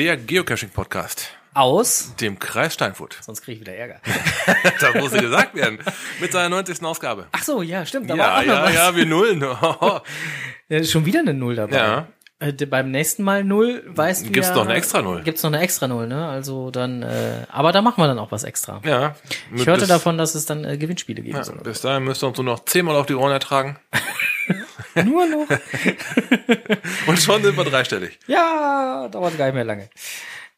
Der 0.00 0.16
Geocaching-Podcast. 0.16 1.28
Aus. 1.52 2.14
Dem 2.18 2.38
Kreis 2.38 2.72
Steinfurt. 2.72 3.18
Sonst 3.20 3.42
kriege 3.42 3.56
ich 3.56 3.60
wieder 3.60 3.74
Ärger. 3.74 4.00
das 4.80 4.94
muss 4.94 5.12
gesagt 5.12 5.54
werden. 5.54 5.78
Mit 6.22 6.32
seiner 6.32 6.48
90. 6.48 6.82
Ausgabe. 6.82 7.26
Ach 7.32 7.42
so, 7.42 7.60
ja, 7.60 7.84
stimmt. 7.84 8.08
Da 8.08 8.14
ja, 8.14 8.22
war 8.22 8.38
auch 8.38 8.46
noch 8.46 8.54
ja, 8.54 8.64
was. 8.64 8.74
ja, 8.74 8.96
wir 8.96 9.04
nullen. 9.04 9.44
Ja, 10.70 10.82
schon 10.84 11.04
wieder 11.04 11.20
eine 11.20 11.34
Null 11.34 11.54
dabei. 11.56 11.76
Ja. 11.76 12.06
Äh, 12.38 12.52
beim 12.64 12.90
nächsten 12.90 13.24
Mal 13.24 13.44
Null 13.44 13.82
weißt 13.88 14.24
du 14.24 14.30
Gibt's 14.30 14.48
ja, 14.48 14.54
noch 14.54 14.64
eine 14.64 14.72
extra 14.72 15.02
Null. 15.02 15.22
Gibt's 15.22 15.42
noch 15.42 15.52
eine 15.52 15.60
extra 15.60 15.86
Null, 15.86 16.06
ne? 16.06 16.26
Also 16.26 16.70
dann, 16.70 17.02
äh, 17.02 17.44
aber 17.50 17.72
da 17.72 17.82
machen 17.82 18.02
wir 18.02 18.06
dann 18.06 18.18
auch 18.18 18.32
was 18.32 18.44
extra. 18.44 18.80
ja. 18.82 19.16
Ich 19.54 19.66
hörte 19.66 19.86
davon, 19.86 20.16
dass 20.16 20.34
es 20.34 20.46
dann 20.46 20.64
äh, 20.64 20.78
Gewinnspiele 20.78 21.20
geben 21.20 21.36
Ja, 21.36 21.44
soll. 21.44 21.58
bis 21.58 21.82
dahin 21.82 22.04
müsst 22.04 22.24
ihr 22.24 22.28
uns 22.28 22.38
nur 22.38 22.46
noch 22.46 22.64
zehnmal 22.64 22.96
auf 22.96 23.04
die 23.04 23.16
Ohren 23.16 23.32
ertragen. 23.32 23.78
Nur 24.94 25.26
noch. 25.26 25.48
Und 27.06 27.18
schon 27.18 27.42
sind 27.42 27.56
wir 27.56 27.64
dreistellig. 27.64 28.18
Ja, 28.26 29.08
dauert 29.08 29.36
gar 29.38 29.46
nicht 29.46 29.54
mehr 29.54 29.64
lange. 29.64 29.88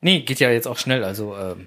Nee, 0.00 0.20
geht 0.20 0.40
ja 0.40 0.50
jetzt 0.50 0.66
auch 0.66 0.78
schnell, 0.78 1.04
also 1.04 1.36
ähm, 1.36 1.66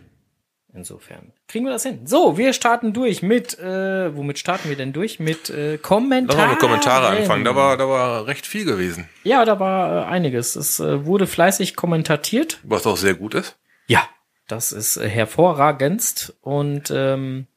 insofern. 0.74 1.32
Kriegen 1.48 1.66
wir 1.66 1.72
das 1.72 1.84
hin. 1.84 2.06
So, 2.06 2.38
wir 2.38 2.54
starten 2.54 2.92
durch 2.94 3.22
mit, 3.22 3.58
äh, 3.60 4.16
womit 4.16 4.40
starten 4.40 4.70
wir 4.70 4.76
denn 4.76 4.94
durch? 4.94 5.20
Mit 5.20 5.50
äh, 5.50 5.78
Kommentaren. 5.78 6.28
Lass 6.28 6.38
mal 6.38 6.50
mit 6.50 6.60
Kommentare 6.60 7.08
anfangen. 7.08 7.46
Da 7.46 7.56
war, 7.56 7.78
da 7.78 7.88
war 7.88 8.28
recht 8.28 8.46
viel 8.46 8.66
gewesen. 8.66 9.08
Ja, 9.24 9.46
da 9.46 9.60
war 9.60 10.04
äh, 10.04 10.06
einiges. 10.06 10.56
Es 10.56 10.80
äh, 10.80 11.06
wurde 11.06 11.28
fleißig 11.28 11.76
kommentatiert. 11.76 12.60
Was 12.64 12.86
auch 12.86 12.98
sehr 12.98 13.14
gut 13.14 13.36
ist. 13.36 13.56
Ja, 13.88 14.08
das 14.48 14.72
ist 14.72 14.98
äh, 14.98 15.08
hervorragendst. 15.08 16.36
Und 16.42 16.92
ähm, 16.94 17.48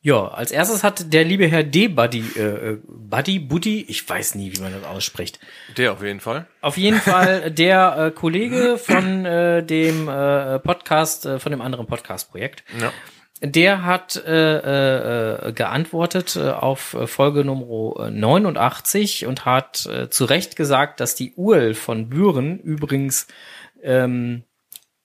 ja, 0.00 0.28
als 0.28 0.52
erstes 0.52 0.84
hat 0.84 1.12
der 1.12 1.24
liebe 1.24 1.48
Herr 1.48 1.64
D-Buddy, 1.64 2.24
äh, 2.36 2.40
äh, 2.40 2.78
Buddy, 2.86 3.40
Buddy, 3.40 3.84
ich 3.88 4.08
weiß 4.08 4.36
nie, 4.36 4.56
wie 4.56 4.60
man 4.60 4.72
das 4.72 4.84
ausspricht. 4.84 5.40
Der 5.76 5.92
auf 5.92 6.02
jeden 6.02 6.20
Fall. 6.20 6.46
Auf 6.60 6.76
jeden 6.76 7.00
Fall 7.00 7.50
der 7.50 7.96
äh, 7.98 8.10
Kollege 8.12 8.78
von 8.78 9.24
äh, 9.24 9.64
dem 9.64 10.08
äh, 10.08 10.60
Podcast, 10.60 11.26
äh, 11.26 11.40
von 11.40 11.50
dem 11.50 11.60
anderen 11.60 11.86
Podcast-Projekt. 11.86 12.62
Ja. 12.80 12.92
Der 13.40 13.84
hat 13.84 14.14
äh, 14.24 15.48
äh, 15.48 15.52
geantwortet 15.52 16.36
äh, 16.36 16.50
auf 16.50 16.94
äh, 16.94 17.08
Folge 17.08 17.44
Nummer 17.44 18.10
89 18.10 19.26
und 19.26 19.44
hat 19.44 19.84
äh, 19.86 20.10
zu 20.10 20.24
Recht 20.24 20.54
gesagt, 20.54 21.00
dass 21.00 21.16
die 21.16 21.32
URL 21.34 21.74
von 21.74 22.08
Büren 22.08 22.60
übrigens 22.60 23.26
ähm, 23.82 24.44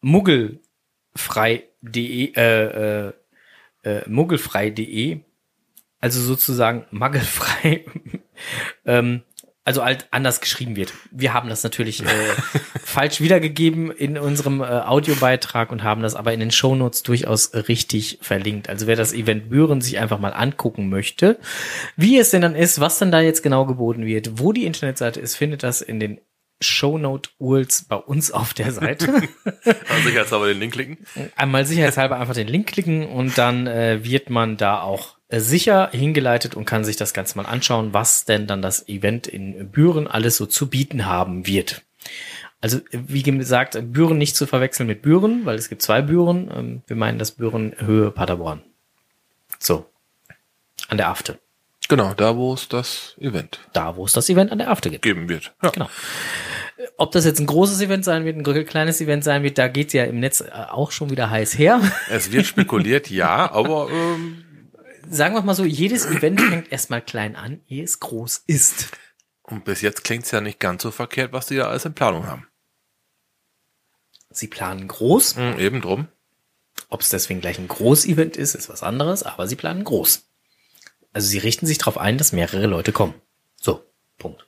muggelfrei.de 0.02 2.34
äh, 2.36 3.08
äh, 3.08 3.14
äh, 3.84 4.02
muggelfrei.de 4.08 5.22
also 6.00 6.20
sozusagen 6.20 6.86
magelfrei 6.92 7.86
ähm, 8.86 9.24
also 9.66 9.86
halt 9.86 10.08
anders 10.12 10.42
geschrieben 10.42 10.76
wird. 10.76 10.94
Wir 11.12 11.34
haben 11.34 11.48
das 11.48 11.64
natürlich 11.64 12.04
äh, 12.04 12.06
falsch 12.84 13.22
wiedergegeben 13.22 13.92
in 13.92 14.18
unserem 14.18 14.60
äh, 14.60 14.66
Audiobeitrag 14.66 15.72
und 15.72 15.84
haben 15.84 16.02
das 16.02 16.16
aber 16.16 16.34
in 16.34 16.42
den 16.42 16.52
Shownotes 16.52 17.04
durchaus 17.04 17.54
richtig 17.54 18.20
verlinkt. 18.22 18.68
Also 18.68 18.88
wer 18.88 18.98
das 18.98 19.14
Event 19.14 19.50
Büren 19.50 19.80
sich 19.80 20.00
einfach 20.00 20.20
mal 20.20 20.34
angucken 20.34 20.90
möchte, 20.90 21.40
wie 21.96 22.18
es 22.18 22.32
denn 22.32 22.42
dann 22.42 22.56
ist, 22.56 22.82
was 22.82 23.00
denn 23.00 23.12
da 23.12 23.22
jetzt 23.22 23.42
genau 23.42 23.66
geboten 23.66 24.06
wird, 24.06 24.38
wo 24.38 24.52
die 24.52 24.66
Internetseite 24.66 25.22
ist, 25.22 25.38
findet 25.38 25.64
das 25.64 25.82
in 25.82 26.02
den 26.02 26.20
Shownote 26.64 27.30
URLs 27.40 27.86
bei 27.86 27.96
uns 27.96 28.32
auf 28.32 28.54
der 28.54 28.72
Seite. 28.72 29.24
Also 29.90 30.08
sicherheitshalber 30.08 30.48
den 30.48 30.60
Link 30.60 30.74
klicken. 30.74 30.98
Einmal 31.36 31.66
sicherheitshalber 31.66 32.20
einfach 32.20 32.34
den 32.34 32.48
Link 32.48 32.68
klicken 32.68 33.08
und 33.08 33.38
dann 33.38 33.68
äh, 33.68 34.04
wird 34.04 34.30
man 34.30 34.58
da 34.58 34.82
auch 34.82 35.16
äh, 35.30 35.40
sicher 35.40 35.90
hingeleitet 35.92 36.56
und 36.56 36.66
kann 36.66 36.84
sich 36.84 36.98
das 36.98 37.14
Ganze 37.14 37.38
mal 37.38 37.46
anschauen, 37.46 37.94
was 37.94 38.26
denn 38.26 38.46
dann 38.48 38.62
das 38.62 38.88
Event 38.90 39.28
in 39.28 39.70
Büren 39.72 40.08
alles 40.08 40.38
so 40.38 40.46
zu 40.46 40.70
bieten 40.70 41.06
haben 41.06 41.48
wird. 41.48 41.84
Also 42.62 42.80
wie 42.92 43.24
gesagt, 43.24 43.78
Büren 43.94 44.18
nicht 44.18 44.36
zu 44.36 44.48
verwechseln 44.48 44.88
mit 44.88 45.02
Büren, 45.02 45.46
weil 45.46 45.56
es 45.56 45.70
gibt 45.70 45.82
zwei 45.82 46.02
Büren. 46.02 46.52
Ähm, 46.56 46.82
wir 46.88 46.96
meinen 46.96 47.20
das 47.20 47.32
Büren 47.32 47.76
Höhe 47.78 48.12
Paderborn. 48.12 48.62
So. 49.60 49.86
An 50.90 50.98
der 50.98 51.10
Afte. 51.10 51.40
Genau, 51.90 52.14
da 52.14 52.38
wo 52.38 52.54
es 52.54 52.70
das 52.70 53.16
Event 53.20 53.60
Da, 53.74 53.96
wo 53.98 54.06
es 54.06 54.14
das 54.14 54.30
Event 54.30 54.52
an 54.52 54.58
der 54.58 54.70
Afte 54.70 54.90
gibt. 54.90 55.04
geben 55.04 55.28
wird. 55.30 55.54
Ja. 55.62 55.70
Genau. 55.70 55.90
Ob 56.98 57.12
das 57.12 57.26
jetzt 57.26 57.40
ein 57.40 57.46
großes 57.46 57.82
Event 57.82 58.04
sein 58.04 58.26
wird, 58.26 58.38
ein 58.38 58.66
kleines 58.66 59.00
Event 59.02 59.24
sein 59.24 59.44
wird, 59.44 59.58
da 59.58 59.68
geht's 59.68 59.94
ja 59.94 60.04
im 60.06 60.20
Netz 60.20 60.42
äh, 60.42 60.50
auch 60.52 60.92
schon 60.92 61.10
wieder 61.10 61.30
heiß 61.30 61.58
her. 61.58 61.82
Es 62.10 62.32
wird 62.32 62.46
spekuliert, 62.46 63.10
ja, 63.10 63.52
aber 63.52 63.90
ähm, 63.92 64.44
sagen 65.10 65.36
wir 65.36 65.42
mal 65.42 65.54
so, 65.54 65.66
jedes 65.66 66.06
Event 66.06 66.42
fängt 66.42 66.72
erstmal 66.72 67.02
klein 67.02 67.36
an, 67.36 67.62
ehe 67.68 67.84
es 67.84 68.00
groß 68.00 68.44
ist. 68.48 68.92
und 69.44 69.66
bis 69.66 69.82
jetzt 69.82 70.04
klingt's 70.04 70.32
ja 70.32 70.42
nicht 70.42 70.60
ganz 70.60 70.84
so 70.84 70.92
verkehrt, 70.92 71.34
was 71.34 71.48
die 71.48 71.58
da 71.58 71.68
alles 71.68 71.86
in 71.86 71.94
Planung 71.94 72.28
haben. 72.28 72.48
Sie 74.30 74.48
planen 74.48 74.88
groß. 74.88 75.36
Mhm, 75.36 75.60
eben 75.60 75.82
drum. 75.82 76.08
Ob 76.90 77.02
es 77.02 77.10
deswegen 77.10 77.42
gleich 77.42 77.60
ein 77.60 77.68
Groß-Event 77.68 78.36
ist, 78.36 78.56
ist 78.56 78.70
was 78.70 78.84
anderes, 78.84 79.24
aber 79.24 79.48
sie 79.48 79.56
planen 79.56 79.84
groß. 79.84 80.28
Also 81.12 81.28
sie 81.28 81.38
richten 81.38 81.68
sich 81.68 81.78
darauf 81.78 81.98
ein, 81.98 82.18
dass 82.18 82.32
mehrere 82.32 82.66
Leute 82.66 82.92
kommen. 82.92 83.14
So, 83.62 83.84
Punkt. 84.18 84.48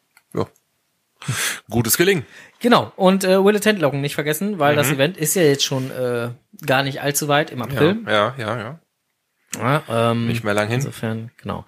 Ja. 1.27 1.33
Gutes 1.69 1.97
Gelingen. 1.97 2.25
Genau, 2.59 2.91
und 2.95 3.23
äh, 3.23 3.43
Will 3.43 3.59
Tent-Loggen 3.59 4.01
nicht 4.01 4.15
vergessen, 4.15 4.59
weil 4.59 4.75
das 4.75 4.89
Event 4.91 5.17
ist 5.17 5.35
ja 5.35 5.43
jetzt 5.43 5.63
schon 5.63 5.91
äh, 5.91 6.29
gar 6.65 6.83
nicht 6.83 7.01
allzu 7.01 7.27
weit 7.27 7.51
im 7.51 7.59
Ja, 7.59 7.65
April. 7.65 7.97
ja, 8.07 8.33
ja, 8.37 8.57
ja. 8.57 8.79
Ja, 9.57 9.83
ähm, 10.11 10.27
Nicht 10.27 10.43
mehr 10.43 10.53
lang 10.53 10.67
hin. 10.67 10.75
Insofern, 10.75 11.31
genau. 11.41 11.65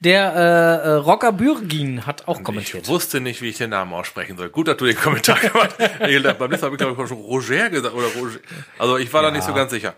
Der 0.00 0.34
äh, 0.34 0.88
äh, 0.88 0.92
Rocker 0.96 1.32
Bürgin 1.32 2.04
hat 2.06 2.28
auch 2.28 2.42
kommentiert. 2.42 2.82
Ich 2.82 2.88
wusste 2.90 3.20
nicht, 3.20 3.40
wie 3.40 3.48
ich 3.48 3.56
den 3.56 3.70
Namen 3.70 3.92
aussprechen 3.94 4.36
soll. 4.36 4.50
Gut, 4.50 4.68
dass 4.68 4.76
du 4.76 4.84
den 4.84 4.96
Kommentar 4.96 5.38
gemacht 5.40 5.74
hast. 5.78 5.98
Beim 5.98 6.10
letzten 6.10 6.38
Mal 6.38 6.50
habe 6.50 6.74
ich, 6.74 6.78
glaube 6.78 7.02
ich, 7.02 7.08
schon 7.08 7.16
Roger 7.18 7.70
gesagt. 7.70 7.94
Oder 7.94 8.08
Roger. 8.08 8.38
Also 8.78 8.98
ich 8.98 9.10
war 9.14 9.22
da 9.22 9.30
nicht 9.30 9.44
so 9.44 9.54
ganz 9.54 9.70
sicher. 9.70 9.94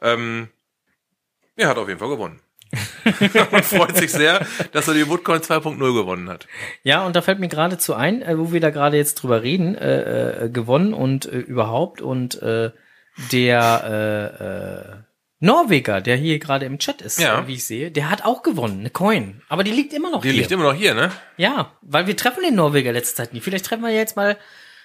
Ähm, 0.00 0.48
er 1.54 1.68
hat 1.68 1.78
auf 1.78 1.86
jeden 1.86 2.00
Fall 2.00 2.08
gewonnen. 2.08 2.40
und 3.52 3.64
freut 3.64 3.96
sich 3.96 4.10
sehr, 4.12 4.46
dass 4.72 4.88
er 4.88 4.94
die 4.94 5.08
Woodcoin 5.08 5.40
2.0 5.40 5.76
gewonnen 5.94 6.28
hat. 6.30 6.46
Ja, 6.82 7.04
und 7.04 7.14
da 7.16 7.22
fällt 7.22 7.38
mir 7.38 7.48
geradezu 7.48 7.94
ein, 7.94 8.22
äh, 8.22 8.38
wo 8.38 8.52
wir 8.52 8.60
da 8.60 8.70
gerade 8.70 8.96
jetzt 8.96 9.16
drüber 9.16 9.42
reden, 9.42 9.74
äh, 9.74 10.44
äh, 10.46 10.48
gewonnen 10.50 10.94
und 10.94 11.26
äh, 11.26 11.38
überhaupt 11.38 12.00
und 12.00 12.40
äh, 12.42 12.70
der 13.30 15.02
äh, 15.02 15.02
Norweger, 15.44 16.00
der 16.00 16.16
hier 16.16 16.38
gerade 16.38 16.66
im 16.66 16.78
Chat 16.78 17.02
ist, 17.02 17.18
Ja. 17.20 17.46
wie 17.46 17.54
ich 17.54 17.64
sehe, 17.66 17.90
der 17.90 18.08
hat 18.10 18.24
auch 18.24 18.42
gewonnen, 18.42 18.80
eine 18.80 18.90
Coin. 18.90 19.42
Aber 19.48 19.64
die 19.64 19.72
liegt 19.72 19.92
immer 19.92 20.10
noch 20.10 20.22
Die 20.22 20.30
hier. 20.30 20.38
liegt 20.38 20.52
immer 20.52 20.62
noch 20.64 20.74
hier, 20.74 20.94
ne? 20.94 21.10
ja, 21.36 21.72
weil 21.82 22.06
wir 22.06 22.16
treffen 22.16 22.42
den 22.42 22.54
Norweger 22.54 22.92
letzte 22.92 23.16
Zeit 23.16 23.32
nie. 23.34 23.40
Vielleicht 23.40 23.66
treffen 23.66 23.82
wir 23.82 23.90
jetzt 23.90 24.16
mal 24.16 24.38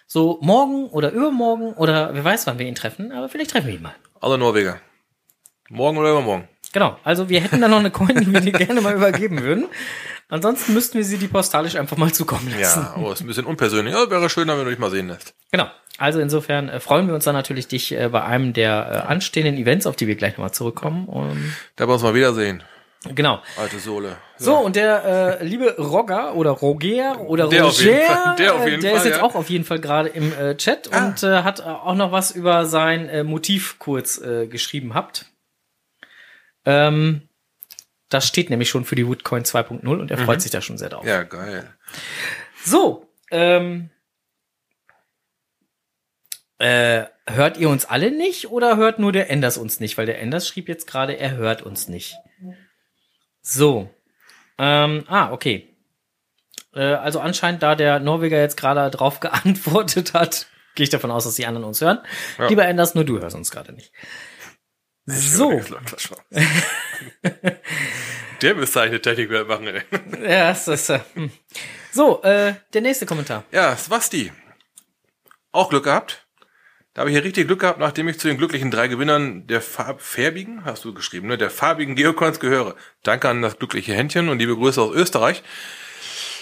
so 0.07 0.39
morgen 0.41 0.87
oder 0.87 1.11
übermorgen 1.11 1.73
oder 1.73 2.13
wer 2.13 2.23
weiß, 2.23 2.47
wann 2.47 2.57
wir 2.59 2.65
ihn 2.65 2.75
treffen, 2.75 3.11
aber 3.11 3.29
vielleicht 3.29 3.51
treffen 3.51 3.67
wir 3.67 3.75
ihn 3.75 3.81
mal. 3.81 3.95
Also 4.19 4.35
Norweger. 4.35 4.81
Morgen 5.69 5.97
oder 5.97 6.11
übermorgen. 6.11 6.47
Genau, 6.77 6.95
also 7.03 7.27
wir 7.27 7.41
hätten 7.41 7.59
da 7.59 7.67
noch 7.67 7.79
eine 7.79 7.89
Coin, 7.89 8.15
die 8.21 8.31
wir 8.31 8.39
dir 8.39 8.51
gerne 8.51 8.81
mal 8.81 8.93
übergeben 8.93 9.41
würden. 9.41 9.65
Ansonsten 10.29 10.75
müssten 10.75 10.99
wir 10.99 11.03
sie 11.03 11.17
die 11.17 11.27
postalisch 11.27 11.75
einfach 11.75 11.97
mal 11.97 12.13
zukommen 12.13 12.53
lassen. 12.59 12.81
Ja, 12.81 12.93
aber 12.95 13.13
ist 13.13 13.21
ein 13.21 13.25
bisschen 13.25 13.45
unpersönlich. 13.45 13.95
Ja, 13.95 14.07
wäre 14.11 14.29
schöner, 14.29 14.55
wenn 14.59 14.65
du 14.65 14.69
dich 14.69 14.77
mal 14.79 14.91
sehen 14.91 15.07
lässt. 15.07 15.33
Genau. 15.51 15.65
Also 15.97 16.19
insofern 16.19 16.69
äh, 16.69 16.79
freuen 16.79 17.07
wir 17.07 17.15
uns 17.15 17.23
dann 17.23 17.33
natürlich, 17.33 17.67
dich 17.67 17.93
äh, 17.97 18.09
bei 18.09 18.23
einem 18.23 18.53
der 18.53 19.03
äh, 19.05 19.11
anstehenden 19.11 19.57
Events, 19.57 19.87
auf 19.87 19.95
die 19.95 20.05
wir 20.05 20.13
gleich 20.15 20.33
nochmal 20.33 20.51
zurückkommen. 20.51 21.07
Und, 21.07 21.55
Da 21.77 21.87
wir 21.87 21.93
uns 21.95 22.03
mal 22.03 22.13
wiedersehen. 22.13 22.61
genau. 23.15 23.41
Alte 23.59 23.79
Sohle. 23.79 24.17
So, 24.37 24.55
und 24.57 24.75
der 24.75 25.39
äh, 25.41 25.43
liebe 25.43 25.75
Rogger 25.79 26.35
oder 26.35 26.51
Roger 26.51 27.21
oder 27.21 27.47
Der 27.47 27.63
Roger, 27.63 27.69
auf 27.69 27.81
jeden 27.81 28.05
Fall, 28.05 28.35
der 28.35 28.53
auf 28.53 28.65
der 28.65 28.79
Fall, 28.81 28.97
ist 28.99 29.05
jetzt 29.05 29.17
ja. 29.17 29.23
auch 29.23 29.33
auf 29.33 29.49
jeden 29.49 29.65
Fall 29.65 29.79
gerade 29.79 30.09
im 30.09 30.31
äh, 30.37 30.55
Chat 30.57 30.89
Ah. 30.93 31.07
und 31.07 31.23
äh, 31.23 31.41
hat 31.41 31.61
auch 31.65 31.95
noch 31.95 32.11
was 32.11 32.29
über 32.29 32.65
sein 32.67 33.09
äh, 33.09 33.23
Motiv 33.23 33.79
kurz 33.79 34.19
äh, 34.21 34.45
geschrieben 34.45 34.93
habt. 34.93 35.25
Ähm, 36.67 37.21
das 38.09 38.27
steht 38.27 38.49
nämlich 38.49 38.69
schon 38.69 38.83
für 38.83 38.95
die 38.95 39.07
Woodcoin 39.07 39.43
2.0 39.43 39.87
und 39.87 40.11
er 40.11 40.17
freut 40.17 40.41
sich 40.41 40.51
da 40.51 40.61
schon 40.61 40.77
sehr 40.77 40.89
drauf. 40.89 41.03
Mhm. 41.03 41.09
Ja, 41.09 41.23
geil. 41.23 41.73
So, 42.63 43.09
ähm, 43.31 43.89
äh, 46.59 47.05
hört 47.25 47.57
ihr 47.57 47.69
uns 47.69 47.85
alle 47.85 48.11
nicht 48.11 48.49
oder 48.51 48.75
hört 48.75 48.99
nur 48.99 49.13
der 49.13 49.29
Enders 49.29 49.57
uns 49.57 49.79
nicht? 49.79 49.97
Weil 49.97 50.07
der 50.07 50.19
Enders 50.19 50.45
schrieb 50.45 50.67
jetzt 50.67 50.87
gerade, 50.87 51.17
er 51.17 51.37
hört 51.37 51.61
uns 51.61 51.87
nicht. 51.87 52.17
So. 53.41 53.89
Ähm, 54.57 55.05
ah, 55.07 55.31
okay. 55.31 55.73
Äh, 56.73 56.81
also 56.81 57.21
anscheinend, 57.21 57.63
da 57.63 57.75
der 57.75 57.99
Norweger 57.99 58.39
jetzt 58.39 58.57
gerade 58.57 58.89
drauf 58.91 59.19
geantwortet 59.21 60.13
hat, 60.13 60.47
gehe 60.75 60.83
ich 60.83 60.89
davon 60.89 61.11
aus, 61.11 61.23
dass 61.23 61.35
die 61.35 61.45
anderen 61.45 61.65
uns 61.65 61.79
hören. 61.79 61.99
Ja. 62.37 62.47
Lieber 62.47 62.65
Enders, 62.65 62.93
nur 62.93 63.05
du 63.05 63.19
hörst 63.21 63.37
uns 63.37 63.51
gerade 63.51 63.71
nicht. 63.71 63.93
So. 65.07 65.61
Der 68.41 68.55
müsste 68.55 68.81
eine 68.81 69.01
Technik 69.01 69.31
machen. 69.47 69.67
Ey. 69.67 69.81
Ja, 70.21 70.49
das 70.49 70.67
ist, 70.67 70.89
äh. 70.89 70.99
So, 71.91 72.21
äh, 72.23 72.55
der 72.73 72.81
nächste 72.81 73.05
Kommentar. 73.05 73.45
Ja, 73.51 73.75
Swasti. 73.75 74.31
Auch 75.51 75.69
Glück 75.69 75.85
gehabt. 75.85 76.27
Da 76.93 77.01
habe 77.01 77.09
ich 77.09 77.15
hier 77.15 77.23
richtig 77.23 77.47
Glück 77.47 77.61
gehabt, 77.61 77.79
nachdem 77.79 78.07
ich 78.07 78.19
zu 78.19 78.27
den 78.27 78.37
glücklichen 78.37 78.69
drei 78.69 78.87
Gewinnern 78.87 79.47
der 79.47 79.61
Farb 79.61 80.01
färbigen, 80.01 80.65
hast 80.65 80.83
du 80.83 80.93
geschrieben, 80.93 81.27
ne, 81.27 81.37
der 81.37 81.49
farbigen 81.51 81.95
Geocoins 81.95 82.39
gehöre. 82.39 82.75
Danke 83.03 83.29
an 83.29 83.41
das 83.41 83.57
glückliche 83.57 83.93
Händchen 83.93 84.29
und 84.29 84.39
liebe 84.39 84.55
Grüße 84.55 84.81
aus 84.81 84.93
Österreich. 84.93 85.43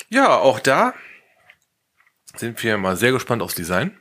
Ja, 0.09 0.37
auch 0.37 0.59
da 0.59 0.93
sind 2.35 2.61
wir 2.63 2.77
mal 2.77 2.97
sehr 2.97 3.11
gespannt 3.11 3.41
aufs 3.41 3.55
Design. 3.55 3.99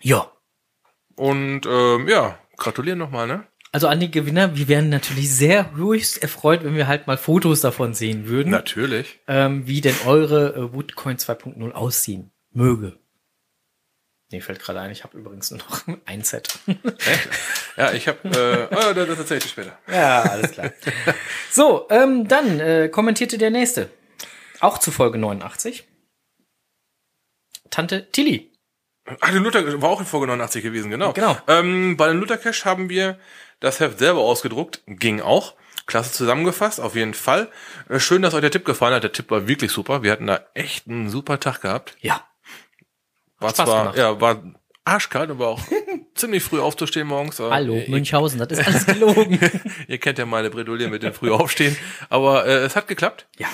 Ja. 0.00 0.32
Und 1.16 1.66
ähm, 1.66 2.08
ja, 2.08 2.38
gratulieren 2.56 2.98
nochmal, 2.98 3.26
ne? 3.26 3.46
Also 3.70 3.86
an 3.88 4.00
die 4.00 4.10
Gewinner, 4.10 4.56
wir 4.56 4.66
wären 4.68 4.88
natürlich 4.88 5.30
sehr 5.30 5.74
höchst 5.74 6.22
erfreut, 6.22 6.64
wenn 6.64 6.74
wir 6.74 6.86
halt 6.86 7.06
mal 7.06 7.18
Fotos 7.18 7.60
davon 7.60 7.92
sehen 7.92 8.26
würden, 8.26 8.50
Natürlich. 8.50 9.20
ähm, 9.28 9.66
wie 9.66 9.80
denn 9.80 9.94
eure 10.06 10.54
äh, 10.54 10.72
Woodcoin 10.72 11.18
2.0 11.18 11.72
aussehen 11.72 12.30
möge. 12.50 12.98
Nee, 14.30 14.40
fällt 14.40 14.60
gerade 14.60 14.80
ein, 14.80 14.90
ich 14.90 15.04
habe 15.04 15.16
übrigens 15.16 15.50
nur 15.50 15.60
noch 15.60 15.82
ein 16.06 16.22
Set. 16.22 16.58
Ja, 17.76 17.92
ich 17.92 18.08
habe, 18.08 18.28
äh, 18.28 18.74
oh, 18.74 18.92
das, 18.92 19.18
erzähle 19.18 19.38
ich 19.38 19.44
dir 19.44 19.50
später. 19.50 19.78
ja, 19.90 20.22
alles 20.22 20.52
klar. 20.52 20.72
So, 21.50 21.86
ähm, 21.90 22.26
dann 22.26 22.60
äh, 22.60 22.88
kommentierte 22.88 23.38
der 23.38 23.50
nächste. 23.50 23.90
Auch 24.60 24.78
zu 24.78 24.90
Folge 24.90 25.18
89. 25.18 25.86
Tante 27.70 28.10
Tilly. 28.10 28.50
Ach, 29.20 29.30
der 29.30 29.40
Luther 29.40 29.80
war 29.80 29.90
auch 29.90 30.00
in 30.00 30.06
Folge 30.06 30.26
89 30.26 30.62
gewesen, 30.62 30.90
genau. 30.90 31.12
Genau. 31.12 31.36
Ähm, 31.46 31.96
bei 31.96 32.08
dem 32.08 32.18
Luther 32.18 32.36
Cash 32.36 32.64
haben 32.64 32.90
wir 32.90 33.18
das 33.60 33.80
Heft 33.80 33.98
selber 33.98 34.20
ausgedruckt, 34.20 34.82
ging 34.86 35.20
auch. 35.20 35.54
Klasse 35.86 36.12
zusammengefasst, 36.12 36.80
auf 36.80 36.94
jeden 36.94 37.14
Fall. 37.14 37.48
Äh, 37.88 37.98
Schön, 37.98 38.20
dass 38.22 38.34
euch 38.34 38.42
der 38.42 38.50
Tipp 38.50 38.64
gefallen 38.66 38.94
hat. 38.94 39.04
Der 39.04 39.12
Tipp 39.12 39.30
war 39.30 39.48
wirklich 39.48 39.72
super. 39.72 40.02
Wir 40.02 40.12
hatten 40.12 40.26
da 40.26 40.40
echt 40.54 40.86
einen 40.86 41.08
super 41.08 41.40
Tag 41.40 41.62
gehabt. 41.62 41.96
Ja. 42.00 42.26
War 43.38 43.50
Spaß 43.50 43.66
zwar, 43.66 43.82
gemacht. 43.84 43.98
ja, 43.98 44.20
war 44.20 44.42
arschkalt 44.84 45.30
und 45.30 45.38
war 45.38 45.48
auch 45.48 45.60
ziemlich 46.14 46.42
früh 46.42 46.60
aufzustehen 46.60 47.06
morgens. 47.06 47.38
Hallo, 47.38 47.74
ihr, 47.76 47.88
Münchhausen, 47.88 48.38
das 48.38 48.48
ist 48.58 48.66
alles 48.66 48.86
gelogen. 48.86 49.38
ihr 49.88 49.98
kennt 49.98 50.18
ja 50.18 50.26
meine 50.26 50.50
Bredouille 50.50 50.88
mit 50.88 51.02
dem 51.02 51.14
früh 51.14 51.30
aufstehen. 51.30 51.76
Aber 52.10 52.44
äh, 52.46 52.58
es 52.64 52.76
hat 52.76 52.86
geklappt. 52.88 53.26
ja. 53.38 53.48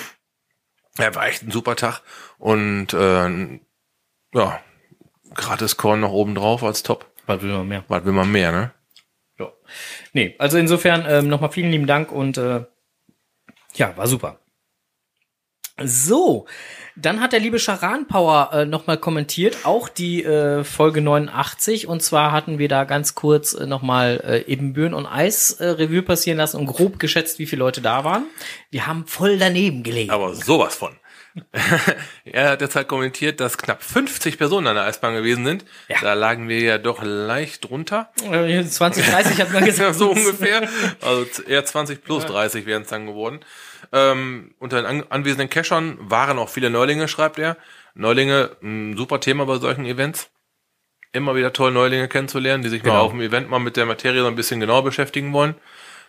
Ja, 0.97 1.13
war 1.13 1.27
echt 1.27 1.43
ein 1.43 1.51
super 1.51 1.75
Tag. 1.75 2.01
Und 2.37 2.93
äh, 2.93 3.59
ja, 4.33 4.59
gratis 5.33 5.75
Korn 5.75 5.99
noch 5.99 6.11
oben 6.11 6.35
drauf 6.35 6.63
als 6.63 6.83
Top. 6.83 7.05
Was 7.25 7.41
will 7.41 7.51
man 7.51 7.67
mehr? 7.67 7.83
Was 7.89 8.05
will 8.05 8.13
man 8.13 8.31
mehr, 8.31 8.53
ne? 8.53 8.71
Ja. 9.39 9.51
Nee, 10.13 10.35
also 10.39 10.57
insofern 10.57 11.05
ähm, 11.07 11.27
nochmal 11.27 11.51
vielen 11.51 11.71
lieben 11.71 11.87
Dank 11.87 12.11
und 12.11 12.37
äh, 12.37 12.65
ja, 13.75 13.97
war 13.97 14.07
super. 14.07 14.39
So, 15.83 16.45
dann 16.95 17.19
hat 17.19 17.33
der 17.33 17.41
liebe 17.41 17.59
Charan 17.59 18.07
Power 18.07 18.51
äh, 18.53 18.65
nochmal 18.65 18.97
kommentiert, 18.97 19.57
auch 19.65 19.89
die 19.89 20.23
äh, 20.23 20.63
Folge 20.63 21.01
89. 21.01 21.87
Und 21.87 22.01
zwar 22.01 22.31
hatten 22.31 22.59
wir 22.59 22.69
da 22.69 22.85
ganz 22.85 23.13
kurz 23.13 23.53
äh, 23.53 23.65
nochmal 23.65 24.21
äh, 24.25 24.49
eben 24.49 24.71
Büren 24.71 24.93
und 24.93 25.05
Eis 25.05 25.51
äh, 25.51 25.65
Revue 25.65 26.01
passieren 26.01 26.37
lassen 26.37 26.57
und 26.57 26.67
grob 26.67 26.97
geschätzt, 26.97 27.39
wie 27.39 27.45
viele 27.45 27.59
Leute 27.59 27.81
da 27.81 28.05
waren. 28.05 28.27
Wir 28.71 28.87
haben 28.87 29.05
voll 29.05 29.37
daneben 29.37 29.83
gelegen. 29.83 30.11
Aber 30.11 30.33
sowas 30.33 30.75
von. 30.75 30.95
er 32.25 32.49
hat 32.51 32.61
jetzt 32.61 32.75
halt 32.75 32.87
kommentiert, 32.87 33.39
dass 33.39 33.57
knapp 33.57 33.83
50 33.83 34.37
Personen 34.37 34.67
an 34.67 34.75
der 34.75 34.85
Eisbahn 34.85 35.13
gewesen 35.15 35.45
sind. 35.45 35.65
Ja. 35.89 35.97
Da 36.01 36.13
lagen 36.13 36.47
wir 36.49 36.59
ja 36.61 36.77
doch 36.77 37.03
leicht 37.03 37.69
drunter. 37.69 38.09
Äh, 38.31 38.63
20, 38.63 39.05
30 39.05 39.41
hat 39.41 39.51
man 39.53 39.65
gesagt. 39.65 39.95
so 39.95 40.11
ungefähr. 40.11 40.67
Also 41.01 41.25
eher 41.47 41.65
20 41.65 42.03
plus 42.03 42.25
30 42.25 42.65
wären 42.65 42.83
es 42.83 42.89
dann 42.89 43.05
geworden. 43.05 43.39
Ähm, 43.91 44.55
unter 44.59 44.77
den 44.77 44.85
an 44.85 45.03
anwesenden 45.09 45.49
Cachern 45.49 45.97
waren 46.01 46.37
auch 46.39 46.49
viele 46.49 46.69
Neulinge, 46.69 47.07
schreibt 47.07 47.37
er. 47.39 47.57
Neulinge, 47.93 48.57
ein 48.63 48.97
super 48.97 49.19
Thema 49.19 49.45
bei 49.45 49.57
solchen 49.57 49.85
Events. 49.85 50.29
Immer 51.11 51.35
wieder 51.35 51.53
toll, 51.53 51.71
Neulinge 51.71 52.07
kennenzulernen, 52.09 52.61
die 52.63 52.69
sich 52.69 52.83
mal 52.83 52.91
Genau. 52.91 53.03
auf 53.05 53.11
dem 53.11 53.21
Event 53.21 53.49
mal 53.49 53.59
mit 53.59 53.77
der 53.77 53.85
Materie 53.85 54.21
so 54.21 54.27
ein 54.27 54.35
bisschen 54.35 54.59
genauer 54.59 54.83
beschäftigen 54.83 55.31
wollen. 55.33 55.55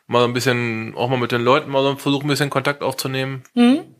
Mal 0.08 0.20
so 0.20 0.24
ein 0.26 0.32
bisschen, 0.32 0.94
auch 0.96 1.08
mal 1.08 1.18
mit 1.18 1.32
den 1.32 1.42
Leuten 1.44 1.70
mal 1.70 1.82
so 1.82 1.96
versuchen, 1.96 2.26
ein 2.26 2.28
bisschen 2.28 2.50
Kontakt 2.50 2.82
aufzunehmen. 2.82 3.42
Mhm. 3.54 3.95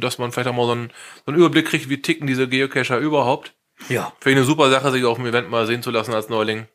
Dass 0.00 0.18
man 0.18 0.30
vielleicht 0.30 0.48
auch 0.48 0.54
mal 0.54 0.66
so 0.66 0.72
einen, 0.72 0.90
so 1.24 1.32
einen 1.32 1.38
Überblick 1.38 1.66
kriegt, 1.66 1.88
wie 1.88 2.00
ticken 2.00 2.26
diese 2.26 2.46
Geocacher 2.48 2.98
überhaupt. 2.98 3.52
Ja, 3.88 4.12
Finde 4.20 4.30
ich 4.30 4.36
eine 4.38 4.44
super 4.46 4.70
Sache, 4.70 4.90
sich 4.92 5.04
auf 5.04 5.16
dem 5.18 5.26
Event 5.26 5.50
mal 5.50 5.66
sehen 5.66 5.82
zu 5.82 5.90
lassen 5.90 6.14
als 6.14 6.28
Neuling. 6.28 6.66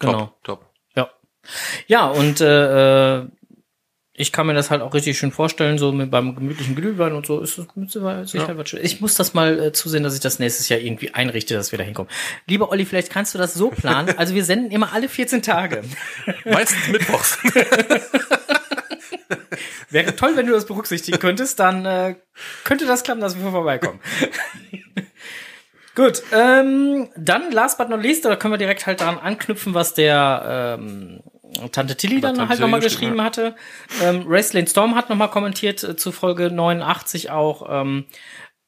Top, 0.00 0.10
Genau. 0.12 0.34
top. 0.42 0.66
Ja. 0.96 1.10
Ja, 1.86 2.06
und 2.08 2.40
äh, 2.40 3.18
äh, 3.20 3.26
ich 4.20 4.32
kann 4.32 4.48
mir 4.48 4.54
das 4.54 4.70
halt 4.72 4.82
auch 4.82 4.94
richtig 4.94 5.16
schön 5.16 5.30
vorstellen, 5.30 5.78
so 5.78 5.92
mit 5.92 6.10
beim 6.10 6.34
gemütlichen 6.34 6.74
Glühwein 6.74 7.12
und 7.14 7.24
so 7.24 7.40
ist 7.40 7.56
es 7.56 7.66
mit 7.76 7.90
Sicherheit 7.92 8.34
Ja. 8.34 8.58
was 8.58 8.68
schön. 8.68 8.80
Ich 8.82 9.00
muss 9.00 9.14
das 9.14 9.32
mal 9.32 9.58
äh, 9.60 9.72
zusehen, 9.72 10.02
dass 10.02 10.14
ich 10.14 10.20
das 10.20 10.40
nächstes 10.40 10.68
Jahr 10.68 10.80
irgendwie 10.80 11.14
einrichte, 11.14 11.54
dass 11.54 11.70
wir 11.70 11.78
da 11.78 11.84
hinkommen. 11.84 12.10
Lieber 12.48 12.70
Olli, 12.70 12.84
vielleicht 12.84 13.10
kannst 13.10 13.32
du 13.34 13.38
das 13.38 13.54
so 13.54 13.70
planen. 13.70 14.12
Also 14.18 14.34
wir 14.34 14.44
senden 14.44 14.72
immer 14.72 14.92
alle 14.92 15.08
14 15.08 15.40
Tage. 15.42 15.82
Meistens 16.44 16.88
mittwochs. 16.88 17.38
Wäre 19.90 20.16
toll, 20.16 20.36
wenn 20.36 20.46
du 20.46 20.52
das 20.52 20.66
berücksichtigen 20.66 21.18
könntest, 21.18 21.58
dann 21.60 21.84
äh, 21.84 22.16
könnte 22.64 22.86
das 22.86 23.02
klappen, 23.02 23.20
dass 23.20 23.38
wir 23.38 23.50
vorbeikommen. 23.50 24.00
Gut, 25.94 26.22
ähm, 26.32 27.08
dann 27.16 27.50
last 27.50 27.76
but 27.76 27.88
not 27.88 28.02
least, 28.02 28.24
da 28.24 28.36
können 28.36 28.54
wir 28.54 28.58
direkt 28.58 28.86
halt 28.86 29.00
daran 29.00 29.18
anknüpfen, 29.18 29.74
was 29.74 29.94
der 29.94 30.78
ähm, 30.78 31.20
Tante 31.72 31.96
Tilly 31.96 32.20
dann 32.20 32.36
Tante 32.36 32.50
halt 32.50 32.60
nochmal 32.60 32.80
geschrieben 32.80 33.20
hatte. 33.22 33.56
Ähm, 34.02 34.24
Racelane 34.28 34.68
Storm 34.68 34.94
hat 34.94 35.08
nochmal 35.08 35.30
kommentiert 35.30 35.82
äh, 35.82 35.96
zu 35.96 36.12
Folge 36.12 36.50
89 36.50 37.30
auch. 37.30 37.66
Ähm, 37.68 38.04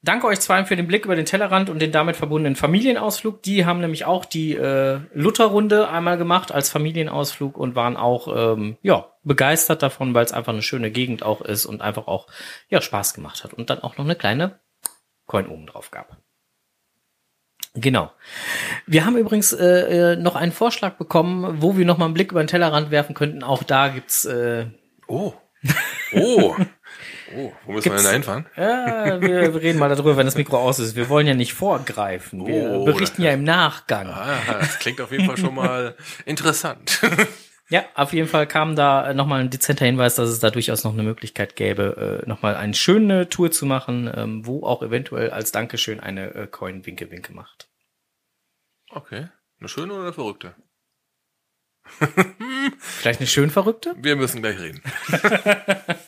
Danke 0.02 0.26
euch 0.26 0.40
zwei 0.40 0.64
für 0.64 0.76
den 0.76 0.86
Blick 0.86 1.04
über 1.04 1.14
den 1.14 1.26
Tellerrand 1.26 1.68
und 1.68 1.80
den 1.80 1.92
damit 1.92 2.16
verbundenen 2.16 2.56
Familienausflug. 2.56 3.42
Die 3.42 3.66
haben 3.66 3.80
nämlich 3.80 4.06
auch 4.06 4.24
die 4.24 4.54
äh, 4.54 5.00
Lutherrunde 5.12 5.90
einmal 5.90 6.16
gemacht 6.16 6.52
als 6.52 6.70
Familienausflug 6.70 7.58
und 7.58 7.74
waren 7.74 7.98
auch 7.98 8.54
ähm, 8.54 8.78
ja 8.80 9.12
begeistert 9.24 9.82
davon, 9.82 10.14
weil 10.14 10.24
es 10.24 10.32
einfach 10.32 10.54
eine 10.54 10.62
schöne 10.62 10.90
Gegend 10.90 11.22
auch 11.22 11.42
ist 11.42 11.66
und 11.66 11.82
einfach 11.82 12.06
auch 12.06 12.28
ja 12.70 12.80
Spaß 12.80 13.12
gemacht 13.12 13.44
hat 13.44 13.52
und 13.52 13.68
dann 13.68 13.80
auch 13.80 13.98
noch 13.98 14.06
eine 14.06 14.16
kleine 14.16 14.58
Coin 15.26 15.46
oben 15.46 15.66
drauf 15.66 15.90
gab. 15.90 16.16
Genau. 17.74 18.10
Wir 18.86 19.04
haben 19.04 19.16
übrigens 19.16 19.52
äh, 19.52 20.12
äh, 20.12 20.16
noch 20.16 20.34
einen 20.34 20.52
Vorschlag 20.52 20.94
bekommen, 20.94 21.60
wo 21.60 21.76
wir 21.76 21.84
noch 21.84 21.98
mal 21.98 22.06
einen 22.06 22.14
Blick 22.14 22.32
über 22.32 22.42
den 22.42 22.48
Tellerrand 22.48 22.90
werfen 22.90 23.14
könnten. 23.14 23.44
Auch 23.44 23.62
da 23.62 23.88
gibt's 23.88 24.24
äh, 24.24 24.66
Oh. 25.06 25.34
Oh. 26.12 26.56
Oh, 27.36 27.52
wo 27.64 27.72
müssen 27.72 27.90
wir 27.90 27.96
denn 27.96 28.04
da 28.04 28.10
hinfahren? 28.12 28.46
Ja, 28.56 29.20
wir, 29.20 29.54
wir 29.54 29.62
reden 29.62 29.78
mal 29.78 29.88
darüber, 29.88 30.16
wenn 30.16 30.26
das 30.26 30.34
Mikro 30.36 30.58
aus 30.58 30.78
ist. 30.78 30.96
Wir 30.96 31.08
wollen 31.08 31.26
ja 31.26 31.34
nicht 31.34 31.54
vorgreifen. 31.54 32.46
Wir 32.46 32.70
Oh, 32.72 32.84
berichten 32.84 33.22
ja 33.22 33.30
im 33.32 33.44
Nachgang. 33.44 34.08
Ah, 34.08 34.38
das 34.60 34.78
klingt 34.78 35.00
auf 35.00 35.12
jeden 35.12 35.26
Fall 35.26 35.36
schon 35.36 35.54
mal 35.54 35.94
interessant. 36.26 37.00
Ja, 37.68 37.84
auf 37.94 38.12
jeden 38.12 38.26
Fall 38.28 38.48
kam 38.48 38.74
da 38.74 39.14
nochmal 39.14 39.40
ein 39.42 39.50
dezenter 39.50 39.84
Hinweis, 39.86 40.16
dass 40.16 40.28
es 40.28 40.40
da 40.40 40.50
durchaus 40.50 40.82
noch 40.82 40.92
eine 40.92 41.04
Möglichkeit 41.04 41.54
gäbe, 41.54 42.22
äh, 42.24 42.28
nochmal 42.28 42.56
eine 42.56 42.74
schöne 42.74 43.28
Tour 43.28 43.52
zu 43.52 43.64
machen, 43.64 44.10
ähm, 44.12 44.44
wo 44.44 44.64
auch 44.66 44.82
eventuell 44.82 45.30
als 45.30 45.52
Dankeschön 45.52 46.00
eine 46.00 46.34
äh, 46.34 46.46
Coin 46.48 46.84
Winke 46.84 47.12
Winke 47.12 47.32
macht. 47.32 47.68
Okay. 48.90 49.28
Eine 49.60 49.68
schöne 49.68 49.92
oder 49.92 50.02
eine 50.02 50.12
verrückte? 50.12 50.54
Vielleicht 52.80 53.20
eine 53.20 53.26
schön 53.26 53.50
verrückte? 53.50 53.94
Wir 53.98 54.16
müssen 54.16 54.42
gleich 54.42 54.58
reden. 54.58 54.82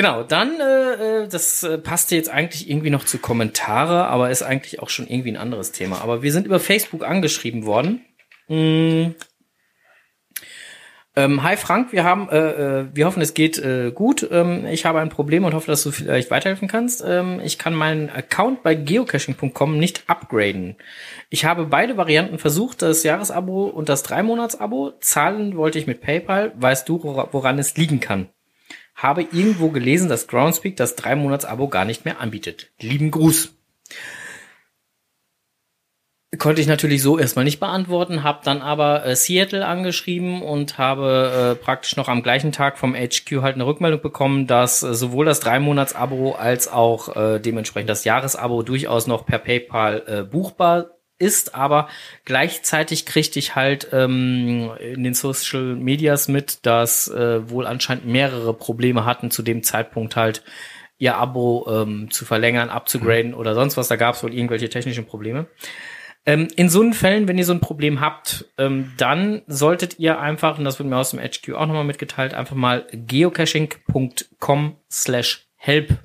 Genau, 0.00 0.22
dann, 0.22 0.58
äh, 0.58 1.24
äh, 1.24 1.28
das 1.28 1.62
äh, 1.62 1.76
passte 1.76 2.16
jetzt 2.16 2.30
eigentlich 2.30 2.70
irgendwie 2.70 2.88
noch 2.88 3.04
zu 3.04 3.18
Kommentare, 3.18 4.06
aber 4.06 4.30
ist 4.30 4.40
eigentlich 4.40 4.80
auch 4.80 4.88
schon 4.88 5.06
irgendwie 5.06 5.30
ein 5.30 5.36
anderes 5.36 5.72
Thema. 5.72 6.00
Aber 6.00 6.22
wir 6.22 6.32
sind 6.32 6.46
über 6.46 6.58
Facebook 6.58 7.04
angeschrieben 7.04 7.66
worden. 7.66 8.00
Mm. 8.48 9.08
Ähm, 11.16 11.42
hi 11.42 11.54
Frank, 11.58 11.92
wir 11.92 12.02
haben, 12.04 12.30
äh, 12.30 12.38
äh, 12.80 12.86
wir 12.94 13.04
hoffen, 13.04 13.20
es 13.20 13.34
geht 13.34 13.58
äh, 13.58 13.92
gut. 13.94 14.26
Ähm, 14.32 14.64
ich 14.64 14.86
habe 14.86 15.00
ein 15.00 15.10
Problem 15.10 15.44
und 15.44 15.52
hoffe, 15.52 15.70
dass 15.70 15.82
du 15.82 15.90
vielleicht 15.90 16.30
weiterhelfen 16.30 16.66
kannst. 16.66 17.04
Ähm, 17.06 17.38
ich 17.44 17.58
kann 17.58 17.74
meinen 17.74 18.08
Account 18.08 18.62
bei 18.62 18.74
geocaching.com 18.74 19.76
nicht 19.78 20.04
upgraden. 20.06 20.76
Ich 21.28 21.44
habe 21.44 21.66
beide 21.66 21.98
Varianten 21.98 22.38
versucht, 22.38 22.80
das 22.80 23.02
Jahresabo 23.02 23.66
und 23.66 23.90
das 23.90 24.02
Drei-Monats-Abo. 24.02 24.94
Zahlen 25.00 25.58
wollte 25.58 25.78
ich 25.78 25.86
mit 25.86 26.00
PayPal. 26.00 26.52
Weißt 26.56 26.88
du, 26.88 27.02
wora- 27.04 27.28
woran 27.32 27.58
es 27.58 27.76
liegen 27.76 28.00
kann? 28.00 28.30
Habe 29.00 29.22
irgendwo 29.22 29.70
gelesen, 29.70 30.10
dass 30.10 30.26
Groundspeak 30.26 30.76
das 30.76 30.94
Drei-Monats-Abo 30.94 31.68
gar 31.68 31.86
nicht 31.86 32.04
mehr 32.04 32.20
anbietet. 32.20 32.70
Lieben 32.80 33.10
Gruß. 33.10 33.54
Konnte 36.38 36.60
ich 36.60 36.68
natürlich 36.68 37.02
so 37.02 37.18
erstmal 37.18 37.44
nicht 37.44 37.58
beantworten, 37.58 38.22
habe 38.22 38.40
dann 38.44 38.62
aber 38.62 39.04
äh, 39.04 39.16
Seattle 39.16 39.66
angeschrieben 39.66 40.42
und 40.42 40.78
habe 40.78 41.56
äh, 41.58 41.62
praktisch 41.64 41.96
noch 41.96 42.08
am 42.08 42.22
gleichen 42.22 42.52
Tag 42.52 42.78
vom 42.78 42.94
HQ 42.94 43.42
halt 43.42 43.56
eine 43.56 43.66
Rückmeldung 43.66 44.00
bekommen, 44.00 44.46
dass 44.46 44.82
äh, 44.82 44.94
sowohl 44.94 45.24
das 45.24 45.40
Drei-Monats-Abo 45.40 46.32
als 46.32 46.68
auch 46.70 47.16
äh, 47.16 47.40
dementsprechend 47.40 47.90
das 47.90 48.04
Jahresabo 48.04 48.62
durchaus 48.62 49.06
noch 49.06 49.26
per 49.26 49.38
PayPal 49.38 50.04
äh, 50.06 50.22
buchbar 50.22 50.99
ist, 51.20 51.54
aber 51.54 51.88
gleichzeitig 52.24 53.06
kriegte 53.06 53.38
ich 53.38 53.54
halt 53.54 53.88
ähm, 53.92 54.70
in 54.80 55.04
den 55.04 55.14
Social 55.14 55.76
Medias 55.76 56.28
mit, 56.28 56.64
dass 56.66 57.08
äh, 57.08 57.48
wohl 57.50 57.66
anscheinend 57.66 58.06
mehrere 58.06 58.54
Probleme 58.54 59.04
hatten 59.04 59.30
zu 59.30 59.42
dem 59.42 59.62
Zeitpunkt 59.62 60.16
halt 60.16 60.42
ihr 60.98 61.16
Abo 61.16 61.66
ähm, 61.70 62.10
zu 62.10 62.24
verlängern, 62.24 62.68
abzugraden 62.68 63.34
oder 63.34 63.54
sonst 63.54 63.76
was. 63.76 63.88
Da 63.88 63.96
gab 63.96 64.14
es 64.14 64.22
wohl 64.22 64.34
irgendwelche 64.34 64.68
technischen 64.68 65.06
Probleme. 65.06 65.46
Ähm, 66.26 66.48
in 66.56 66.68
so 66.68 66.82
einen 66.82 66.92
Fällen, 66.92 67.28
wenn 67.28 67.38
ihr 67.38 67.46
so 67.46 67.54
ein 67.54 67.60
Problem 67.60 68.00
habt, 68.00 68.46
ähm, 68.58 68.92
dann 68.98 69.42
solltet 69.46 69.98
ihr 69.98 70.20
einfach, 70.20 70.58
und 70.58 70.64
das 70.64 70.78
wird 70.78 70.88
mir 70.88 70.96
aus 70.96 71.10
dem 71.10 71.20
HQ 71.20 71.54
auch 71.54 71.66
nochmal 71.66 71.84
mitgeteilt, 71.84 72.34
einfach 72.34 72.56
mal 72.56 72.86
geocaching.com 72.92 74.76
slash 74.90 75.48
help 75.56 75.98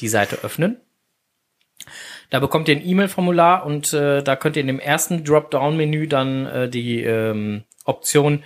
die 0.00 0.08
Seite 0.08 0.38
öffnen. 0.42 0.80
Da 2.30 2.40
bekommt 2.40 2.68
ihr 2.68 2.76
ein 2.76 2.86
E-Mail-Formular 2.86 3.64
und 3.64 3.92
äh, 3.92 4.22
da 4.22 4.36
könnt 4.36 4.56
ihr 4.56 4.60
in 4.60 4.66
dem 4.66 4.80
ersten 4.80 5.24
Dropdown-Menü 5.24 6.08
dann 6.08 6.46
äh, 6.46 6.68
die 6.68 7.02
ähm, 7.02 7.64
Option 7.84 8.42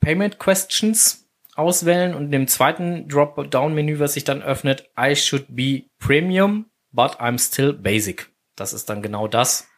Payment 0.00 0.38
Questions 0.38 1.28
auswählen 1.54 2.14
und 2.14 2.26
in 2.26 2.30
dem 2.30 2.48
zweiten 2.48 3.08
Dropdown-Menü, 3.08 3.98
was 3.98 4.14
sich 4.14 4.24
dann 4.24 4.42
öffnet, 4.42 4.88
I 4.98 5.14
should 5.16 5.46
be 5.48 5.84
Premium, 5.98 6.66
but 6.92 7.20
I'm 7.20 7.38
still 7.38 7.72
Basic. 7.72 8.28
Das 8.56 8.72
ist 8.72 8.88
dann 8.88 9.02
genau 9.02 9.28
das, 9.28 9.68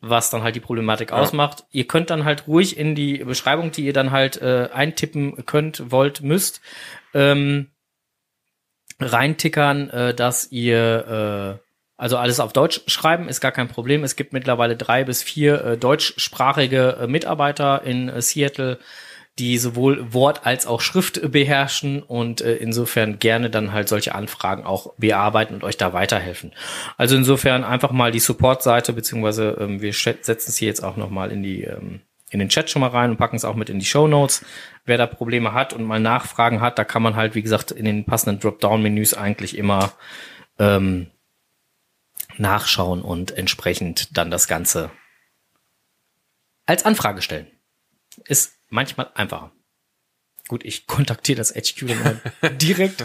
was 0.00 0.30
dann 0.30 0.42
halt 0.42 0.54
die 0.56 0.60
Problematik 0.60 1.10
Ja. 1.10 1.16
ausmacht. 1.16 1.64
Ihr 1.70 1.86
könnt 1.86 2.10
dann 2.10 2.24
halt 2.24 2.46
ruhig 2.46 2.78
in 2.78 2.94
die 2.94 3.18
Beschreibung, 3.18 3.72
die 3.72 3.84
ihr 3.84 3.92
dann 3.92 4.10
halt 4.12 4.40
äh, 4.40 4.68
eintippen 4.72 5.44
könnt, 5.44 5.90
wollt, 5.90 6.22
müsst, 6.22 6.60
ähm, 7.12 7.70
reintickern, 9.00 9.90
äh, 9.90 10.14
dass 10.14 10.50
ihr 10.50 11.58
äh, 11.60 11.67
also 11.98 12.16
alles 12.16 12.38
auf 12.38 12.52
Deutsch 12.52 12.80
schreiben, 12.86 13.28
ist 13.28 13.40
gar 13.40 13.50
kein 13.50 13.68
Problem. 13.68 14.04
Es 14.04 14.14
gibt 14.14 14.32
mittlerweile 14.32 14.76
drei 14.76 15.02
bis 15.02 15.22
vier 15.22 15.64
äh, 15.64 15.76
deutschsprachige 15.76 16.96
äh, 17.00 17.06
Mitarbeiter 17.08 17.82
in 17.82 18.08
äh, 18.08 18.22
Seattle, 18.22 18.78
die 19.38 19.58
sowohl 19.58 20.12
Wort 20.12 20.46
als 20.46 20.66
auch 20.66 20.80
Schrift 20.80 21.32
beherrschen 21.32 22.02
und 22.02 22.40
äh, 22.40 22.54
insofern 22.54 23.18
gerne 23.18 23.50
dann 23.50 23.72
halt 23.72 23.88
solche 23.88 24.14
Anfragen 24.14 24.64
auch 24.64 24.94
bearbeiten 24.96 25.54
und 25.54 25.64
euch 25.64 25.76
da 25.76 25.92
weiterhelfen. 25.92 26.52
Also 26.96 27.16
insofern 27.16 27.64
einfach 27.64 27.90
mal 27.90 28.12
die 28.12 28.20
Support-Seite, 28.20 28.92
beziehungsweise 28.92 29.56
ähm, 29.60 29.82
wir 29.82 29.92
setzen 29.92 30.32
es 30.32 30.56
hier 30.56 30.68
jetzt 30.68 30.84
auch 30.84 30.96
nochmal 30.96 31.32
in 31.32 31.42
die 31.42 31.64
ähm, 31.64 32.00
in 32.30 32.40
den 32.40 32.48
Chat 32.48 32.70
schon 32.70 32.80
mal 32.80 32.90
rein 32.90 33.10
und 33.10 33.16
packen 33.16 33.36
es 33.36 33.44
auch 33.44 33.56
mit 33.56 33.70
in 33.70 33.78
die 33.78 33.86
Show 33.86 34.06
Notes. 34.06 34.44
Wer 34.84 34.98
da 34.98 35.06
Probleme 35.06 35.52
hat 35.52 35.72
und 35.72 35.84
mal 35.84 35.98
Nachfragen 35.98 36.60
hat, 36.60 36.78
da 36.78 36.84
kann 36.84 37.02
man 37.02 37.16
halt, 37.16 37.34
wie 37.34 37.42
gesagt, 37.42 37.70
in 37.70 37.86
den 37.86 38.04
passenden 38.04 38.38
Dropdown-Menüs 38.38 39.14
eigentlich 39.14 39.56
immer 39.56 39.92
ähm, 40.58 41.08
nachschauen 42.40 43.02
und 43.02 43.30
entsprechend 43.32 44.16
dann 44.16 44.30
das 44.30 44.48
Ganze 44.48 44.90
als 46.66 46.84
Anfrage 46.84 47.22
stellen. 47.22 47.46
Ist 48.24 48.54
manchmal 48.68 49.10
einfacher. 49.14 49.52
Gut, 50.48 50.64
ich 50.64 50.86
kontaktiere 50.86 51.36
das 51.38 51.52
HQ 51.54 51.86
dann 51.88 52.02
mal 52.02 52.20
direkt. 52.56 53.04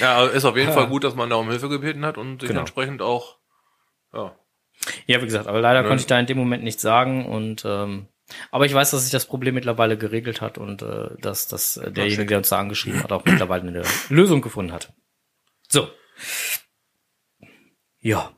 Ja, 0.00 0.26
ist 0.26 0.44
auf 0.44 0.56
jeden. 0.56 0.72
Fall 0.72 0.88
gut, 0.88 1.04
dass 1.04 1.14
man 1.14 1.30
da 1.30 1.36
um 1.36 1.48
Hilfe 1.50 1.68
gebeten 1.68 2.04
hat 2.04 2.18
und 2.18 2.40
sich 2.40 2.48
Genau. 2.48 2.60
entsprechend 2.60 3.00
auch, 3.02 3.38
ja. 4.12 4.36
Ja, 5.06 5.20
wie 5.20 5.26
gesagt, 5.26 5.46
aber 5.46 5.60
leider 5.60 5.82
Ne? 5.82 5.88
konnte 5.88 6.00
ich 6.00 6.06
da 6.06 6.18
in 6.18 6.26
dem 6.26 6.38
Moment 6.38 6.64
nichts 6.64 6.82
sagen 6.82 7.26
und 7.26 7.64
ähm, 7.66 8.08
aber 8.50 8.64
ich 8.64 8.72
weiß, 8.72 8.92
dass 8.92 9.02
sich 9.02 9.10
das 9.10 9.26
Problem 9.26 9.54
mittlerweile 9.54 9.98
geregelt 9.98 10.40
hat 10.40 10.56
und 10.56 10.82
äh, 10.82 11.10
dass, 11.20 11.48
dass 11.48 11.76
äh, 11.76 11.90
derjenige, 11.92 12.26
der 12.26 12.38
uns 12.38 12.48
da 12.48 12.58
angeschrieben 12.58 13.02
hat, 13.02 13.12
auch 13.12 13.24
mittlerweile 13.24 13.68
eine 13.68 13.82
Lösung 14.08 14.40
gefunden 14.40 14.72
hat. 14.72 14.92
So. 15.68 15.88
Ja. 18.00 18.30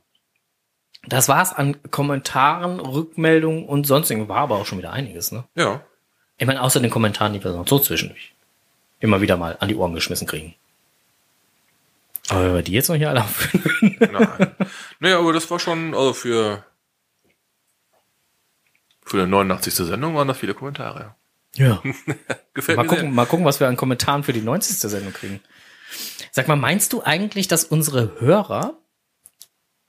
Das 1.05 1.27
war's 1.27 1.53
an 1.53 1.77
Kommentaren, 1.91 2.79
Rückmeldungen 2.79 3.65
und 3.65 3.85
sonstigen. 3.85 4.29
War 4.29 4.37
aber 4.37 4.55
auch 4.55 4.65
schon 4.65 4.77
wieder 4.77 4.93
einiges, 4.93 5.31
ne? 5.31 5.43
Ja. 5.55 5.81
Ich 6.37 6.47
meine, 6.47 6.61
außer 6.61 6.79
den 6.79 6.89
Kommentaren, 6.91 7.33
die 7.33 7.43
wir 7.43 7.51
noch 7.51 7.67
so 7.67 7.79
zwischendurch 7.79 8.33
immer 8.99 9.19
wieder 9.21 9.35
mal 9.37 9.57
an 9.59 9.67
die 9.67 9.75
Ohren 9.75 9.93
geschmissen 9.93 10.27
kriegen. 10.27 10.55
Aber 12.29 12.45
wenn 12.45 12.55
wir 12.55 12.61
die 12.61 12.71
jetzt 12.71 12.87
noch 12.87 12.95
hier 12.95 13.09
alle 13.09 13.21
aufführen, 13.21 13.97
Nein. 13.99 14.55
nee, 15.01 15.11
aber 15.11 15.33
das 15.33 15.51
war 15.51 15.59
schon, 15.59 15.93
also 15.93 16.13
für, 16.13 16.63
für 19.03 19.25
die 19.25 19.29
89. 19.29 19.73
Sendung 19.73 20.15
waren 20.15 20.27
das 20.29 20.37
viele 20.37 20.53
Kommentare. 20.53 21.15
ja. 21.55 21.81
Gefällt 22.53 22.77
Mal 22.77 22.83
mir 22.83 22.89
sehr. 22.89 22.99
gucken, 22.99 23.13
mal 23.15 23.25
gucken, 23.25 23.45
was 23.45 23.59
wir 23.59 23.67
an 23.67 23.75
Kommentaren 23.75 24.23
für 24.23 24.31
die 24.31 24.41
90. 24.41 24.77
Sendung 24.89 25.11
kriegen. 25.11 25.41
Sag 26.31 26.47
mal, 26.47 26.55
meinst 26.55 26.93
du 26.93 27.01
eigentlich, 27.03 27.47
dass 27.47 27.63
unsere 27.65 28.19
Hörer 28.21 28.77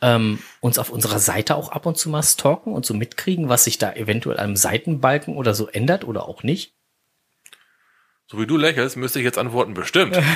ähm, 0.01 0.39
uns 0.61 0.79
auf 0.79 0.91
unserer 0.91 1.19
Seite 1.19 1.57
auch 1.57 1.71
ab 1.71 1.87
und 1.87 1.97
zu 1.97 2.11
mal 2.11 2.23
stalken 2.23 2.73
und 2.73 2.85
so 2.85 2.95
mitkriegen, 2.95 3.49
was 3.49 3.65
sich 3.65 3.79
da 3.79 3.93
eventuell 3.93 4.39
am 4.39 4.57
Seitenbalken 4.57 5.37
oder 5.37 5.55
so 5.55 5.69
ändert 5.69 6.05
oder 6.05 6.29
auch 6.29 6.43
nicht? 6.43 6.75
So 8.27 8.39
wie 8.39 8.47
du 8.47 8.57
lächelst, 8.57 8.97
müsste 8.97 9.19
ich 9.19 9.25
jetzt 9.25 9.39
antworten, 9.39 9.75
bestimmt. 9.75 10.19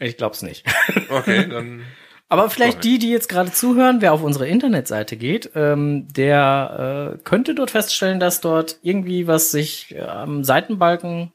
Ich 0.00 0.16
glaub's 0.16 0.42
nicht. 0.42 0.66
Okay, 1.08 1.48
dann, 1.48 1.84
Aber 2.28 2.50
vielleicht 2.50 2.84
die, 2.84 2.98
die 2.98 3.10
jetzt 3.10 3.28
gerade 3.28 3.52
zuhören, 3.52 4.00
wer 4.00 4.12
auf 4.12 4.22
unsere 4.22 4.48
Internetseite 4.48 5.16
geht, 5.16 5.52
ähm, 5.54 6.08
der 6.12 7.14
äh, 7.14 7.22
könnte 7.22 7.54
dort 7.54 7.70
feststellen, 7.70 8.18
dass 8.18 8.40
dort 8.40 8.78
irgendwie 8.82 9.26
was 9.26 9.50
sich 9.50 9.94
äh, 9.94 10.00
am 10.00 10.42
Seitenbalken 10.42 11.32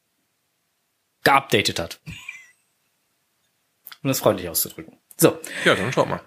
geupdatet 1.23 1.79
hat. 1.79 2.01
Um 4.03 4.07
das 4.07 4.19
freundlich 4.19 4.49
auszudrücken. 4.49 4.98
So, 5.19 5.39
ja, 5.65 5.75
dann 5.75 5.91
schaut 5.91 6.07
mal. 6.07 6.21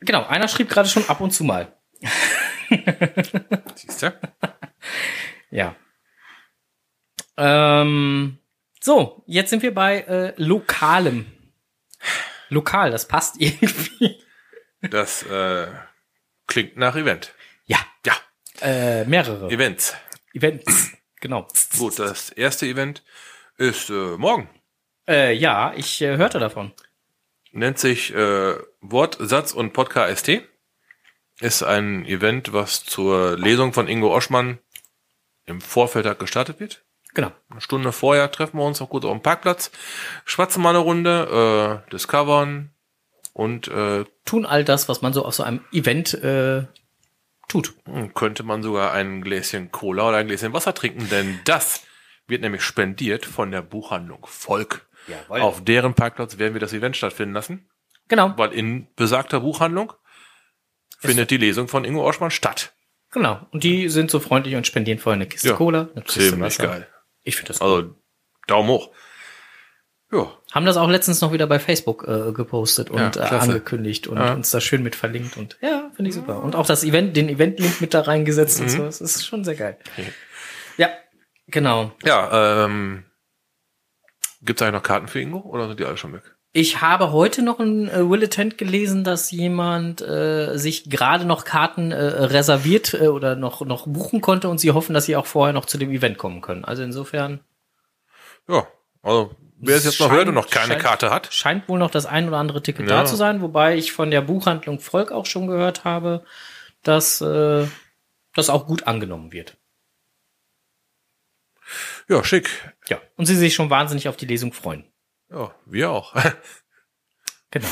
genau. 0.00 0.26
Einer 0.26 0.48
schrieb 0.48 0.68
gerade 0.68 0.88
schon 0.88 1.08
ab 1.08 1.20
und 1.20 1.30
zu 1.30 1.42
mal. 1.44 1.74
Siehst 3.74 4.02
du? 4.02 4.12
Ja. 5.50 5.74
Ähm, 7.36 8.38
so, 8.80 9.24
jetzt 9.26 9.50
sind 9.50 9.62
wir 9.62 9.72
bei 9.74 10.00
äh, 10.02 10.34
Lokalem. 10.36 11.26
Lokal, 12.50 12.90
das 12.90 13.08
passt 13.08 13.36
irgendwie. 13.40 14.22
Das 14.82 15.22
äh, 15.24 15.68
klingt 16.46 16.76
nach 16.76 16.94
Event. 16.96 17.32
Ja, 17.66 17.78
Ja, 18.04 18.14
äh, 18.60 19.04
mehrere 19.06 19.48
Events. 19.50 19.94
Events. 20.34 20.92
Genau. 21.20 21.48
Gut, 21.78 21.98
das 21.98 22.28
erste 22.30 22.66
Event 22.66 23.02
ist 23.56 23.88
äh, 23.88 24.16
morgen. 24.18 24.50
Äh, 25.08 25.32
ja, 25.32 25.72
ich 25.74 26.02
äh, 26.02 26.16
hörte 26.18 26.38
davon. 26.38 26.72
Nennt 27.54 27.78
sich 27.78 28.12
äh, 28.12 28.56
Wort, 28.80 29.16
Satz 29.20 29.52
und 29.52 29.72
Podcast 29.72 30.18
ST. 30.18 30.42
Ist 31.40 31.62
ein 31.62 32.04
Event, 32.04 32.52
was 32.52 32.84
zur 32.84 33.38
Lesung 33.38 33.72
von 33.72 33.86
Ingo 33.86 34.12
Oschmann 34.12 34.58
im 35.46 35.60
Vorfeld 35.60 36.18
gestartet 36.18 36.58
wird. 36.58 36.84
Genau. 37.14 37.30
Eine 37.48 37.60
Stunde 37.60 37.92
vorher 37.92 38.30
treffen 38.32 38.58
wir 38.58 38.64
uns 38.64 38.80
noch 38.80 38.90
kurz 38.90 39.04
auf 39.04 39.12
dem 39.12 39.22
Parkplatz, 39.22 39.70
schwatzen 40.24 40.62
mal 40.62 40.70
eine 40.70 40.78
Runde, 40.78 41.82
äh, 41.86 41.90
discovern 41.90 42.70
und 43.32 43.68
äh, 43.68 44.04
Tun 44.24 44.46
all 44.46 44.64
das, 44.64 44.88
was 44.88 45.00
man 45.00 45.12
so 45.12 45.24
auf 45.24 45.34
so 45.34 45.44
einem 45.44 45.60
Event 45.70 46.12
äh, 46.14 46.64
tut. 47.46 47.74
könnte 48.14 48.42
man 48.42 48.64
sogar 48.64 48.92
ein 48.92 49.22
Gläschen 49.22 49.70
Cola 49.70 50.08
oder 50.08 50.16
ein 50.16 50.26
Gläschen 50.26 50.52
Wasser 50.52 50.74
trinken, 50.74 51.08
denn 51.08 51.38
das 51.44 51.84
wird 52.26 52.42
nämlich 52.42 52.62
spendiert 52.62 53.24
von 53.26 53.52
der 53.52 53.62
Buchhandlung 53.62 54.26
Volk. 54.26 54.86
Jawohl. 55.08 55.40
Auf 55.40 55.62
deren 55.64 55.94
Parkplatz 55.94 56.38
werden 56.38 56.54
wir 56.54 56.60
das 56.60 56.72
Event 56.72 56.96
stattfinden 56.96 57.34
lassen, 57.34 57.68
Genau, 58.08 58.32
weil 58.36 58.52
in 58.52 58.86
besagter 58.96 59.40
Buchhandlung 59.40 59.92
findet 60.98 61.30
die 61.30 61.36
Lesung 61.38 61.68
von 61.68 61.84
Ingo 61.84 62.06
Oschmann 62.06 62.30
statt. 62.30 62.72
genau. 63.10 63.46
Und 63.50 63.64
die 63.64 63.88
sind 63.88 64.10
so 64.10 64.20
freundlich 64.20 64.56
und 64.56 64.66
spendieren 64.66 64.98
vorher 64.98 65.16
eine 65.16 65.26
Kiste 65.26 65.48
Ja, 65.48 65.54
Cola, 65.54 65.88
eine 65.94 66.02
Kiste 66.04 66.20
Ziemlich 66.20 66.40
Wasser. 66.58 66.66
geil. 66.66 66.88
Ich 67.22 67.36
finde 67.36 67.48
das 67.48 67.60
cool. 67.60 67.66
Also 67.66 67.94
Daumen 68.46 68.68
hoch. 68.68 68.90
Ja, 70.12 70.30
Haben 70.52 70.66
das 70.66 70.76
auch 70.76 70.88
letztens 70.88 71.20
noch 71.22 71.32
wieder 71.32 71.46
bei 71.46 71.58
Facebook 71.58 72.06
äh, 72.06 72.32
gepostet 72.32 72.88
und 72.90 73.16
Ja, 73.16 73.32
äh, 73.32 73.38
angekündigt 73.40 74.06
und 74.06 74.18
Ja. 74.18 74.34
uns 74.34 74.50
da 74.50 74.60
schön 74.60 74.82
mit 74.82 74.94
verlinkt 74.94 75.36
und 75.36 75.56
ja, 75.60 75.90
finde 75.96 76.10
ich 76.10 76.14
super. 76.14 76.42
Und 76.42 76.54
auch 76.56 76.66
das 76.66 76.84
Event, 76.84 77.16
den 77.16 77.28
Event-Link 77.28 77.80
mit 77.80 77.94
da 77.94 78.02
reingesetzt 78.02 78.58
Mhm. 78.60 78.64
und 78.64 78.70
so. 78.70 78.84
Das 78.84 79.00
ist 79.00 79.26
schon 79.26 79.44
sehr 79.44 79.54
geil. 79.56 79.78
Ja, 80.76 80.90
genau. 81.48 81.92
ja 82.04 82.64
ähm, 82.66 83.04
gibt 84.44 84.60
es 84.60 84.66
eigentlich 84.66 84.74
noch 84.80 84.82
Karten 84.86 85.08
für 85.08 85.20
Ingo 85.20 85.38
oder 85.40 85.68
sind 85.68 85.80
die 85.80 85.84
alle 85.84 85.96
schon 85.96 86.12
weg? 86.12 86.22
Ich 86.56 86.80
habe 86.80 87.10
heute 87.10 87.42
noch 87.42 87.58
ein 87.58 87.88
äh, 87.88 88.08
Willetent 88.08 88.58
gelesen, 88.58 89.02
dass 89.02 89.30
jemand 89.32 90.00
äh, 90.02 90.56
sich 90.56 90.88
gerade 90.88 91.24
noch 91.24 91.44
Karten 91.44 91.90
äh, 91.90 91.96
reserviert 92.04 92.94
äh, 92.94 93.08
oder 93.08 93.34
noch 93.34 93.62
noch 93.62 93.86
buchen 93.88 94.20
konnte 94.20 94.48
und 94.48 94.58
sie 94.58 94.70
hoffen, 94.70 94.94
dass 94.94 95.06
sie 95.06 95.16
auch 95.16 95.26
vorher 95.26 95.52
noch 95.52 95.64
zu 95.66 95.78
dem 95.78 95.90
Event 95.90 96.16
kommen 96.16 96.40
können. 96.42 96.64
Also 96.64 96.82
insofern 96.84 97.40
Ja, 98.46 98.68
also 99.02 99.34
wer 99.58 99.76
es 99.76 99.84
jetzt 99.84 99.98
noch 99.98 100.06
Scheint- 100.08 100.16
hört 100.18 100.28
und 100.28 100.34
noch 100.34 100.48
keine 100.48 100.74
scheint- 100.74 100.82
Karte 100.82 101.10
hat, 101.10 101.32
scheint 101.32 101.68
wohl 101.68 101.78
noch 101.80 101.90
das 101.90 102.06
ein 102.06 102.28
oder 102.28 102.36
andere 102.36 102.62
Ticket 102.62 102.88
Ja. 102.88 102.98
da 103.00 103.04
zu 103.04 103.16
sein, 103.16 103.40
wobei 103.42 103.76
ich 103.76 103.90
von 103.92 104.12
der 104.12 104.20
Buchhandlung 104.20 104.78
Volk 104.78 105.10
auch 105.10 105.26
schon 105.26 105.48
gehört 105.48 105.82
habe, 105.84 106.24
dass 106.84 107.20
äh, 107.20 107.66
das 108.34 108.48
auch 108.50 108.66
gut 108.68 108.86
angenommen 108.86 109.32
wird. 109.32 109.56
ja, 112.08 112.22
schick. 112.22 112.73
Ja. 112.88 113.00
Und 113.16 113.26
sie 113.26 113.36
sich 113.36 113.54
schon 113.54 113.70
wahnsinnig 113.70 114.08
auf 114.08 114.16
die 114.16 114.26
Lesung 114.26 114.52
freuen. 114.52 114.84
Ja, 115.30 115.54
wir 115.66 115.90
auch. 115.90 116.14
Genau. 117.50 117.68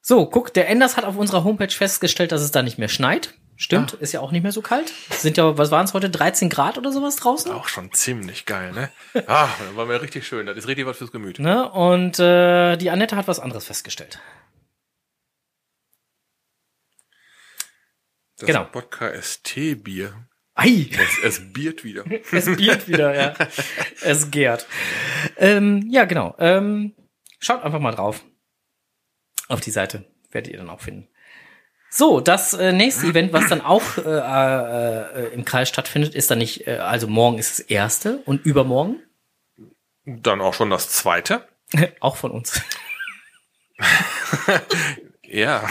So, 0.00 0.26
guck, 0.26 0.52
der 0.52 0.68
Enders 0.68 0.96
hat 0.96 1.04
auf 1.04 1.16
unserer 1.16 1.44
Homepage 1.44 1.70
festgestellt, 1.70 2.32
dass 2.32 2.42
es 2.42 2.50
da 2.50 2.62
nicht 2.62 2.78
mehr 2.78 2.88
schneit. 2.88 3.34
Stimmt, 3.56 3.92
ist 3.92 4.12
ja 4.12 4.18
auch 4.18 4.32
nicht 4.32 4.42
mehr 4.42 4.50
so 4.50 4.60
kalt. 4.60 4.92
Sind 5.10 5.36
ja, 5.36 5.56
was 5.56 5.70
waren 5.70 5.84
es 5.84 5.94
heute, 5.94 6.10
13 6.10 6.50
Grad 6.50 6.76
oder 6.76 6.90
sowas 6.90 7.14
draußen? 7.14 7.52
auch 7.52 7.68
schon 7.68 7.92
ziemlich 7.92 8.44
geil, 8.46 8.72
ne? 8.72 8.90
Ah, 9.28 9.48
war 9.76 9.86
mir 9.86 10.02
richtig 10.02 10.26
schön. 10.26 10.46
Das 10.46 10.56
ist 10.56 10.66
richtig 10.66 10.84
was 10.86 10.98
fürs 10.98 11.12
Gemüt. 11.12 11.38
Ne? 11.38 11.70
Und 11.70 12.18
äh, 12.18 12.76
die 12.76 12.90
Annette 12.90 13.14
hat 13.14 13.28
was 13.28 13.38
anderes 13.38 13.66
festgestellt. 13.66 14.18
Das 18.36 18.46
Genau. 18.46 18.68
Wodka 18.72 19.12
ST-Bier. 19.14 20.26
Ei, 20.54 20.88
Es, 20.92 21.18
es 21.24 21.52
biert 21.52 21.84
wieder. 21.84 22.04
es 22.32 22.44
biert 22.56 22.88
wieder, 22.88 23.14
ja. 23.14 23.34
Es 24.02 24.30
gärt. 24.30 24.66
Ähm, 25.36 25.88
ja, 25.90 26.04
genau. 26.04 26.34
Ähm, 26.38 26.94
schaut 27.40 27.62
einfach 27.62 27.80
mal 27.80 27.92
drauf. 27.92 28.24
Auf 29.48 29.60
die 29.60 29.72
Seite 29.72 30.04
werdet 30.30 30.52
ihr 30.52 30.58
dann 30.58 30.70
auch 30.70 30.80
finden. 30.80 31.08
So, 31.90 32.20
das 32.20 32.54
äh, 32.54 32.72
nächste 32.72 33.06
Event, 33.06 33.32
was 33.32 33.48
dann 33.48 33.60
auch 33.60 33.98
äh, 33.98 34.00
äh, 34.02 35.32
im 35.32 35.44
Kreis 35.44 35.68
stattfindet, 35.68 36.14
ist 36.14 36.30
dann 36.30 36.38
nicht, 36.38 36.66
äh, 36.66 36.78
also 36.78 37.06
morgen 37.06 37.38
ist 37.38 37.58
das 37.58 37.66
erste 37.66 38.18
und 38.24 38.44
übermorgen 38.44 38.96
Dann 40.04 40.40
auch 40.40 40.54
schon 40.54 40.70
das 40.70 40.88
zweite. 40.88 41.46
auch 42.00 42.16
von 42.16 42.30
uns. 42.32 42.60
Ja. 45.26 45.68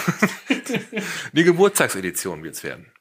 Die 1.32 1.44
Geburtstagsedition 1.46 2.44
wird's 2.44 2.66
werden. 2.66 2.92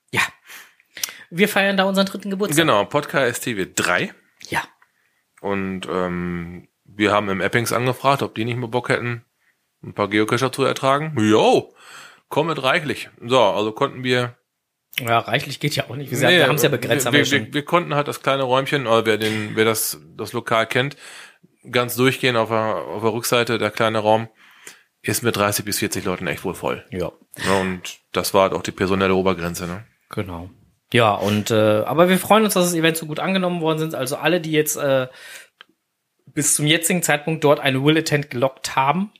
Wir 1.34 1.48
feiern 1.48 1.78
da 1.78 1.84
unseren 1.84 2.04
dritten 2.04 2.28
Geburtstag. 2.28 2.62
Genau, 2.62 2.84
Podcast 2.84 3.42
TV 3.42 3.70
3. 3.74 4.12
Ja. 4.50 4.62
Und 5.40 5.88
ähm, 5.90 6.68
wir 6.84 7.10
haben 7.10 7.30
im 7.30 7.40
Eppings 7.40 7.72
angefragt, 7.72 8.22
ob 8.22 8.34
die 8.34 8.44
nicht 8.44 8.58
mehr 8.58 8.68
Bock 8.68 8.90
hätten, 8.90 9.24
ein 9.82 9.94
paar 9.94 10.08
Geocacher 10.08 10.52
zu 10.52 10.62
ertragen. 10.62 11.16
Jo, 11.18 11.74
kommt 12.28 12.62
reichlich. 12.62 13.08
So, 13.24 13.40
also 13.40 13.72
konnten 13.72 14.04
wir. 14.04 14.36
Ja, 15.00 15.20
reichlich 15.20 15.58
geht 15.58 15.74
ja 15.74 15.84
auch 15.88 15.96
nicht. 15.96 16.10
Wir, 16.10 16.18
Nee, 16.18 16.36
wir 16.36 16.48
haben 16.48 16.56
es 16.56 16.64
ja 16.64 16.68
begrenzt, 16.68 17.06
wir, 17.06 17.12
wir 17.14 17.24
wir, 17.24 17.46
wir, 17.46 17.54
wir 17.54 17.64
konnten 17.64 17.94
halt 17.94 18.08
das 18.08 18.20
kleine 18.20 18.42
Räumchen, 18.42 18.86
oder 18.86 19.06
wer 19.06 19.16
den, 19.16 19.52
wer 19.56 19.64
das, 19.64 20.02
das 20.18 20.34
Lokal 20.34 20.66
kennt, 20.66 20.98
ganz 21.70 21.96
durchgehen 21.96 22.36
auf 22.36 22.50
der, 22.50 22.58
auf 22.58 23.00
der 23.00 23.12
Rückseite, 23.14 23.56
der 23.56 23.70
kleine 23.70 24.00
Raum, 24.00 24.28
ist 25.00 25.22
mit 25.22 25.34
30 25.34 25.64
bis 25.64 25.78
40 25.78 26.04
Leuten 26.04 26.26
echt 26.26 26.44
wohl 26.44 26.54
voll. 26.54 26.84
Ja, 26.90 27.10
Ja, 27.42 27.54
und 27.58 28.00
das 28.12 28.34
war 28.34 28.42
halt 28.42 28.52
auch 28.52 28.62
die 28.62 28.70
personelle 28.70 29.14
Obergrenze, 29.14 29.66
ne? 29.66 29.86
genau. 30.10 30.50
Ja, 30.92 31.14
und 31.14 31.50
äh, 31.50 31.82
aber 31.84 32.08
wir 32.08 32.18
freuen 32.18 32.44
uns, 32.44 32.54
dass 32.54 32.66
das 32.66 32.74
Event 32.74 32.96
so 32.98 33.06
gut 33.06 33.18
angenommen 33.18 33.62
worden 33.62 33.78
sind. 33.78 33.94
Also 33.94 34.16
alle, 34.16 34.40
die 34.40 34.52
jetzt 34.52 34.76
äh, 34.76 35.08
bis 36.26 36.54
zum 36.54 36.66
jetzigen 36.66 37.02
Zeitpunkt 37.02 37.42
dort 37.44 37.60
eine 37.60 37.82
Will 37.82 37.98
Attend 37.98 38.30
gelockt 38.30 38.76
haben, 38.76 39.10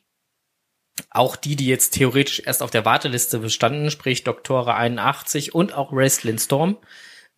auch 1.11 1.37
die, 1.37 1.57
die 1.57 1.67
jetzt 1.67 1.91
theoretisch 1.91 2.43
erst 2.45 2.62
auf 2.62 2.71
der 2.71 2.85
Warteliste 2.85 3.38
bestanden, 3.38 3.91
sprich 3.91 4.25
Doktore 4.25 4.75
81 4.75 5.55
und 5.55 5.75
auch 5.75 5.93
Wrestling 5.93 6.38
Storm, 6.38 6.76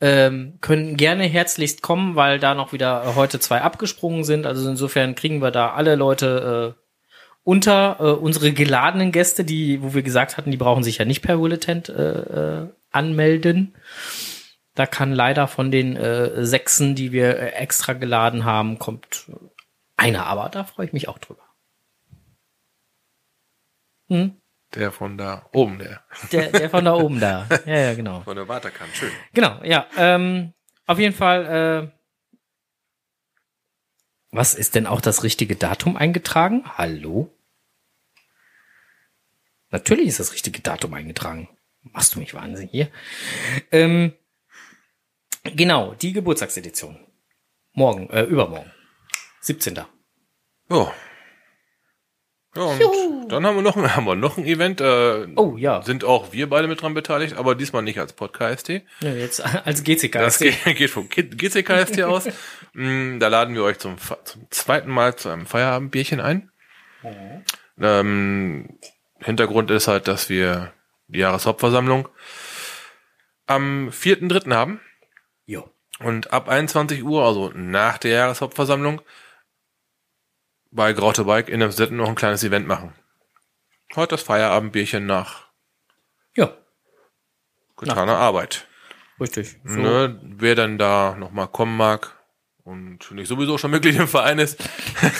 ähm, 0.01 0.59
können 0.61 0.97
gerne 0.97 1.25
herzlichst 1.25 1.83
kommen, 1.83 2.17
weil 2.17 2.41
da 2.41 2.55
noch 2.55 2.73
wieder 2.73 3.15
heute 3.15 3.39
zwei 3.39 3.63
abgesprungen 3.63 4.25
sind. 4.25 4.47
Also 4.47 4.69
insofern 4.69 5.15
kriegen 5.15 5.41
wir 5.41 5.53
da 5.53 5.75
alle 5.75 5.95
Leute 5.95 6.75
äh, 6.77 6.81
unter 7.45 7.99
äh, 8.01 8.05
unsere 8.05 8.53
geladenen 8.53 9.13
Gäste, 9.13 9.45
die, 9.45 9.83
wo 9.83 9.95
wir 9.95 10.03
gesagt 10.03 10.37
hatten, 10.37 10.51
die 10.51 10.57
brauchen 10.57 10.83
sich 10.83 10.99
ja 10.99 11.05
nicht 11.05 11.23
per 11.23 11.37
Bulletin 11.37 11.85
äh, 11.85 12.63
äh, 12.63 12.69
anmelden. 12.95 13.75
Da 14.75 14.87
kann 14.87 15.13
leider 15.13 15.47
von 15.47 15.71
den 15.71 15.97
äh, 15.97 16.45
Sechsen, 16.45 16.95
die 16.95 17.13
wir 17.13 17.39
äh, 17.39 17.51
extra 17.51 17.93
geladen 17.93 18.45
haben, 18.45 18.79
kommt 18.79 19.31
einer, 19.97 20.27
aber 20.27 20.49
da 20.49 20.65
freue 20.65 20.87
ich 20.87 20.93
mich 20.93 21.09
auch 21.09 21.19
drüber. 21.19 21.43
Hm? 24.09 24.41
Der 24.75 24.91
von 24.91 25.17
da 25.17 25.47
oben, 25.53 25.79
der 25.79 26.05
Der, 26.33 26.51
der 26.51 26.69
von 26.71 26.85
da 26.85 26.95
oben 26.97 27.21
da. 27.21 27.47
Ja, 27.65 27.79
ja, 27.79 27.95
genau. 27.95 28.23
von 28.23 28.37
der 28.37 28.49
Waterkant. 28.49 28.95
Schön. 28.95 29.13
Genau, 29.33 29.63
ja. 29.63 29.87
Ähm, 29.97 30.53
auf 30.87 30.99
jeden 30.99 31.15
Fall, 31.15 31.45
äh, 31.47 31.91
was 34.33 34.55
ist 34.55 34.75
denn 34.75 34.89
auch 34.89 35.01
das 35.01 35.23
richtige 35.23 35.55
Datum 35.55 35.97
eingetragen? 35.97 36.65
Hallo? 36.77 37.31
Natürlich 39.71 40.09
ist 40.09 40.21
das 40.21 40.33
richtige 40.33 40.61
Datum 40.61 40.95
eingetragen. 40.95 41.49
Machst 41.93 42.15
du 42.15 42.19
mich 42.19 42.35
wahnsinnig 42.35 42.71
hier? 42.71 42.89
Ähm, 43.71 44.13
genau, 45.45 45.95
die 45.95 46.13
Geburtstagsedition. 46.13 46.99
Morgen, 47.73 48.09
äh, 48.11 48.23
übermorgen. 48.23 48.71
17. 49.41 49.75
Ja. 50.71 50.93
Ja, 52.57 52.63
und 52.63 53.29
dann 53.31 53.45
haben 53.45 53.57
wir 53.57 53.63
noch, 53.63 53.77
haben 53.97 54.05
wir 54.07 54.15
noch 54.15 54.39
ein 54.39 54.45
Event. 54.47 54.81
Äh, 54.81 55.27
Oh, 55.37 55.57
ja. 55.57 55.83
Sind 55.83 56.05
auch 56.05 56.33
wir 56.33 56.49
beide 56.49 56.69
mit 56.69 56.81
dran 56.81 56.95
beteiligt, 56.95 57.37
aber 57.37 57.57
diesmal 57.57 57.83
nicht 57.83 57.99
als 57.99 58.13
Podcast. 58.13 58.69
ja 58.69 58.81
jetzt 59.01 59.41
als 59.67 59.83
GCK. 59.83 60.13
Das 60.13 60.39
geht, 60.39 60.65
geht 60.77 60.91
vom 60.91 61.09
GCKST 61.09 62.03
aus. 62.03 62.29
Mm, 62.73 63.19
Da 63.19 63.27
laden 63.29 63.55
wir 63.57 63.65
euch 63.65 63.79
zum, 63.81 63.97
zum 64.25 64.47
zweiten 64.51 64.91
Mal 64.91 65.17
zu 65.17 65.31
einem 65.31 65.47
Feierabendbierchen 65.47 66.21
ein. 66.21 66.51
Ähm, 67.81 68.79
Hintergrund 69.19 69.71
ist 69.73 69.89
halt, 69.89 70.07
dass 70.07 70.29
wir 70.29 70.73
die 71.09 71.19
Jahreshauptversammlung 71.21 72.09
am 73.47 73.89
4.3. 73.91 74.55
haben. 74.55 74.81
Jo. 75.47 75.69
Und 76.01 76.33
ab 76.33 76.49
21 76.49 77.05
Uhr, 77.05 77.25
also 77.25 77.51
nach 77.55 77.99
der 77.99 78.11
Jahreshauptversammlung, 78.13 79.01
bei 80.71 80.93
Graute 80.93 81.25
Bike 81.25 81.49
in 81.49 81.61
Emstetten 81.61 81.97
noch 81.97 82.09
ein 82.09 82.15
kleines 82.17 82.43
Event 82.43 82.67
machen. 82.67 82.93
Heute 83.95 84.17
das 84.17 84.23
Feierabendbierchen 84.23 85.07
nach 85.07 85.47
Ja, 86.37 86.53
getaner 87.77 88.17
Arbeit. 88.17 88.67
richtig. 89.21 89.57
So. 89.65 89.79
Ne, 89.79 90.19
wer 90.23 90.57
dann 90.57 90.79
da 90.79 91.15
nochmal 91.17 91.47
kommen 91.47 91.77
mag 91.77 92.19
und 92.65 93.09
nicht 93.13 93.29
sowieso 93.29 93.57
schon 93.57 93.71
Mitglied 93.71 93.95
im 93.95 94.09
Verein 94.09 94.41
ist, 94.41 94.59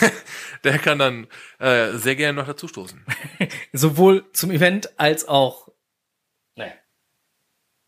der 0.65 0.77
kann 0.79 0.99
dann 0.99 1.27
äh, 1.59 1.93
sehr 1.93 2.17
gerne 2.17 2.39
noch 2.41 2.47
dazu 2.47 2.67
stoßen. 2.67 3.05
Sowohl 3.71 4.25
zum 4.33 4.51
Event 4.51 4.99
als 4.99 5.25
auch. 5.25 5.64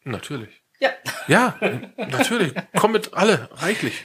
Natürlich. 0.07 0.61
Ja. 0.79 0.89
Ja, 1.27 1.57
natürlich. 1.97 2.53
Komm 2.75 2.93
mit 2.93 3.13
alle, 3.13 3.49
reichlich. 3.51 4.03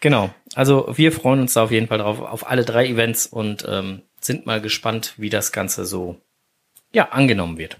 Genau. 0.00 0.32
Also 0.54 0.92
wir 0.96 1.12
freuen 1.12 1.40
uns 1.40 1.54
da 1.54 1.64
auf 1.64 1.70
jeden 1.70 1.88
Fall 1.88 1.98
drauf, 1.98 2.20
auf 2.20 2.48
alle 2.48 2.64
drei 2.64 2.86
Events 2.86 3.26
und 3.26 3.64
ähm, 3.68 4.02
sind 4.20 4.46
mal 4.46 4.60
gespannt, 4.60 5.14
wie 5.16 5.30
das 5.30 5.52
Ganze 5.52 5.86
so 5.86 6.20
ja 6.92 7.10
angenommen 7.10 7.58
wird. 7.58 7.78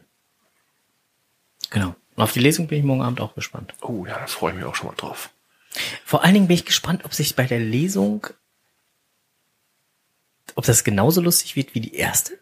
Genau. 1.70 1.94
Und 2.16 2.22
auf 2.22 2.32
die 2.32 2.40
Lesung 2.40 2.66
bin 2.66 2.78
ich 2.78 2.84
morgen 2.84 3.02
Abend 3.02 3.20
auch 3.20 3.34
gespannt. 3.34 3.74
Oh 3.80 4.04
ja, 4.06 4.18
da 4.18 4.26
freue 4.26 4.52
ich 4.52 4.56
mich 4.56 4.66
auch 4.66 4.74
schon 4.74 4.88
mal 4.88 4.96
drauf. 4.96 5.30
Vor 6.04 6.24
allen 6.24 6.34
Dingen 6.34 6.48
bin 6.48 6.56
ich 6.56 6.64
gespannt, 6.64 7.04
ob 7.04 7.14
sich 7.14 7.36
bei 7.36 7.44
der 7.44 7.60
Lesung, 7.60 8.26
ob 10.54 10.64
das 10.64 10.82
genauso 10.82 11.20
lustig 11.20 11.54
wird 11.56 11.74
wie 11.74 11.80
die 11.80 11.94
erste. 11.94 12.38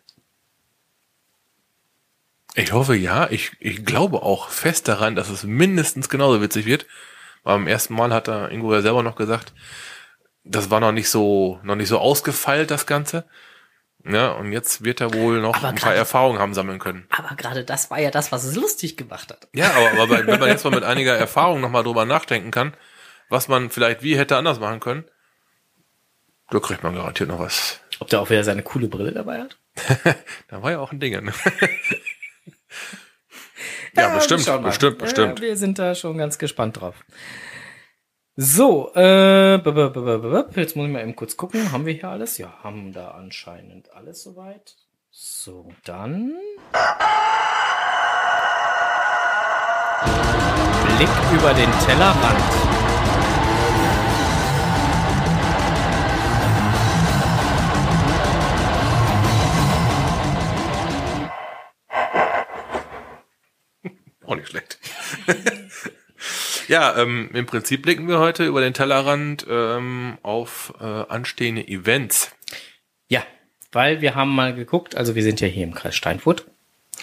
Ich 2.56 2.72
hoffe 2.72 2.94
ja. 2.96 3.28
Ich, 3.30 3.52
ich 3.60 3.84
glaube 3.84 4.22
auch 4.22 4.48
fest 4.48 4.88
daran, 4.88 5.14
dass 5.14 5.28
es 5.28 5.44
mindestens 5.44 6.08
genauso 6.08 6.40
witzig 6.42 6.64
wird. 6.66 6.86
Beim 7.44 7.66
ersten 7.66 7.94
Mal 7.94 8.12
hat 8.12 8.28
er 8.28 8.50
Ingo 8.50 8.72
ja 8.74 8.80
selber 8.82 9.02
noch 9.02 9.14
gesagt, 9.14 9.52
das 10.42 10.70
war 10.70 10.80
noch 10.80 10.92
nicht 10.92 11.08
so, 11.10 11.60
noch 11.62 11.76
nicht 11.76 11.88
so 11.88 11.98
ausgefeilt, 11.98 12.70
das 12.70 12.86
Ganze. 12.86 13.24
Ja, 14.08 14.30
und 14.32 14.52
jetzt 14.52 14.84
wird 14.84 15.00
er 15.00 15.12
wohl 15.12 15.40
noch 15.40 15.56
Aber 15.56 15.68
ein 15.68 15.74
paar 15.74 15.90
gerade- 15.90 15.96
Erfahrungen 15.98 16.38
haben 16.38 16.54
sammeln 16.54 16.78
können. 16.78 17.06
Aber 17.10 17.34
gerade 17.36 17.64
das 17.64 17.90
war 17.90 17.98
ja 18.00 18.10
das, 18.10 18.30
was 18.32 18.44
es 18.44 18.54
lustig 18.54 18.96
gemacht 18.96 19.30
hat. 19.30 19.48
Ja, 19.52 19.70
aber, 19.72 20.00
aber 20.02 20.26
wenn 20.26 20.40
man 20.40 20.48
jetzt 20.48 20.64
mal 20.64 20.70
mit 20.70 20.84
einiger 20.84 21.14
Erfahrung 21.16 21.60
nochmal 21.60 21.82
drüber 21.84 22.04
nachdenken 22.04 22.50
kann, 22.52 22.74
was 23.28 23.48
man 23.48 23.68
vielleicht 23.70 24.02
wie 24.02 24.16
hätte 24.16 24.36
anders 24.36 24.60
machen 24.60 24.80
können, 24.80 25.04
da 26.50 26.60
kriegt 26.60 26.84
man 26.84 26.94
garantiert 26.94 27.28
noch 27.28 27.40
was. 27.40 27.80
Ob 27.98 28.08
der 28.08 28.20
auch 28.20 28.30
wieder 28.30 28.44
seine 28.44 28.62
coole 28.62 28.86
Brille 28.88 29.12
dabei 29.12 29.40
hat? 29.40 29.58
Da 30.48 30.62
war 30.62 30.70
ja 30.70 30.78
auch 30.78 30.92
ein 30.92 31.00
Ding. 31.00 31.12
Ne? 31.24 31.32
ja, 33.94 34.10
wir 34.10 34.16
bestimmt, 34.16 34.62
bestimmt, 34.62 34.98
bestimmt. 34.98 35.38
Ja, 35.40 35.46
wir 35.46 35.56
sind 35.56 35.78
da 35.78 35.94
schon 35.94 36.18
ganz 36.18 36.38
gespannt 36.38 36.80
drauf. 36.80 36.94
So, 38.38 38.92
äh, 38.94 39.54
jetzt 39.54 40.76
muss 40.76 40.86
ich 40.86 40.92
mal 40.92 41.00
eben 41.00 41.16
kurz 41.16 41.38
gucken. 41.38 41.72
Haben 41.72 41.86
wir 41.86 41.94
hier 41.94 42.10
alles? 42.10 42.36
Ja, 42.36 42.52
haben 42.62 42.92
da 42.92 43.12
anscheinend 43.12 43.90
alles 43.92 44.22
soweit. 44.22 44.76
So, 45.10 45.72
dann. 45.84 46.36
Blick 50.96 51.08
über 51.32 51.54
den 51.54 51.70
Tellerrand. 51.86 52.75
Ja, 66.76 66.94
ähm, 66.98 67.30
im 67.32 67.46
Prinzip 67.46 67.80
blicken 67.80 68.06
wir 68.06 68.18
heute 68.18 68.44
über 68.44 68.60
den 68.60 68.74
Tellerrand 68.74 69.46
ähm, 69.48 70.18
auf 70.22 70.74
äh, 70.78 70.84
anstehende 70.84 71.66
Events. 71.66 72.32
Ja, 73.08 73.24
weil 73.72 74.02
wir 74.02 74.14
haben 74.14 74.34
mal 74.34 74.54
geguckt, 74.54 74.94
also 74.94 75.14
wir 75.14 75.22
sind 75.22 75.40
ja 75.40 75.48
hier 75.48 75.64
im 75.64 75.72
Kreis 75.72 75.96
Steinfurt. 75.96 76.46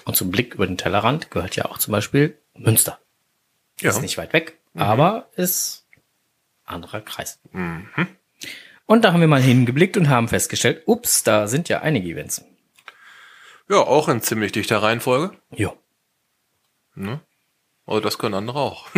Und 0.05 0.15
zum 0.15 0.29
Blick 0.29 0.53
über 0.53 0.67
den 0.67 0.77
Tellerrand 0.77 1.31
gehört 1.31 1.55
ja 1.55 1.65
auch 1.65 1.79
zum 1.79 1.91
Beispiel 1.91 2.37
Münster. 2.55 2.99
Ja, 3.79 3.89
Ist 3.89 4.01
nicht 4.01 4.19
weit 4.19 4.31
weg, 4.33 4.59
aber 4.75 5.29
ist 5.35 5.87
anderer 6.65 7.01
Kreis. 7.01 7.39
Mhm. 7.51 7.87
Und 8.85 9.03
da 9.03 9.11
haben 9.11 9.21
wir 9.21 9.27
mal 9.27 9.41
hingeblickt 9.41 9.97
und 9.97 10.07
haben 10.07 10.27
festgestellt, 10.27 10.83
ups, 10.85 11.23
da 11.23 11.47
sind 11.47 11.67
ja 11.67 11.81
einige 11.81 12.09
Events. 12.09 12.45
ja 13.69 13.77
auch 13.77 14.07
in 14.07 14.21
ziemlich 14.21 14.51
dichter 14.51 14.83
Reihenfolge. 14.83 15.35
Jo. 15.49 15.75
Ne? 16.93 17.21
Also 17.87 18.01
das 18.01 18.19
können 18.19 18.35
andere 18.35 18.59
auch. 18.59 18.87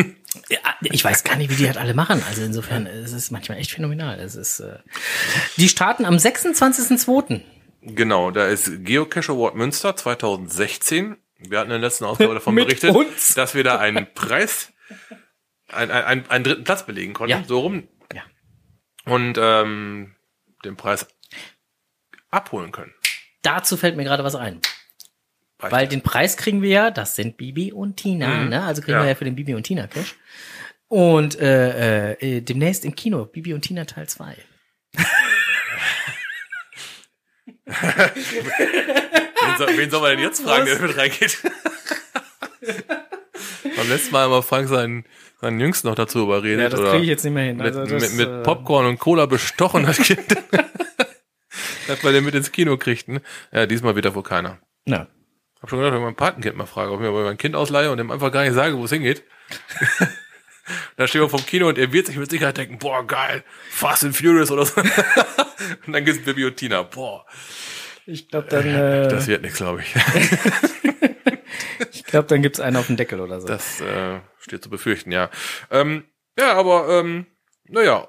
Ja, 0.50 0.60
ich 0.92 1.04
weiß 1.04 1.24
gar 1.24 1.36
nicht, 1.36 1.50
wie 1.52 1.56
die 1.56 1.66
das 1.66 1.78
alle 1.78 1.94
machen. 1.94 2.22
Also 2.28 2.44
insofern, 2.44 2.86
es 2.88 3.12
ist 3.12 3.32
manchmal 3.32 3.58
echt 3.60 3.72
phänomenal. 3.72 4.20
Es 4.20 4.36
ist, 4.36 4.60
äh, 4.60 4.80
die 5.58 5.70
starten 5.70 6.06
am 6.06 6.16
26.02. 6.16 7.42
Genau, 7.82 8.32
da 8.32 8.48
ist 8.48 8.84
Geocache 8.84 9.32
Award 9.32 9.56
Münster 9.56 9.96
2016. 9.96 11.18
Wir 11.38 11.60
hatten 11.60 11.70
in 11.72 11.82
der 11.82 11.88
letzten 11.90 12.06
Ausgabe 12.06 12.34
davon 12.34 12.56
berichtet, 12.56 12.96
uns. 12.96 13.34
dass 13.36 13.54
wir 13.54 13.64
da 13.64 13.78
einen 13.78 14.08
Preis, 14.14 14.72
ein, 15.72 15.92
ein, 15.92 16.04
ein, 16.04 16.30
einen 16.30 16.44
dritten 16.44 16.64
Platz 16.64 16.86
belegen 16.86 17.14
konnten, 17.14 17.32
Ja. 17.32 17.44
so 17.48 17.60
rum. 17.60 17.88
Ja. 18.14 18.24
Und 19.06 19.38
ähm, 19.40 20.16
den 20.64 20.76
Preis 20.78 21.06
abholen 22.32 22.72
können. 22.72 22.94
Dazu 23.44 23.78
fällt 23.78 23.96
mir 23.98 24.04
gerade 24.04 24.24
was 24.24 24.36
ein. 24.36 24.62
Reicht 25.60 25.72
Weil 25.72 25.84
ja. 25.84 25.90
den 25.90 26.02
Preis 26.02 26.36
kriegen 26.38 26.62
wir 26.62 26.70
ja, 26.70 26.92
das 26.92 27.16
sind 27.16 27.38
Bibi 27.38 27.72
und 27.72 27.98
Tina, 27.98 28.28
Mhm. 28.28 28.50
ne? 28.50 28.64
Also 28.64 28.82
kriegen 28.82 28.98
Ja. 28.98 29.04
wir 29.04 29.10
ja 29.10 29.16
für 29.16 29.26
den 29.26 29.36
Bibi 29.36 29.54
und 29.54 29.64
Tina 29.64 29.88
Cash. 29.88 30.16
Und 30.88 31.40
äh, 31.40 32.12
äh, 32.14 32.38
äh, 32.38 32.42
demnächst 32.42 32.86
im 32.86 32.96
Kino, 32.96 33.26
Bibi 33.26 33.54
und 33.54 33.62
Tina 33.62 33.86
Teil 33.86 34.08
2. 34.08 34.36
Wen 37.66 39.58
soll, 39.58 39.78
wen 39.78 39.90
soll 39.90 40.02
man 40.02 40.12
denn 40.12 40.20
jetzt 40.20 40.42
fragen, 40.42 40.66
der 40.66 40.80
mit 40.80 40.98
reingeht? 40.98 41.38
Beim 43.76 43.90
letzten 43.90 44.12
Mal 44.12 44.24
haben 44.24 44.32
wir 44.32 44.44
Frank 44.44 44.68
seinen, 44.70 45.06
seinen 45.42 45.60
Jüngsten 45.60 45.88
noch 45.88 45.96
dazu 45.96 46.20
überredet. 46.20 46.60
Ja, 46.62 46.70
das 46.70 46.80
kriege 46.92 47.04
ich 47.04 47.10
jetzt 47.10 47.24
nicht 47.24 47.34
mehr 47.34 47.44
hin. 47.46 47.58
mit, 47.58 47.66
Also 47.66 47.86
das, 47.86 48.14
mit, 48.14 48.28
äh, 48.28 48.32
mit 48.32 48.44
Popcorn 48.44 48.86
und 48.86 49.00
Cola 49.00 49.26
bestochen, 49.26 49.86
das 49.86 49.98
Kind. 50.04 50.36
dass 51.88 52.04
man 52.04 52.14
den 52.14 52.24
mit 52.26 52.36
ins 52.36 52.52
Kino 52.52 52.78
kriegt. 52.78 53.08
Ne? 53.08 53.22
Ja, 53.52 53.66
diesmal 53.66 53.96
wird 53.96 54.06
da 54.06 54.16
wohl 54.16 54.24
keiner. 54.24 54.60
Na, 54.86 55.08
Hab 55.62 55.70
schon 55.70 55.80
gedacht, 55.80 55.94
wenn 55.94 56.00
ich 56.02 56.06
mein 56.06 56.16
Patenkind 56.16 56.56
mal 56.56 56.66
frage, 56.66 56.92
ob 56.92 57.02
ich 57.02 57.08
mir 57.08 57.12
mein 57.24 57.38
Kind 57.38 57.56
ausleihe 57.56 57.92
und 57.92 57.98
dem 57.98 58.12
einfach 58.12 58.32
gar 58.32 58.44
nicht 58.44 58.54
sage, 58.54 58.78
wo 58.78 58.86
es 58.86 58.92
hingeht. 58.92 59.24
da 60.98 61.08
stehen 61.08 61.22
wir 61.22 61.30
vom 61.30 61.46
Kino 61.46 61.68
und 61.68 61.78
er 61.78 61.92
wird 61.94 62.08
sich 62.08 62.18
mit 62.18 62.30
Sicherheit 62.30 62.58
denken, 62.58 62.78
boah, 62.80 63.06
geil, 63.06 63.44
Fast 63.70 64.04
and 64.04 64.16
Furious 64.16 64.52
oder 64.52 64.66
so. 64.66 64.82
und 65.88 65.94
dann 65.94 66.06
gibt's 66.06 66.24
Bibi 66.26 66.46
und 66.46 66.58
Tina, 66.58 66.84
boah, 66.84 67.26
ich 68.06 68.28
glaube, 68.30 68.48
dann, 68.50 68.68
äh, 68.68 69.08
das 69.08 69.28
wird 69.28 69.42
nichts, 69.42 69.58
glaube 69.58 69.82
ich. 69.82 69.96
ich 71.92 72.04
glaub, 72.04 72.28
dann 72.28 72.42
gibt's 72.42 72.60
einen 72.60 72.78
auf 72.78 72.88
den 72.88 72.98
Deckel 72.98 73.20
oder 73.20 73.42
so. 73.42 73.48
Das 73.48 73.82
äh, 73.82 74.20
steht 74.40 74.64
zu 74.64 74.70
befürchten, 74.70 75.12
ja. 75.12 75.30
Ähm, 75.72 76.06
ja, 76.38 76.54
aber 76.54 76.88
ähm, 77.00 77.26
naja, 77.68 78.08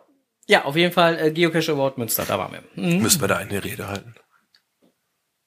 ja, 0.48 0.64
auf 0.64 0.76
jeden 0.76 0.92
Fall 0.92 1.18
äh, 1.18 1.30
Geocache 1.32 1.72
Award 1.72 1.98
Münster, 1.98 2.24
da 2.26 2.38
waren 2.38 2.52
wir. 2.52 2.62
Mhm. 2.74 3.02
müssen 3.02 3.20
wir 3.20 3.28
da 3.28 3.36
eine 3.36 3.64
Rede 3.64 3.88
halten. 3.88 4.14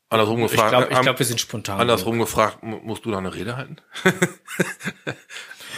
Andersrum 0.09 0.41
gefragt, 0.41 0.71
glaube, 0.71 0.87
ich 0.89 0.97
ähm, 0.97 1.03
glaub, 1.03 1.19
wir 1.19 1.25
sind 1.25 1.39
spontan. 1.39 1.79
andersrum 1.79 2.17
gefragt, 2.17 2.63
mu- 2.63 2.79
musst 2.79 3.05
du 3.05 3.11
da 3.11 3.19
eine 3.19 3.33
Rede 3.33 3.55
halten? 3.55 3.77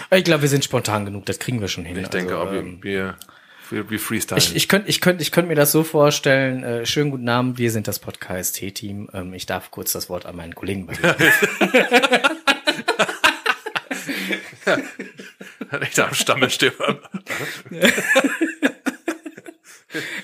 Ich 0.09 0.23
glaube, 0.23 0.41
wir 0.41 0.49
sind 0.49 0.63
spontan 0.63 1.05
genug, 1.05 1.25
das 1.25 1.39
kriegen 1.39 1.61
wir 1.61 1.67
schon 1.67 1.85
hin. 1.85 1.97
Ich 1.97 2.07
denke, 2.07 2.37
also, 2.37 2.47
auch, 2.47 2.51
wir, 2.51 2.59
ähm, 2.59 2.79
wir, 2.81 3.17
wir, 3.69 3.89
wir 3.89 3.99
freestylen. 3.99 4.41
Ich, 4.41 4.55
ich 4.55 4.67
könnte 4.67 4.89
ich 4.89 5.01
könnt, 5.01 5.21
ich 5.21 5.31
könnt 5.31 5.47
mir 5.47 5.55
das 5.55 5.71
so 5.71 5.83
vorstellen, 5.83 6.63
äh, 6.63 6.85
schönen 6.85 7.11
guten 7.11 7.29
Abend, 7.29 7.57
wir 7.57 7.71
sind 7.71 7.87
das 7.87 7.99
Podcast 7.99 8.55
T-Team. 8.55 9.09
Ähm, 9.13 9.33
ich 9.33 9.45
darf 9.45 9.71
kurz 9.71 9.91
das 9.91 10.09
Wort 10.09 10.25
an 10.25 10.35
meinen 10.35 10.55
Kollegen 10.55 10.83
übergeben. 10.83 11.15
Echt 15.81 15.99
am 15.99 16.13
Stammel 16.13 16.49
stehen. 16.49 16.73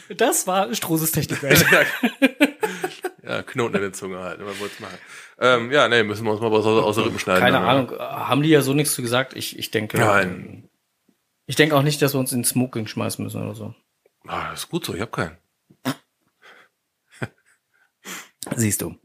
Das 0.09 0.47
war 0.47 0.73
Strohses 0.73 1.11
Technikwelt. 1.11 1.65
ja, 3.23 3.43
Knoten 3.43 3.75
in 3.75 3.81
der 3.81 3.93
Zunge 3.93 4.19
halten, 4.19 4.45
was 4.45 4.59
wollt's 4.59 4.79
machen? 4.79 4.97
Ähm, 5.39 5.71
ja, 5.71 5.87
nee, 5.87 6.03
müssen 6.03 6.25
wir 6.25 6.31
uns 6.31 6.41
mal 6.41 6.51
was 6.51 6.65
aus, 6.65 6.83
aus 6.83 6.95
der 6.95 7.05
Rippen 7.05 7.19
schneiden. 7.19 7.41
Keine 7.41 7.57
dann, 7.57 7.65
Ahnung, 7.65 7.91
äh, 7.91 7.99
haben 7.99 8.41
die 8.41 8.49
ja 8.49 8.61
so 8.61 8.73
nichts 8.73 8.95
zu 8.95 9.01
gesagt. 9.01 9.35
Ich, 9.35 9.57
ich 9.57 9.69
denke, 9.69 9.97
Nein. 9.97 10.29
ähm, 10.29 10.69
ich 11.45 11.55
denke 11.55 11.75
auch 11.75 11.83
nicht, 11.83 12.01
dass 12.01 12.13
wir 12.13 12.19
uns 12.19 12.31
ins 12.31 12.49
Smoking 12.49 12.87
schmeißen 12.87 13.23
müssen 13.23 13.41
oder 13.41 13.53
so. 13.53 13.75
Ah, 14.25 14.49
das 14.51 14.61
ist 14.61 14.69
gut 14.69 14.85
so, 14.85 14.95
ich 14.95 15.01
hab 15.01 15.11
keinen. 15.11 15.37
Siehst 18.55 18.81
du. 18.81 18.97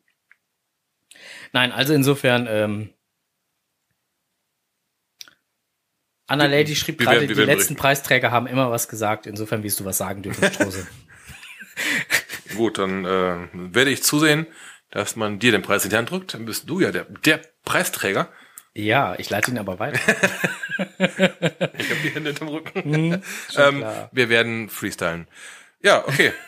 Nein, 1.52 1.70
also 1.70 1.92
insofern, 1.92 2.46
ähm, 2.48 2.94
Anna 6.26 6.46
Lady 6.46 6.74
schrieb 6.74 6.98
wir 6.98 7.06
gerade, 7.06 7.28
wir 7.28 7.34
die 7.36 7.42
letzten 7.42 7.76
Preisträger 7.76 8.30
haben 8.30 8.46
immer 8.46 8.70
was 8.70 8.88
gesagt. 8.88 9.26
Insofern 9.26 9.62
wirst 9.62 9.80
du 9.80 9.84
was 9.84 9.98
sagen 9.98 10.22
dürfen, 10.22 10.50
Strose. 10.50 10.86
Gut, 12.56 12.78
dann 12.78 13.04
äh, 13.04 13.48
werde 13.52 13.90
ich 13.90 14.02
zusehen, 14.02 14.46
dass 14.92 15.16
man 15.16 15.40
dir 15.40 15.50
den 15.50 15.62
Preis 15.62 15.84
in 15.84 15.90
die 15.90 15.96
Hand 15.96 16.10
drückt. 16.10 16.34
Dann 16.34 16.44
bist 16.44 16.70
du 16.70 16.78
ja 16.78 16.92
der, 16.92 17.06
der 17.24 17.40
Preisträger. 17.64 18.28
ja, 18.74 19.16
ich 19.18 19.28
leite 19.28 19.50
ihn 19.50 19.58
aber 19.58 19.80
weiter. 19.80 19.98
Ich 20.98 21.90
habe 21.90 22.00
die 22.02 22.10
Hände 22.10 22.30
hinterm 22.30 22.48
Rücken. 22.48 22.82
Hm, 22.82 23.22
ähm, 23.56 23.84
wir 24.10 24.28
werden 24.30 24.68
freestylen. 24.70 25.26
Ja, 25.82 26.06
okay. 26.06 26.32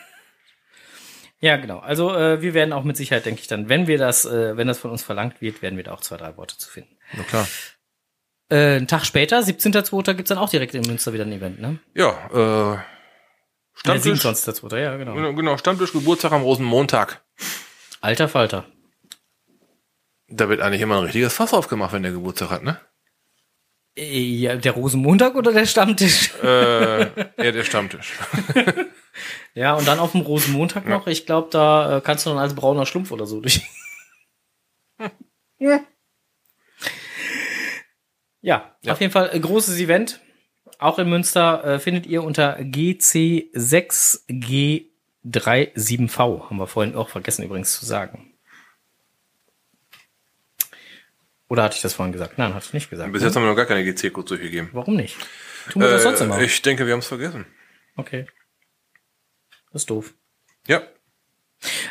Ja, 1.41 1.57
genau. 1.57 1.77
Also 1.79 2.15
äh, 2.15 2.41
wir 2.41 2.55
werden 2.55 2.73
auch 2.73 2.83
mit 2.85 2.97
Sicherheit, 2.97 3.25
denke 3.25 3.41
ich, 3.41 3.47
dann, 3.47 3.69
wenn 3.69 3.85
wir 3.85 3.99
das, 3.99 4.25
äh, 4.25 4.57
wenn 4.57 4.67
das 4.67 4.79
von 4.79 4.89
uns 4.89 5.03
verlangt 5.03 5.41
wird, 5.41 5.61
werden 5.61 5.75
wir 5.75 5.83
da 5.83 5.91
auch 5.91 5.99
zwei, 5.99 6.17
drei 6.17 6.37
Worte 6.37 6.57
zu 6.57 6.69
finden. 6.69 6.97
Na 7.13 7.23
klar. 7.23 7.47
Äh, 8.49 8.77
einen 8.77 8.87
Tag 8.87 9.05
später, 9.05 9.39
17.2. 9.39 10.13
gibt's 10.13 10.29
dann 10.29 10.37
auch 10.39 10.49
direkt 10.49 10.73
in 10.73 10.81
Münster 10.83 11.13
wieder 11.13 11.25
ein 11.25 11.33
Event, 11.33 11.59
ne? 11.59 11.77
Ja, 11.93 12.73
äh, 12.73 12.79
Stammtisch. 13.75 14.21
27.2. 14.21 14.77
Ja, 14.79 14.95
genau. 14.97 15.13
Genau, 15.13 15.33
genau, 15.33 15.57
Stammtisch, 15.57 15.91
Geburtstag 15.91 16.31
am 16.31 16.41
Rosenmontag. 16.41 17.21
Alter 18.01 18.27
Falter. 18.29 18.65
Da 20.27 20.49
wird 20.49 20.61
eigentlich 20.61 20.81
immer 20.81 20.97
ein 20.97 21.03
richtiges 21.03 21.33
Fass 21.33 21.53
aufgemacht, 21.53 21.93
wenn 21.93 22.03
der 22.03 22.11
Geburtstag 22.11 22.49
hat, 22.49 22.63
ne? 22.63 22.79
Äh, 23.97 24.19
Ja, 24.19 24.55
der 24.55 24.71
Rosenmontag 24.73 25.35
oder 25.35 25.51
der 25.53 25.65
Stammtisch? 25.65 26.33
Äh, 26.41 27.01
eher 27.37 27.51
der 27.51 27.63
Stammtisch. 27.63 28.13
Ja, 29.53 29.75
und 29.75 29.87
dann 29.87 29.99
auf 29.99 30.11
dem 30.11 30.19
Rosenmontag 30.21 30.85
noch. 30.85 31.07
Ich 31.07 31.25
glaube, 31.25 31.47
da 31.49 31.97
äh, 31.97 32.01
kannst 32.01 32.25
du 32.25 32.31
dann 32.31 32.39
als 32.39 32.53
brauner 32.53 32.85
Schlumpf 32.85 33.11
oder 33.11 33.25
so 33.25 33.39
durch. 33.39 33.61
ja. 35.57 35.79
ja, 38.41 38.75
Ja. 38.81 38.91
auf 38.91 38.99
jeden 38.99 39.13
Fall 39.13 39.29
äh, 39.31 39.39
großes 39.39 39.79
Event. 39.79 40.19
Auch 40.79 40.99
in 40.99 41.07
Münster 41.09 41.63
äh, 41.63 41.79
findet 41.79 42.05
ihr 42.07 42.23
unter 42.23 42.61
GC6G37V. 45.25 46.49
Haben 46.49 46.57
wir 46.57 46.67
vorhin 46.67 46.95
auch 46.95 47.09
vergessen 47.09 47.43
übrigens 47.43 47.77
zu 47.77 47.85
sagen. 47.85 48.31
Oder 51.47 51.63
hatte 51.63 51.75
ich 51.75 51.81
das 51.81 51.93
vorhin 51.93 52.11
gesagt? 52.11 52.37
Nein, 52.37 52.53
hatte 52.53 52.65
ich 52.67 52.73
nicht 52.73 52.89
gesagt. 52.89 53.11
Bis 53.11 53.21
jetzt 53.21 53.35
haben 53.35 53.43
wir 53.43 53.49
noch 53.49 53.55
gar 53.55 53.65
keine 53.65 53.83
GC-Codes 53.83 54.29
durchgegeben. 54.29 54.69
Warum 54.73 54.95
nicht? 54.95 55.15
Tun 55.69 55.81
wir 55.81 55.89
das 55.89 56.03
sonst 56.03 56.21
immer. 56.21 56.39
Äh, 56.39 56.45
ich 56.45 56.61
denke, 56.61 56.85
wir 56.85 56.93
haben 56.93 56.99
es 56.99 57.07
vergessen. 57.07 57.45
Okay. 57.95 58.25
Das 59.71 59.83
ist 59.83 59.89
doof. 59.89 60.13
Ja. 60.67 60.81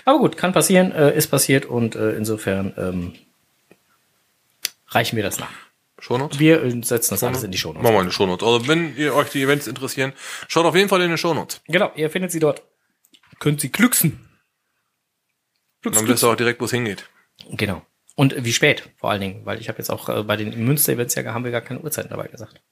Aber 0.04 0.18
gut, 0.18 0.36
kann 0.36 0.52
passieren, 0.52 0.92
äh, 0.92 1.16
ist 1.16 1.28
passiert 1.28 1.66
und 1.66 1.94
äh, 1.94 2.12
insofern 2.12 2.74
ähm, 2.76 3.14
reichen 4.88 5.16
wir 5.16 5.22
das 5.22 5.38
nach. 5.38 5.52
Shownotes? 5.98 6.38
Wir 6.38 6.62
äh, 6.62 6.82
setzen 6.82 7.14
das 7.14 7.22
alles 7.22 7.42
in 7.42 7.50
die 7.50 7.58
Shownotes. 7.58 7.82
Machen 7.82 7.94
wir 7.94 8.00
eine 8.00 8.10
Shownotes. 8.12 8.46
Also 8.46 8.68
wenn 8.68 8.96
ihr 8.96 9.14
euch 9.14 9.30
die 9.30 9.42
Events 9.42 9.66
interessieren, 9.66 10.12
schaut 10.48 10.66
auf 10.66 10.74
jeden 10.74 10.88
Fall 10.88 11.00
in 11.02 11.08
den 11.08 11.18
Shownotes. 11.18 11.62
Genau, 11.66 11.92
ihr 11.94 12.10
findet 12.10 12.32
sie 12.32 12.40
dort. 12.40 12.62
Könnt 13.38 13.60
sie 13.60 13.70
glücksen. 13.70 14.28
Glücks, 15.82 15.98
Dann 15.98 16.08
wisst 16.08 16.24
ihr 16.24 16.28
auch 16.28 16.36
direkt, 16.36 16.60
wo 16.60 16.64
es 16.64 16.70
hingeht. 16.70 17.08
Genau. 17.50 17.84
Und 18.16 18.44
wie 18.44 18.52
spät, 18.52 18.88
vor 18.96 19.10
allen 19.10 19.20
Dingen, 19.20 19.44
weil 19.44 19.60
ich 19.60 19.68
habe 19.68 19.78
jetzt 19.78 19.90
auch 19.90 20.08
äh, 20.08 20.22
bei 20.22 20.36
den 20.36 20.64
Münster-Events 20.64 21.16
ja 21.16 21.24
haben 21.24 21.44
wir 21.44 21.50
gar 21.50 21.60
keine 21.60 21.80
Uhrzeiten 21.80 22.10
dabei 22.10 22.28
gesagt. 22.28 22.62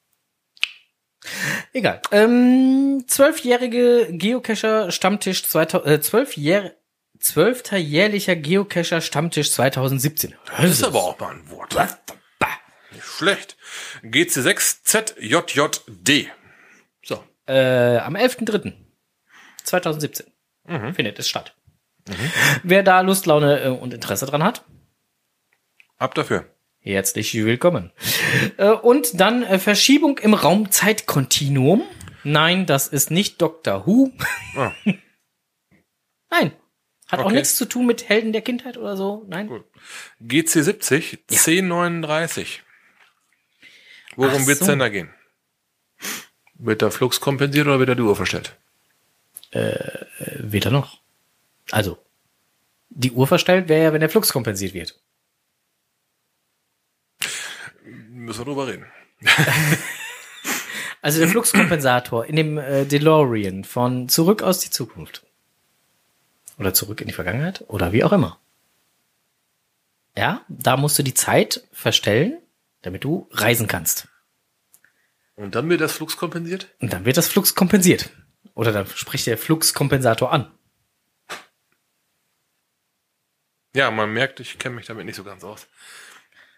Egal. 1.73 2.01
Ähm, 2.11 3.05
zwölfjährige 3.07 4.09
Geocacher 4.11 4.91
Stammtisch 4.91 5.45
2000, 5.45 5.93
äh, 5.93 6.01
zwölfjähr, 6.01 6.75
zwölfter 7.19 7.77
jährlicher 7.77 8.37
Geocacher 8.37 9.01
Stammtisch 9.01 9.51
2017. 9.53 10.35
Das 10.57 10.71
ist 10.71 10.85
aber 10.85 11.03
auch 11.03 11.19
mal 11.19 11.35
ein 11.35 11.51
Wort. 11.51 11.75
Nicht 12.93 13.05
schlecht. 13.05 13.57
GC6ZJJD. 14.03 16.29
So. 17.03 17.23
Äh, 17.47 17.99
am 17.99 18.17
11.03.2017 18.17 20.32
Mhm. 20.67 20.95
findet 20.95 21.19
es 21.19 21.29
statt. 21.29 21.55
Wer 22.63 22.83
da 22.83 23.01
Lust, 23.01 23.27
Laune 23.27 23.61
äh, 23.63 23.69
und 23.69 23.95
Interesse 23.95 24.27
dran 24.27 24.43
hat, 24.43 24.65
Ab 25.99 26.15
dafür. 26.17 26.47
herzlich 26.81 27.33
willkommen. 27.35 27.93
Äh, 28.57 28.71
und 28.71 29.21
dann 29.21 29.43
äh, 29.45 29.59
Verschiebung 29.59 30.19
im 30.19 30.35
Raum-Zeit-Kontinuum. 30.35 31.85
Nein, 32.25 32.67
das 32.67 32.89
ist 32.89 33.11
nicht 33.11 33.41
Doctor 33.41 33.87
Who. 33.87 34.11
Ah, 34.57 34.73
Nein. 36.31 36.53
Hat 37.09 37.21
auch 37.21 37.27
Okay. 37.27 37.35
nichts 37.35 37.57
zu 37.57 37.67
tun 37.67 37.87
mit 37.87 38.09
Helden 38.09 38.33
der 38.33 38.41
Kindheit 38.43 38.79
oder 38.79 38.97
so. 38.97 39.25
Nein. 39.29 39.47
gut. 39.49 39.65
GC70 40.23 41.19
1039. 41.31 42.63
Worum 44.17 44.43
Ach 44.43 44.47
wird's 44.47 44.61
so. 44.61 44.67
denn 44.67 44.79
da 44.79 44.89
gehen? 44.89 45.13
Wird 46.55 46.81
der 46.83 46.91
Flux 46.91 47.21
kompensiert 47.21 47.67
oder 47.67 47.79
wird 47.79 47.91
da 47.91 47.95
die 47.95 48.03
Uhr 48.03 48.17
verstellt? 48.17 48.57
Äh, 49.51 50.07
weder 50.43 50.71
noch. 50.71 51.01
Also, 51.71 51.99
die 52.91 53.13
Uhr 53.13 53.27
verstellt 53.27 53.69
wäre 53.69 53.85
ja, 53.85 53.93
wenn 53.93 54.01
der 54.01 54.11
Flux 54.11 54.33
kompensiert 54.33 54.75
wird. 54.75 54.99
Müssen 57.85 58.41
wir 58.41 58.45
drüber 58.45 58.67
reden. 58.67 58.87
Also 61.03 61.19
der 61.19 61.29
Fluxkompensator 61.29 62.27
in 62.27 62.37
dem 62.37 62.59
äh, 62.59 62.85
DeLorean 62.85 63.65
von 63.65 64.09
Zurück 64.09 64.41
aus 64.41 64.61
die 64.61 64.71
Zukunft 64.71 65.27
Oder 66.59 66.73
zurück 66.73 67.01
in 67.01 67.09
die 67.09 67.13
Vergangenheit 67.13 67.65
oder 67.67 67.93
wie 67.93 68.05
auch 68.05 68.13
immer. 68.13 68.39
Ja, 70.17 70.43
da 70.49 70.77
musst 70.77 70.99
du 70.99 71.03
die 71.03 71.15
Zeit 71.15 71.65
verstellen, 71.73 72.39
damit 72.83 73.03
du 73.03 73.29
reisen 73.33 73.67
kannst. 73.67 74.07
Und 75.35 75.57
dann 75.57 75.69
wird 75.69 75.81
das 75.81 75.93
Flux 75.93 76.17
kompensiert? 76.17 76.69
Und 76.79 76.93
dann 76.93 77.05
wird 77.05 77.17
das 77.17 77.29
Flux 77.29 77.57
kompensiert. 77.57 78.11
Oder 78.55 78.73
dann 78.73 78.87
spricht 78.87 79.27
der 79.27 79.39
Fluxkompensator 79.39 80.33
an. 80.33 80.51
Ja, 83.75 83.91
man 83.91 84.13
merkt, 84.13 84.41
ich 84.41 84.59
kenne 84.59 84.75
mich 84.77 84.87
damit 84.87 85.07
nicht 85.07 85.17
so 85.17 85.25
ganz 85.25 85.43
aus. 85.45 85.67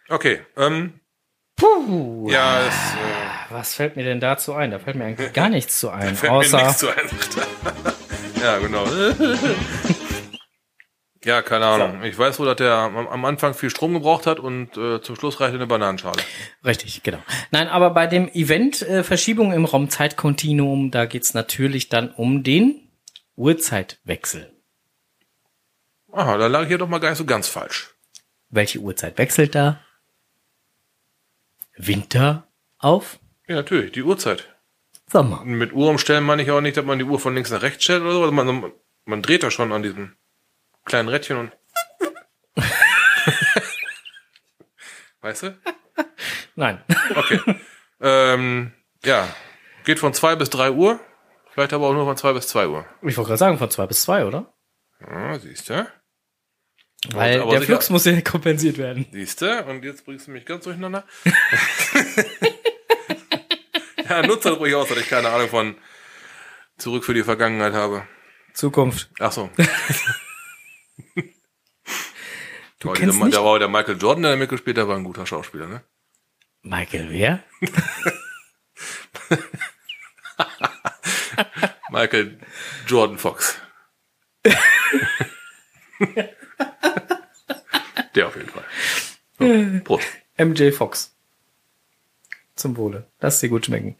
Okay, 0.09 0.45
ähm, 0.57 1.01
Puh. 1.57 2.29
ja, 2.31 2.61
es, 2.67 2.75
äh, 2.75 3.51
Was 3.51 3.75
fällt 3.75 3.95
mir 3.95 4.03
denn 4.03 4.19
dazu 4.19 4.53
ein? 4.55 4.73
Da 4.73 4.81
fällt 4.81 4.97
mir 4.97 5.05
eigentlich 5.05 5.33
gar 5.33 5.49
nichts 5.49 5.79
zu 5.79 5.91
ein. 5.93 6.17
fällt 6.17 6.33
mir 6.33 6.39
außer 6.39 6.57
nichts 6.63 6.79
zu 6.79 6.89
ein. 6.89 7.09
ja, 8.43 8.59
genau. 8.59 8.85
ja, 11.25 11.43
keine 11.43 11.67
Ahnung. 11.67 12.03
Ich 12.03 12.19
weiß 12.19 12.39
wohl, 12.39 12.47
dass 12.47 12.57
der 12.57 12.73
am, 12.73 13.25
Anfang 13.25 13.55
viel 13.55 13.71
Strom 13.71 13.95
gebraucht 13.95 14.27
hat 14.27 14.39
und 14.41 14.77
äh, 14.77 15.01
zum 15.01 15.17
Schluss 15.17 15.41
reichte 15.41 15.57
eine 15.57 15.67
Bananenschale. 15.67 16.23
Richtig, 16.65 17.03
genau. 17.03 17.19
Nein, 17.51 17.69
aber 17.69 17.91
bei 17.91 18.07
dem 18.07 18.29
Event 18.29 18.83
äh, 18.83 19.03
Verschiebung 19.03 19.53
im 19.53 19.65
Raumzeitkontinuum, 19.65 20.91
da 20.91 21.07
geht's 21.07 21.35
natürlich 21.35 21.89
dann 21.89 22.11
um 22.11 22.43
den 22.43 22.89
Uhrzeitwechsel. 23.37 24.53
Aha, 26.13 26.37
da 26.37 26.47
lag 26.47 26.63
ich 26.63 26.69
hier 26.69 26.79
doch 26.79 26.89
mal 26.89 26.99
gar 27.01 27.11
nicht 27.11 27.19
so 27.19 27.25
ganz 27.25 27.49
falsch. 27.49 27.95
Welche 28.51 28.79
Uhrzeit 28.79 29.19
wechselt 29.19 29.55
da? 29.55 29.81
Winter 31.77 32.47
auf 32.79 33.19
Ja, 33.49 33.57
natürlich, 33.57 33.93
die 33.93 34.03
Uhrzeit. 34.03 34.49
Sommer. 35.11 35.45
Mit 35.45 35.73
Uhr 35.73 35.91
umstellen 35.91 36.25
meine 36.25 36.43
ich 36.43 36.51
auch 36.51 36.61
nicht, 36.61 36.77
dass 36.77 36.85
man 36.85 36.99
die 36.99 37.05
Uhr 37.05 37.19
von 37.19 37.35
links 37.35 37.51
nach 37.51 37.63
rechts 37.63 37.85
stellt 37.85 38.03
oder 38.03 38.13
so. 38.13 38.23
Also 38.23 38.33
man, 38.33 38.73
man 39.05 39.23
dreht 39.23 39.43
da 39.43 39.51
schon 39.51 39.73
an 39.73 39.83
diesem 39.83 40.15
kleinen 40.85 41.09
Rädchen 41.09 41.37
und. 41.37 41.53
weißt 45.21 45.45
du? 45.45 45.59
Nein. 46.57 46.83
Okay. 47.15 47.41
ähm, 48.01 48.73
ja. 49.05 49.29
Geht 49.85 49.99
von 49.99 50.15
zwei 50.15 50.37
bis 50.37 50.51
drei 50.51 50.71
Uhr. 50.71 51.01
Vielleicht 51.53 51.73
aber 51.73 51.89
auch 51.89 51.93
nur 51.93 52.05
von 52.05 52.17
zwei 52.17 52.33
bis 52.33 52.49
zwei 52.49 52.67
Uhr. 52.67 52.87
Ich 53.03 53.17
wollte 53.17 53.29
gerade 53.29 53.39
sagen, 53.39 53.59
von 53.59 53.71
zwei 53.71 53.87
bis 53.87 54.03
zwei, 54.03 54.25
oder? 54.25 54.53
Ja, 55.01 55.39
siehst 55.39 55.71
du? 55.71 55.87
Weil 57.13 57.41
aber 57.41 57.53
der 57.53 57.63
Flux 57.63 57.91
muss 57.91 58.07
ja 58.07 58.19
kompensiert 58.23 58.79
werden. 58.79 59.07
Siehst 59.13 59.43
du? 59.43 59.65
Und 59.65 59.85
jetzt 59.85 60.05
bringst 60.05 60.27
du 60.27 60.31
mich 60.31 60.47
ganz 60.47 60.65
durcheinander. 60.65 61.05
ja, 64.09 64.27
nutze 64.27 64.51
das 64.51 64.59
ruhig 64.59 64.75
aus, 64.75 64.89
dass 64.89 64.99
ich 64.99 65.09
keine 65.09 65.29
Ahnung 65.29 65.49
von 65.49 65.77
zurück 66.79 67.05
für 67.05 67.15
die 67.15 67.23
Vergangenheit 67.23 67.75
habe. 67.75 68.07
Zukunft. 68.55 69.11
Ach 69.19 69.33
so. 69.33 69.51
Du 72.85 72.91
Oh, 72.91 72.93
kennst 72.93 73.15
dieser, 73.17 73.25
nicht 73.25 73.37
da 73.37 73.43
war 73.43 73.59
der 73.59 73.69
Michael 73.69 73.97
Jordan, 73.99 74.25
der 74.25 74.37
mitgespielt 74.37 74.77
hat, 74.77 74.87
war 74.89 74.97
ein 74.97 75.05
guter 75.05 75.25
Schauspieler, 75.25 75.67
ne? 75.67 75.83
Michael 76.63 77.09
wer? 77.11 77.43
Michael 81.91 82.39
Jordan 82.87 83.17
Fox. 83.19 83.59
der 88.15 88.27
auf 88.29 88.37
jeden 88.37 88.51
Fall. 88.51 88.65
So, 89.39 89.81
Prost. 89.85 90.07
MJ 90.37 90.71
Fox. 90.73 91.17
Zum 92.55 92.77
Wohle. 92.77 93.07
Lass 93.21 93.41
dir 93.41 93.49
gut 93.49 93.65
schmecken. 93.65 93.97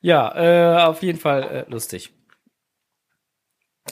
Ja, 0.00 0.34
äh, 0.36 0.84
auf 0.84 1.02
jeden 1.02 1.18
Fall 1.18 1.42
äh, 1.42 1.64
lustig. 1.70 2.12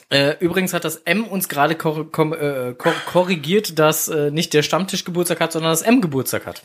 Äh, 0.09 0.37
übrigens 0.39 0.73
hat 0.73 0.83
das 0.85 0.97
M 0.97 1.25
uns 1.25 1.49
gerade 1.49 1.75
kor 1.75 2.11
kom 2.11 2.31
äh, 2.33 2.73
kor 2.77 2.93
korrigiert, 3.11 3.79
dass 3.79 4.07
äh, 4.07 4.29
nicht 4.31 4.53
der 4.53 4.61
Stammtisch 4.61 5.03
Geburtstag 5.03 5.39
hat, 5.39 5.51
sondern 5.51 5.71
das 5.71 5.81
M 5.81 6.01
Geburtstag 6.01 6.45
hat. 6.45 6.61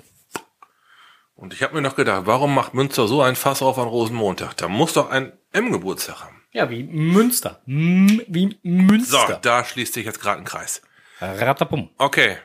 Und 1.35 1.55
ich 1.55 1.63
habe 1.63 1.75
mir 1.75 1.81
noch 1.81 1.97
gedacht, 1.97 2.27
warum 2.27 2.55
macht 2.55 2.75
Münster 2.75 3.09
so 3.09 3.23
ein 3.23 3.35
Fass 3.35 3.63
auf 3.63 3.79
an 3.79 3.89
Rosenmontag? 3.89 4.55
Da 4.59 4.69
muss 4.69 4.93
doch 4.93 5.09
ein 5.09 5.33
M-Geburtstag 5.53 6.21
haben. 6.25 6.43
Ja, 6.53 6.69
wie 6.69 6.83
Münster. 6.83 7.63
M 7.67 8.21
wie 8.29 8.51
So, 8.51 8.59
Münster. 8.69 9.39
da 9.41 9.65
schließt 9.65 9.95
sich 9.95 10.05
jetzt 10.05 10.21
gerade 10.21 10.39
ein 10.41 10.45
Kreis. 10.45 10.83
Ratapum. 11.19 11.89
Okay. 11.97 12.37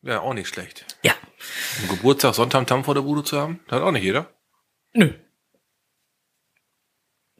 Ja, 0.00 0.20
auch 0.20 0.32
nicht 0.32 0.48
schlecht. 0.48 0.86
Ja. 1.02 1.12
Am 1.82 1.88
Geburtstag 1.88 2.34
Sonntamtam 2.34 2.84
vor 2.84 2.94
der 2.94 3.02
Bude 3.02 3.22
zu 3.22 3.38
haben, 3.38 3.60
das 3.68 3.76
hat 3.80 3.86
auch 3.86 3.92
nicht 3.92 4.04
jeder. 4.04 4.30
Nö. 4.94 5.12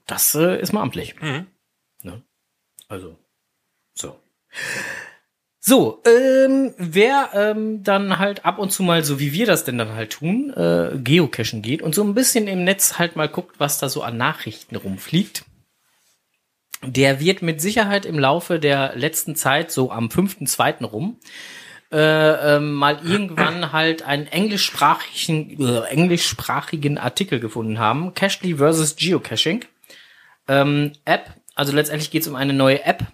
Das 0.06 0.34
äh, 0.34 0.60
ist 0.60 0.72
mal 0.74 0.82
amtlich. 0.82 1.18
Mhm. 1.22 1.46
Also, 2.92 3.16
so. 3.94 4.20
So, 5.58 6.02
ähm, 6.04 6.74
wer 6.76 7.30
ähm, 7.32 7.82
dann 7.82 8.18
halt 8.18 8.44
ab 8.44 8.58
und 8.58 8.70
zu 8.70 8.82
mal, 8.82 9.02
so 9.02 9.18
wie 9.18 9.32
wir 9.32 9.46
das 9.46 9.64
denn 9.64 9.78
dann 9.78 9.94
halt 9.94 10.10
tun, 10.10 10.52
äh, 10.54 10.98
geocachen 10.98 11.62
geht 11.62 11.80
und 11.80 11.94
so 11.94 12.04
ein 12.04 12.12
bisschen 12.12 12.48
im 12.48 12.64
Netz 12.64 12.98
halt 12.98 13.16
mal 13.16 13.30
guckt, 13.30 13.58
was 13.58 13.78
da 13.78 13.88
so 13.88 14.02
an 14.02 14.18
Nachrichten 14.18 14.76
rumfliegt, 14.76 15.46
der 16.82 17.18
wird 17.18 17.40
mit 17.40 17.62
Sicherheit 17.62 18.04
im 18.04 18.18
Laufe 18.18 18.58
der 18.58 18.94
letzten 18.94 19.36
Zeit, 19.36 19.72
so 19.72 19.90
am 19.90 20.08
5.2. 20.08 20.84
rum, 20.84 21.16
äh, 21.92 22.56
ähm, 22.56 22.74
mal 22.74 23.00
irgendwann 23.02 23.72
halt 23.72 24.02
einen 24.02 24.26
englischsprachigen, 24.26 25.66
äh, 25.66 25.84
englischsprachigen 25.84 26.98
Artikel 26.98 27.40
gefunden 27.40 27.78
haben. 27.78 28.12
Cashly 28.12 28.56
versus 28.56 28.96
Geocaching. 28.96 29.64
Ähm, 30.46 30.92
App, 31.06 31.30
also 31.62 31.76
letztendlich 31.76 32.10
geht 32.10 32.22
es 32.22 32.28
um 32.28 32.34
eine 32.34 32.52
neue 32.52 32.84
App 32.84 33.04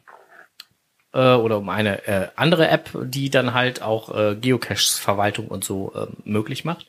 äh, 1.13 1.35
oder 1.35 1.59
um 1.59 1.69
eine 1.69 2.09
äh, 2.09 2.29
andere 2.35 2.69
App, 2.69 2.89
die 3.05 3.29
dann 3.29 3.53
halt 3.53 3.83
auch 3.83 4.17
äh, 4.17 4.37
Geocaches-Verwaltung 4.37 5.49
und 5.49 5.65
so 5.65 5.93
äh, 5.95 6.07
möglich 6.25 6.65
macht. 6.65 6.87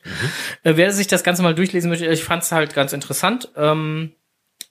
Äh, 0.62 0.76
wer 0.76 0.90
sich 0.90 1.06
das 1.06 1.22
Ganze 1.22 1.42
mal 1.42 1.54
durchlesen 1.54 1.90
möchte, 1.90 2.06
ich 2.06 2.24
fand 2.24 2.44
es 2.44 2.50
halt 2.50 2.72
ganz 2.72 2.94
interessant. 2.94 3.50
Ähm, 3.56 4.12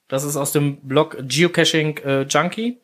das 0.08 0.23
ist 0.23 0.36
aus 0.36 0.52
dem 0.52 0.78
Blog 0.78 1.17
Geocaching 1.21 1.97
äh, 1.99 2.21
Junkie. 2.23 2.80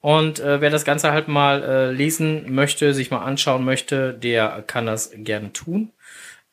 Und 0.00 0.40
äh, 0.40 0.62
wer 0.62 0.70
das 0.70 0.86
Ganze 0.86 1.12
halt 1.12 1.28
mal 1.28 1.62
äh, 1.62 1.90
lesen 1.92 2.54
möchte, 2.54 2.94
sich 2.94 3.10
mal 3.10 3.24
anschauen 3.24 3.62
möchte, 3.62 4.14
der 4.14 4.64
kann 4.66 4.86
das 4.86 5.10
gerne 5.14 5.52
tun. 5.52 5.92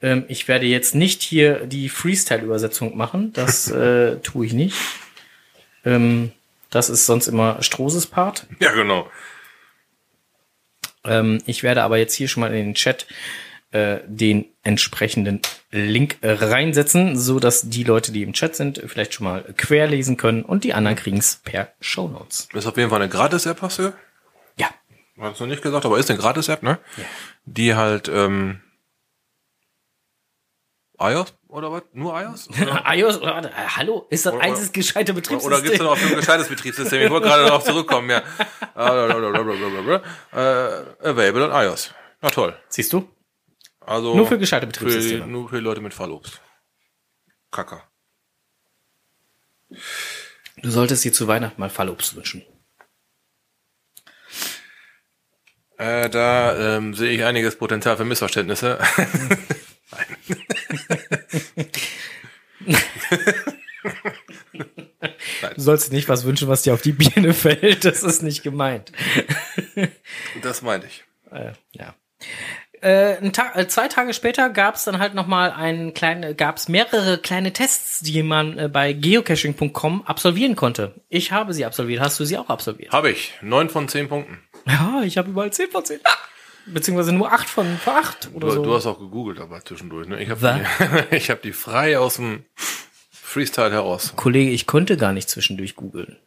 Ähm, 0.01 0.25
ich 0.27 0.49
werde 0.49 0.65
jetzt 0.65 0.93
nicht 0.93 1.21
hier 1.21 1.65
die 1.67 1.87
Freestyle-Übersetzung 1.87 2.97
machen. 2.97 3.31
Das 3.31 3.71
äh, 3.71 4.17
tue 4.17 4.45
ich 4.45 4.51
nicht. 4.51 4.75
Ähm, 5.85 6.33
das 6.71 6.89
ist 6.89 7.05
sonst 7.05 7.27
immer 7.27 7.61
Strohses 7.61 8.07
Part. 8.07 8.47
Ja, 8.59 8.71
genau. 8.71 9.09
Ähm, 11.03 11.41
ich 11.45 11.61
werde 11.61 11.83
aber 11.83 11.97
jetzt 11.97 12.15
hier 12.15 12.27
schon 12.27 12.41
mal 12.41 12.53
in 12.53 12.65
den 12.65 12.73
Chat 12.73 13.05
äh, 13.71 13.99
den 14.05 14.45
entsprechenden 14.63 15.41
Link 15.71 16.17
reinsetzen, 16.21 17.17
so 17.17 17.39
dass 17.39 17.69
die 17.69 17.83
Leute, 17.83 18.11
die 18.11 18.23
im 18.23 18.33
Chat 18.33 18.55
sind, 18.55 18.81
vielleicht 18.85 19.13
schon 19.13 19.25
mal 19.25 19.43
querlesen 19.57 20.17
können 20.17 20.43
und 20.43 20.63
die 20.63 20.73
anderen 20.73 20.97
kriegen's 20.97 21.41
per 21.43 21.71
Shownotes. 21.79 22.49
Ist 22.53 22.67
auf 22.67 22.77
jeden 22.77 22.89
Fall 22.89 23.01
eine 23.01 23.09
Gratis-App, 23.09 23.61
hast 23.61 23.79
du? 23.79 23.93
Ja. 24.57 24.69
Hast 25.19 25.39
du 25.39 25.45
noch 25.45 25.51
nicht 25.51 25.63
gesagt, 25.63 25.85
aber 25.85 25.97
ist 25.97 26.09
eine 26.09 26.19
Gratis-App, 26.19 26.63
ne? 26.63 26.79
Ja. 26.97 27.03
Die 27.45 27.75
halt, 27.75 28.09
ähm, 28.09 28.61
iOS 31.01 31.33
oder 31.47 31.71
was? 31.71 31.83
Nur 31.93 32.19
iOS? 32.19 32.47
Oder, 32.61 32.83
iOS, 32.93 33.17
oder, 33.17 33.43
äh, 33.45 33.51
hallo, 33.51 34.07
ist 34.09 34.25
das 34.25 34.33
Oder- 34.33 34.43
einziges 34.43 34.71
gescheite 34.71 35.11
oder 35.11 35.21
gibt's 35.21 35.29
Betriebssystem? 35.29 35.77
da 35.79 35.83
noch 35.83 36.01
ein 36.01 36.15
gescheites 36.15 36.47
Betriebssystem? 36.47 37.01
Ich 37.01 37.09
wollte 37.09 37.27
gerade 37.27 37.43
darauf 37.43 37.63
zurückkommen, 37.63 38.09
ja. 38.09 38.19
äh, 38.75 38.79
available 41.09 41.43
on 41.43 41.51
iOS. 41.51 41.93
Na 42.21 42.29
toll. 42.29 42.55
Siehst 42.69 42.93
du? 42.93 43.09
Also 43.81 44.15
Nur 44.15 44.27
für 44.27 44.37
gescheite 44.37 44.65
für, 44.67 44.71
Betriebssysteme. 44.71 45.27
nur 45.27 45.49
für 45.49 45.59
Leute 45.59 45.81
mit 45.81 45.93
Fallobst. 45.93 46.39
Kacker. 47.51 47.83
Du 50.57 50.69
solltest 50.69 51.03
dir 51.03 51.11
zu 51.11 51.27
Weihnachten 51.27 51.59
mal 51.59 51.69
Fallobst 51.69 52.15
wünschen. 52.15 52.43
Äh, 55.77 56.09
da 56.09 56.77
ähm, 56.77 56.93
sehe 56.93 57.11
ich 57.11 57.23
einiges 57.23 57.57
Potenzial 57.57 57.97
für 57.97 58.05
Missverständnisse. 58.05 58.77
Du 65.55 65.61
sollst 65.61 65.91
dir 65.91 65.95
nicht 65.95 66.09
was 66.09 66.23
wünschen, 66.25 66.47
was 66.47 66.61
dir 66.61 66.73
auf 66.73 66.81
die 66.81 66.91
Birne 66.91 67.33
fällt. 67.35 67.85
Das 67.85 68.03
ist 68.03 68.21
nicht 68.21 68.43
gemeint. 68.43 68.91
das 70.41 70.61
meinte 70.61 70.87
ich. 70.87 71.03
Äh, 71.31 71.53
ja. 71.71 71.95
Äh, 72.81 73.29
Tag, 73.31 73.55
äh, 73.55 73.67
zwei 73.67 73.87
Tage 73.87 74.13
später 74.13 74.49
gab 74.49 74.75
es 74.75 74.83
dann 74.85 74.97
halt 74.99 75.13
noch 75.13 75.27
mal 75.27 75.51
einen 75.51 75.93
kleinen, 75.93 76.35
gab 76.35 76.57
es 76.57 76.67
mehrere 76.67 77.19
kleine 77.19 77.53
Tests, 77.53 77.99
die 78.01 78.23
man 78.23 78.57
äh, 78.57 78.69
bei 78.69 78.93
geocaching.com 78.93 80.03
absolvieren 80.03 80.55
konnte. 80.55 80.95
Ich 81.09 81.31
habe 81.31 81.53
sie 81.53 81.65
absolviert. 81.65 82.01
Hast 82.01 82.19
du 82.19 82.25
sie 82.25 82.37
auch 82.37 82.49
absolviert? 82.49 82.91
Habe 82.91 83.11
ich. 83.11 83.33
Neun 83.41 83.69
von 83.69 83.87
zehn 83.87 84.09
Punkten. 84.09 84.39
Ja, 84.65 85.01
ich 85.03 85.17
habe 85.17 85.29
überall 85.29 85.51
10 85.51 85.71
von 85.71 85.85
10. 85.85 85.99
Beziehungsweise 86.65 87.11
nur 87.13 87.31
8 87.31 87.49
von, 87.49 87.77
von 87.77 87.93
8 87.93 88.29
oder 88.33 88.47
Du, 88.47 88.53
so. 88.53 88.63
du 88.63 88.73
hast 88.75 88.85
auch 88.85 88.99
gegoogelt 88.99 89.39
aber 89.39 89.63
zwischendurch. 89.65 90.07
Ne? 90.07 90.21
Ich 90.21 90.29
habe 90.29 90.61
die, 91.11 91.15
ich 91.15 91.29
hab 91.29 91.41
die 91.41 91.53
frei 91.53 91.97
aus 91.97 92.15
dem 92.15 92.45
Freestyle 93.11 93.71
heraus. 93.71 94.13
Kollege, 94.15 94.51
ich 94.51 94.67
konnte 94.67 94.97
gar 94.97 95.13
nicht 95.13 95.29
zwischendurch 95.29 95.75
googeln. 95.75 96.17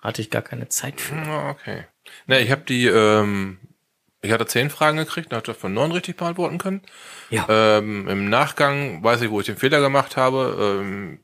Hatte 0.00 0.20
ich 0.22 0.30
gar 0.30 0.42
keine 0.42 0.68
Zeit 0.68 1.00
für. 1.00 1.14
Ah, 1.14 1.50
Okay. 1.50 1.84
Ne, 2.26 2.40
ich 2.40 2.50
habe 2.50 2.62
die, 2.62 2.86
ähm, 2.86 3.58
ich 4.22 4.32
hatte 4.32 4.46
zehn 4.46 4.68
Fragen 4.70 4.96
gekriegt, 4.96 5.30
und 5.32 5.36
hatte 5.36 5.54
von 5.54 5.72
neun 5.72 5.92
richtig 5.92 6.16
beantworten 6.16 6.58
können. 6.58 6.82
Ja. 7.30 7.46
Ähm, 7.48 8.08
Im 8.08 8.28
Nachgang 8.28 9.02
weiß 9.04 9.20
ich, 9.22 9.30
wo 9.30 9.40
ich 9.40 9.46
den 9.46 9.56
Fehler 9.56 9.80
gemacht 9.80 10.16
habe. 10.16 10.78
Ähm, 10.82 11.20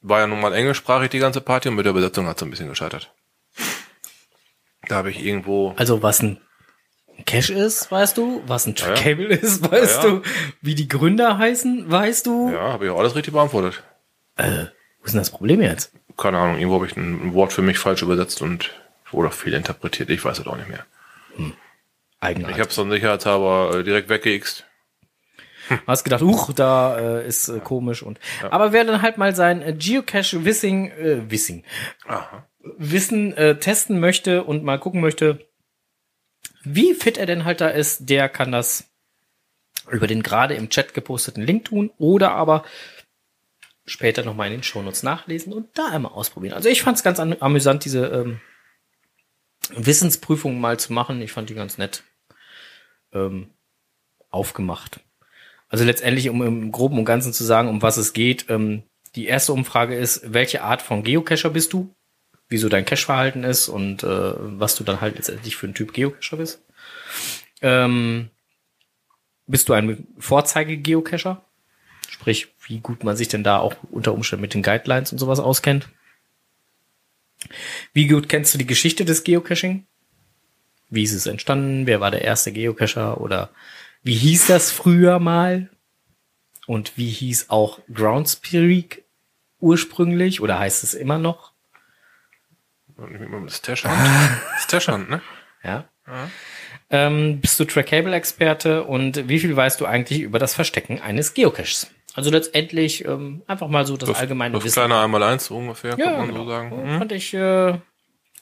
war 0.00 0.20
ja 0.20 0.26
nun 0.26 0.40
mal 0.40 0.54
englischsprachig 0.54 1.10
die 1.10 1.18
ganze 1.18 1.40
Party 1.40 1.68
und 1.68 1.74
mit 1.76 1.84
der 1.84 1.90
Übersetzung 1.92 2.26
hat 2.26 2.36
es 2.36 2.42
ein 2.42 2.50
bisschen 2.50 2.68
gescheitert. 2.68 3.12
Da 4.88 4.96
habe 4.96 5.10
ich 5.10 5.24
irgendwo. 5.24 5.74
Also 5.76 6.02
was 6.02 6.22
ein 6.22 6.38
Cache 7.26 7.52
ist, 7.52 7.90
weißt 7.90 8.16
du? 8.16 8.42
Was 8.46 8.66
ein 8.66 8.74
ja. 8.76 8.86
Trackable 8.86 9.26
ist, 9.34 9.70
weißt 9.70 10.02
Ja, 10.02 10.08
ja. 10.08 10.14
du? 10.16 10.22
Wie 10.60 10.74
die 10.74 10.88
Gründer 10.88 11.38
heißen, 11.38 11.90
weißt 11.90 12.26
du? 12.26 12.50
Ja, 12.50 12.72
habe 12.72 12.86
ich 12.86 12.90
auch 12.90 12.98
alles 12.98 13.14
richtig 13.14 13.32
beantwortet. 13.32 13.82
Wo 14.36 14.44
ist 15.04 15.12
denn 15.12 15.20
das 15.20 15.30
Problem 15.30 15.60
jetzt? 15.60 15.92
Keine 16.16 16.38
Ahnung, 16.38 16.56
irgendwo 16.56 16.76
habe 16.76 16.86
ich 16.86 16.96
ein 16.96 17.34
Wort 17.34 17.52
für 17.52 17.62
mich 17.62 17.78
falsch 17.78 18.02
übersetzt 18.02 18.42
und 18.42 18.70
oder 19.12 19.30
viel 19.30 19.52
interpretiert. 19.54 20.10
Ich 20.10 20.24
weiß 20.24 20.38
es 20.38 20.46
auch 20.46 20.56
nicht 20.56 20.68
mehr. 20.68 20.84
Eigenartig. 22.20 22.56
Ich 22.56 22.60
habe 22.60 22.70
es 22.70 22.76
dann 22.76 22.90
sicherheitshalber 22.90 23.78
äh, 23.78 23.84
direkt 23.84 24.08
weggeixt. 24.08 24.64
Hast 25.86 26.04
gedacht, 26.04 26.22
huch, 26.22 26.52
da 26.52 26.98
äh, 27.20 27.26
ist 27.26 27.48
äh, 27.48 27.60
komisch 27.60 28.02
und. 28.02 28.18
Aber 28.50 28.72
wer 28.72 28.84
dann 28.84 29.02
halt 29.02 29.18
mal 29.18 29.34
sein 29.34 29.62
äh, 29.62 29.72
Geocache 29.72 30.44
Wissing, 30.44 30.90
äh, 30.90 31.30
Wissing, 31.30 31.64
Aha. 32.06 32.46
Wissen 32.78 33.32
äh, 33.36 33.58
testen 33.58 34.00
möchte 34.00 34.44
und 34.44 34.64
mal 34.64 34.78
gucken 34.78 35.00
möchte, 35.00 35.46
wie 36.64 36.94
fit 36.94 37.18
er 37.18 37.26
denn 37.26 37.44
halt 37.44 37.60
da 37.60 37.68
ist, 37.68 38.08
der 38.08 38.28
kann 38.28 38.52
das 38.52 38.90
über 39.90 40.06
den 40.06 40.22
gerade 40.22 40.54
im 40.54 40.68
Chat 40.68 40.94
geposteten 40.94 41.42
Link 41.42 41.66
tun 41.66 41.90
oder 41.98 42.32
aber 42.32 42.64
später 43.84 44.24
nochmal 44.24 44.46
in 44.48 44.54
den 44.54 44.62
Shownotes 44.62 45.02
nachlesen 45.02 45.52
und 45.52 45.76
da 45.76 45.88
einmal 45.88 46.12
ausprobieren. 46.12 46.54
Also 46.54 46.68
ich 46.68 46.82
fand 46.82 46.96
es 46.96 47.02
ganz 47.02 47.18
an, 47.18 47.36
amüsant, 47.40 47.84
diese 47.84 48.06
ähm, 48.06 48.40
Wissensprüfung 49.70 50.60
mal 50.60 50.78
zu 50.78 50.92
machen. 50.92 51.20
Ich 51.20 51.32
fand 51.32 51.50
die 51.50 51.54
ganz 51.54 51.78
nett 51.78 52.04
ähm, 53.12 53.50
aufgemacht. 54.30 55.00
Also 55.68 55.84
letztendlich, 55.84 56.28
um 56.28 56.42
im 56.42 56.70
Groben 56.70 56.98
und 56.98 57.04
Ganzen 57.04 57.32
zu 57.32 57.44
sagen, 57.44 57.68
um 57.68 57.82
was 57.82 57.96
es 57.96 58.12
geht, 58.12 58.46
ähm, 58.48 58.84
die 59.14 59.26
erste 59.26 59.52
Umfrage 59.52 59.96
ist, 59.96 60.32
welche 60.32 60.62
Art 60.62 60.82
von 60.82 61.02
Geocacher 61.02 61.50
bist 61.50 61.72
du? 61.72 61.94
Wieso 62.52 62.68
dein 62.68 62.84
Cache-Verhalten 62.84 63.44
ist 63.44 63.68
und 63.68 64.02
äh, 64.02 64.32
was 64.36 64.76
du 64.76 64.84
dann 64.84 65.00
halt 65.00 65.16
letztendlich 65.16 65.56
für 65.56 65.66
ein 65.66 65.74
Typ 65.74 65.94
Geocacher 65.94 66.36
bist. 66.36 66.62
Ähm, 67.62 68.28
bist 69.46 69.70
du 69.70 69.72
ein 69.72 70.06
Vorzeige-Geocacher? 70.18 71.42
Sprich, 72.10 72.48
wie 72.66 72.80
gut 72.80 73.04
man 73.04 73.16
sich 73.16 73.28
denn 73.28 73.42
da 73.42 73.58
auch 73.58 73.74
unter 73.90 74.12
Umständen 74.12 74.42
mit 74.42 74.52
den 74.52 74.62
Guidelines 74.62 75.12
und 75.12 75.18
sowas 75.18 75.40
auskennt. 75.40 75.88
Wie 77.94 78.06
gut 78.06 78.28
kennst 78.28 78.52
du 78.52 78.58
die 78.58 78.66
Geschichte 78.66 79.06
des 79.06 79.24
Geocaching? 79.24 79.86
Wie 80.90 81.04
ist 81.04 81.14
es 81.14 81.24
entstanden? 81.24 81.86
Wer 81.86 82.00
war 82.00 82.10
der 82.10 82.20
erste 82.20 82.52
Geocacher? 82.52 83.18
Oder 83.18 83.48
wie 84.02 84.14
hieß 84.14 84.48
das 84.48 84.70
früher 84.70 85.18
mal? 85.18 85.70
Und 86.66 86.98
wie 86.98 87.08
hieß 87.08 87.48
auch 87.48 87.80
Groundspeak 87.92 89.04
ursprünglich? 89.58 90.42
Oder 90.42 90.58
heißt 90.58 90.84
es 90.84 90.92
immer 90.92 91.16
noch? 91.16 91.51
Das 93.44 93.62
Tashhand. 93.62 94.40
Das 94.54 94.66
Tashhand, 94.66 95.10
ne? 95.10 95.20
Ja. 95.64 95.84
Ähm, 96.90 97.40
bist 97.40 97.58
du 97.60 97.64
Trackable-Experte 97.64 98.82
und 98.82 99.28
wie 99.28 99.38
viel 99.38 99.54
weißt 99.54 99.80
du 99.80 99.86
eigentlich 99.86 100.20
über 100.20 100.40
das 100.40 100.54
Verstecken 100.54 101.00
eines 101.00 101.34
Geocaches? 101.34 101.88
Also 102.14 102.30
letztendlich 102.30 103.04
ähm, 103.04 103.42
einfach 103.46 103.68
mal 103.68 103.86
so 103.86 103.96
das, 103.96 104.10
allgemeine 104.10 104.54
das 104.54 104.64
Wissen. 104.64 104.74
kleine 104.74 104.98
einmal 104.98 105.22
eins 105.22 105.48
ungefähr, 105.52 105.96
Ja, 105.96 106.06
kann 106.06 106.18
man 106.18 106.26
genau. 106.28 106.42
so 106.44 106.50
sagen. 106.50 106.94
Mhm. 106.94 106.98
Fand 106.98 107.12
ich 107.12 107.32
äh, 107.32 107.78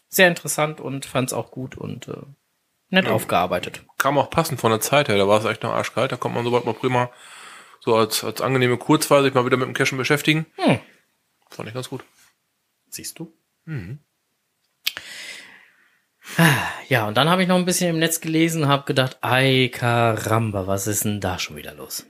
sehr 0.09 0.29
interessant 0.29 0.81
und 0.81 1.05
fand 1.05 1.29
es 1.29 1.33
auch 1.35 1.51
gut 1.51 1.77
und 1.77 2.09
äh, 2.09 2.16
nett 2.88 3.07
aufgearbeitet. 3.07 3.83
Kam 3.99 4.16
auch 4.16 4.31
passend 4.31 4.59
von 4.61 4.70
der 4.70 4.81
Zeit 4.81 5.09
her, 5.11 5.18
da 5.18 5.29
war 5.29 5.38
es 5.38 5.44
echt 5.44 5.62
noch 5.62 5.73
arschkalt, 5.75 6.11
da 6.11 6.16
kommt 6.16 6.35
man 6.35 6.44
soweit 6.44 6.64
mal 6.64 6.73
prima 6.75 7.11
so 7.81 7.94
als, 7.96 8.25
als 8.25 8.40
angenehme 8.40 8.79
Kurzweise 8.79 9.25
sich 9.25 9.35
mal 9.35 9.44
wieder 9.44 9.59
mit 9.59 9.68
dem 9.68 9.75
Cashen 9.75 9.99
beschäftigen. 9.99 10.46
Hm. 10.57 10.81
Fand 11.51 11.68
ich 11.68 11.75
ganz 11.75 11.90
gut. 11.90 12.03
Siehst 12.88 13.18
du? 13.18 13.31
Ja, 16.88 17.07
und 17.07 17.16
dann 17.16 17.29
habe 17.29 17.43
ich 17.43 17.49
noch 17.49 17.57
ein 17.57 17.64
bisschen 17.64 17.90
im 17.90 17.99
Netz 17.99 18.21
gelesen 18.21 18.62
und 18.64 18.69
habe 18.69 18.85
gedacht, 18.85 19.19
ei 19.21 19.71
Karamba, 19.73 20.66
was 20.66 20.87
ist 20.87 21.05
denn 21.05 21.21
da 21.21 21.38
schon 21.38 21.57
wieder 21.57 21.75
los? 21.75 22.07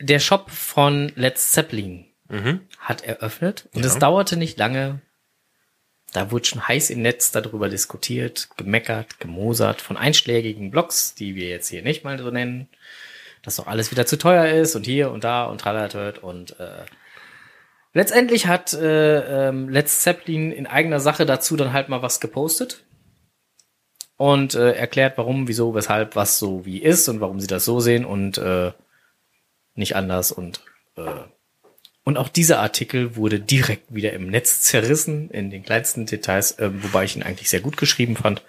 Der 0.00 0.18
Shop 0.20 0.50
von 0.50 1.12
Let's 1.16 1.52
Zeppelin 1.52 2.04
Mhm. 2.28 2.60
hat 2.80 3.02
eröffnet 3.04 3.68
und 3.72 3.82
Ja. 3.82 3.86
es 3.86 3.98
dauerte 3.98 4.36
nicht 4.36 4.58
lange. 4.58 5.00
Da 6.12 6.30
wurde 6.32 6.44
schon 6.44 6.66
heiß 6.66 6.90
im 6.90 7.02
Netz 7.02 7.30
darüber 7.30 7.68
diskutiert, 7.68 8.48
gemeckert, 8.56 9.20
gemosert 9.20 9.80
von 9.80 9.96
einschlägigen 9.96 10.70
Blogs, 10.70 11.14
die 11.14 11.34
wir 11.36 11.48
jetzt 11.48 11.68
hier 11.68 11.82
nicht 11.82 12.04
mal 12.04 12.18
so 12.18 12.30
nennen, 12.30 12.68
dass 13.42 13.56
doch 13.56 13.66
alles 13.68 13.90
wieder 13.92 14.06
zu 14.06 14.18
teuer 14.18 14.46
ist 14.60 14.74
und 14.74 14.84
hier 14.86 15.10
und 15.12 15.22
da 15.24 15.44
und 15.44 15.60
tralatöt 15.60 16.18
und 16.18 16.58
äh, 16.58 16.84
letztendlich 17.96 18.46
hat 18.46 18.74
äh, 18.74 19.48
ähm, 19.48 19.70
Let's 19.70 20.02
Zeppelin 20.02 20.52
in 20.52 20.66
eigener 20.66 21.00
Sache 21.00 21.24
dazu 21.24 21.56
dann 21.56 21.72
halt 21.72 21.88
mal 21.88 22.02
was 22.02 22.20
gepostet 22.20 22.84
und 24.18 24.54
äh, 24.54 24.72
erklärt, 24.72 25.16
warum, 25.16 25.48
wieso, 25.48 25.74
weshalb, 25.74 26.14
was 26.14 26.38
so 26.38 26.66
wie 26.66 26.82
ist 26.82 27.08
und 27.08 27.20
warum 27.20 27.40
sie 27.40 27.46
das 27.46 27.64
so 27.64 27.80
sehen 27.80 28.04
und 28.04 28.36
äh, 28.36 28.72
nicht 29.74 29.96
anders 29.96 30.30
und 30.30 30.60
äh, 30.96 31.22
und 32.04 32.18
auch 32.18 32.28
dieser 32.28 32.60
Artikel 32.60 33.16
wurde 33.16 33.40
direkt 33.40 33.92
wieder 33.92 34.12
im 34.12 34.28
Netz 34.28 34.60
zerrissen, 34.60 35.28
in 35.30 35.50
den 35.50 35.64
kleinsten 35.64 36.06
Details, 36.06 36.52
äh, 36.52 36.70
wobei 36.72 37.02
ich 37.02 37.16
ihn 37.16 37.24
eigentlich 37.24 37.50
sehr 37.50 37.58
gut 37.58 37.76
geschrieben 37.76 38.14
fand. 38.14 38.42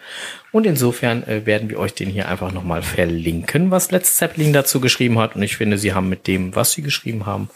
Und 0.52 0.68
insofern 0.68 1.24
äh, 1.24 1.48
werden 1.48 1.68
wir 1.68 1.80
euch 1.80 1.96
den 1.96 2.10
hier 2.10 2.28
einfach 2.28 2.52
nochmal 2.52 2.84
verlinken, 2.84 3.72
was 3.72 3.90
Let's 3.90 4.18
Zeppelin 4.18 4.54
dazu 4.54 4.80
geschrieben 4.80 5.18
hat. 5.18 5.36
Und 5.36 5.42
ich 5.42 5.58
finde, 5.58 5.80
sie 5.80 5.94
haben 5.94 6.08
mit 6.08 6.28
dem, 6.28 6.54
was 6.54 6.74
sie 6.74 6.84
geschrieben 6.84 7.26
haben, 7.26 7.50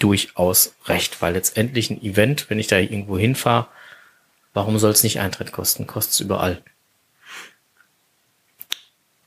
durchaus 0.00 0.74
recht, 0.86 1.22
weil 1.22 1.34
letztendlich 1.34 1.90
ein 1.90 2.02
Event, 2.02 2.50
wenn 2.50 2.58
ich 2.58 2.66
da 2.66 2.78
irgendwo 2.78 3.16
hinfahre, 3.18 3.68
warum 4.52 4.78
soll 4.78 4.90
es 4.90 5.02
nicht 5.04 5.20
Eintritt 5.20 5.52
kosten? 5.52 5.86
Kostet 5.86 6.14
es 6.14 6.20
überall. 6.20 6.62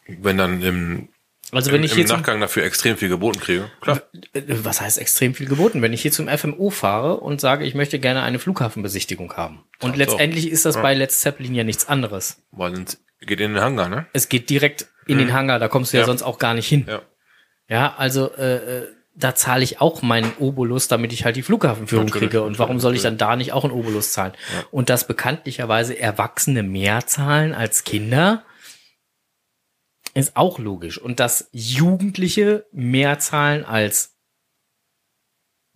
Wenn 0.06 0.38
dann 0.38 0.62
im, 0.62 1.08
Also 1.52 1.72
wenn 1.72 1.80
im, 1.80 1.86
ich 1.86 1.98
im 1.98 2.06
Nachgang 2.08 2.40
dafür 2.42 2.64
extrem 2.66 2.98
viel 2.98 3.10
geboten 3.10 3.40
kriege. 3.40 3.70
Klar. 3.82 4.02
Was 4.34 4.82
heißt 4.82 5.00
extrem 5.00 5.34
viel 5.34 5.48
geboten? 5.48 5.82
Wenn 5.82 5.94
ich 5.94 6.02
hier 6.02 6.12
zum 6.12 6.28
FMO 6.28 6.70
fahre 6.70 7.18
und 7.18 7.40
sage, 7.40 7.66
ich 7.66 7.74
möchte 7.74 8.00
gerne 8.00 8.22
eine 8.24 8.40
Flughafenbesichtigung 8.40 9.34
haben. 9.34 9.64
Und 9.80 9.92
Ach 9.92 9.94
so. 9.94 10.00
letztendlich 10.00 10.50
ist 10.52 10.66
das 10.66 10.76
bei 10.82 10.94
Let's 10.94 11.22
Zeppelin 11.22 11.56
ja 11.56 11.64
nichts 11.64 11.88
anderes. 11.88 12.42
Weil 12.52 12.74
es 12.84 13.00
geht 13.22 13.40
in 13.40 13.54
den 13.54 13.64
Hangar, 13.64 13.88
ne? 13.88 14.06
Es 14.14 14.28
geht 14.28 14.50
direkt 14.50 14.88
in 15.08 15.18
den 15.18 15.32
Hangar, 15.34 15.60
da 15.60 15.68
kommst 15.70 15.94
du 15.94 15.98
ja, 15.98 16.02
Ja. 16.04 16.08
sonst 16.08 16.24
auch 16.24 16.40
gar 16.40 16.54
nicht 16.54 16.68
hin. 16.68 16.86
Ja. 16.88 17.02
Ja, 17.70 17.96
also 17.96 18.34
äh, 18.36 18.80
äh, 18.80 18.88
da 19.15 19.36
zahle 19.36 19.63
ich 19.63 19.80
auch 19.80 20.02
meinen 20.02 20.32
Obolus, 20.39 20.88
damit 20.88 21.13
ich 21.13 21.23
halt 21.23 21.36
die 21.36 21.43
Flughafenführung 21.43 22.06
Natürlich, 22.06 22.30
kriege. 22.30 22.43
Und 22.43 22.58
warum 22.58 22.80
soll 22.80 22.95
ich 22.95 23.04
dann 23.04 23.17
da 23.17 23.36
nicht 23.36 23.54
auch 23.54 23.63
einen 23.63 23.73
Obolus 23.73 24.12
zahlen? 24.12 24.34
Und 24.71 24.89
dass 24.89 25.08
bekanntlicherweise 25.08 25.97
Erwachsene 25.99 26.63
mehr 26.63 27.06
zahlen 27.06 27.54
als 27.54 27.84
Kinder, 27.84 28.43
ist 30.16 30.36
auch 30.36 30.59
logisch. 30.59 30.97
Und 30.97 31.20
dass 31.20 31.49
Jugendliche 31.51 32.66
mehr 32.72 33.20
zahlen 33.20 33.66
als 33.66 34.16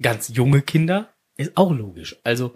ganz 0.01 0.29
junge 0.29 0.61
Kinder, 0.61 1.13
ist 1.37 1.57
auch 1.57 1.71
logisch. 1.71 2.17
Also 2.23 2.55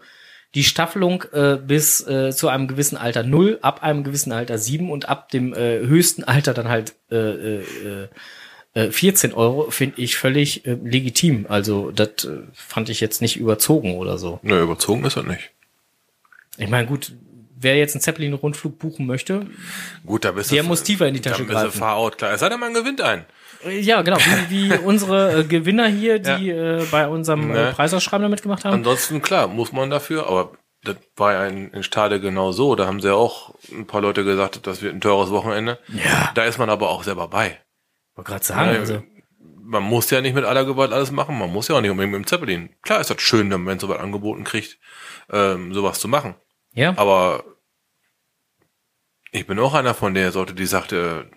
die 0.53 0.63
Staffelung 0.63 1.23
äh, 1.31 1.57
bis 1.57 2.05
äh, 2.07 2.31
zu 2.31 2.49
einem 2.49 2.67
gewissen 2.67 2.97
Alter 2.97 3.23
null, 3.23 3.59
ab 3.61 3.83
einem 3.83 4.03
gewissen 4.03 4.31
Alter 4.31 4.57
sieben 4.57 4.91
und 4.91 5.07
ab 5.07 5.29
dem 5.29 5.53
äh, 5.53 5.79
höchsten 5.79 6.23
Alter 6.23 6.53
dann 6.53 6.67
halt 6.67 6.95
äh, 7.09 7.59
äh, 7.59 8.07
äh, 8.73 8.89
14 8.91 9.33
Euro 9.33 9.69
finde 9.71 10.01
ich 10.01 10.15
völlig 10.17 10.65
äh, 10.65 10.77
legitim. 10.83 11.45
Also 11.49 11.91
das 11.91 12.25
äh, 12.25 12.39
fand 12.53 12.89
ich 12.89 12.99
jetzt 13.01 13.21
nicht 13.21 13.37
überzogen 13.37 13.95
oder 13.97 14.17
so. 14.17 14.39
Nö, 14.43 14.61
überzogen 14.61 15.03
ist 15.05 15.17
das 15.17 15.25
nicht. 15.25 15.51
Ich 16.57 16.67
meine, 16.69 16.87
gut, 16.87 17.11
wer 17.59 17.77
jetzt 17.77 17.95
einen 17.95 18.01
Zeppelin-Rundflug 18.01 18.77
buchen 18.79 19.05
möchte, 19.07 19.45
Gut, 20.05 20.25
da 20.25 20.31
bist 20.31 20.51
Der 20.51 20.63
muss 20.63 20.83
tiefer 20.83 21.07
in 21.07 21.13
die 21.13 21.21
Tasche 21.21 21.43
bist 21.43 21.53
greifen. 21.53 21.71
far 21.79 21.95
out, 21.95 22.17
klar. 22.17 22.33
Es 22.33 22.39
sei 22.39 22.49
denn, 22.49 22.59
man 22.59 22.73
gewinnt 22.73 23.01
einen. 23.01 23.25
äh, 23.65 23.79
ja 23.79 24.01
genau, 24.01 24.17
wie, 24.49 24.69
wie 24.69 24.77
unsere 24.83 25.39
äh, 25.39 25.43
Gewinner 25.43 25.87
hier, 25.87 26.19
die 26.19 26.49
äh, 26.49 26.85
bei 26.91 27.07
unserem 27.07 27.51
äh, 27.51 27.53
Ne. 27.53 27.71
Preisausschreiben 27.75 28.23
da 28.23 28.29
mitgemacht 28.29 28.65
haben. 28.65 28.73
Ansonsten, 28.75 29.21
klar, 29.21 29.47
muss 29.47 29.71
man 29.71 29.89
dafür, 29.89 30.27
aber 30.27 30.51
das 30.83 30.95
war 31.15 31.33
ja 31.33 31.45
in, 31.45 31.69
in 31.71 31.83
Stade 31.83 32.19
genau 32.19 32.51
so. 32.51 32.75
Da 32.75 32.87
haben 32.87 32.99
sie 33.01 33.09
ja 33.09 33.13
auch 33.13 33.53
ein 33.71 33.85
paar 33.85 34.01
Leute 34.01 34.23
gesagt, 34.23 34.65
das 34.65 34.81
wird 34.81 34.95
ein 34.95 35.01
teures 35.01 35.29
Wochenende. 35.29 35.77
Ja. 35.89 36.31
Da 36.35 36.43
ist 36.45 36.57
man 36.57 36.69
aber 36.69 36.89
auch 36.89 37.03
selber 37.03 37.27
bei. 37.27 37.57
Wollte 38.15 38.31
gerade 38.31 38.45
sagen, 38.45 38.73
Ja, 38.73 38.79
also, 38.79 39.03
Man 39.63 39.83
muss 39.83 40.09
ja 40.09 40.21
nicht 40.21 40.33
mit 40.35 40.43
aller 40.45 40.65
Gewalt 40.65 40.91
alles 40.91 41.11
machen. 41.11 41.37
Man 41.37 41.51
muss 41.51 41.67
ja 41.67 41.75
auch 41.75 41.81
nicht 41.81 41.91
unbedingt 41.91 42.13
mit 42.13 42.21
dem 42.23 42.27
Zeppelin. 42.27 42.75
Klar 42.81 42.99
ist 42.99 43.09
das 43.09 43.21
schön, 43.21 43.49
wenn 43.51 43.63
man 43.63 43.79
sowas 43.79 43.99
angeboten 43.99 44.43
kriegt, 44.43 44.79
ähm, 45.31 45.73
sowas 45.73 45.99
zu 45.99 46.07
machen. 46.07 46.35
ja. 46.73 46.93
Aber 46.97 47.43
ich 49.33 49.47
bin 49.47 49.57
auch 49.59 49.73
einer 49.73 49.93
von 49.93 50.13
der 50.13 50.33
Sorte, 50.33 50.53
die 50.53 50.65
sagte, 50.65 51.31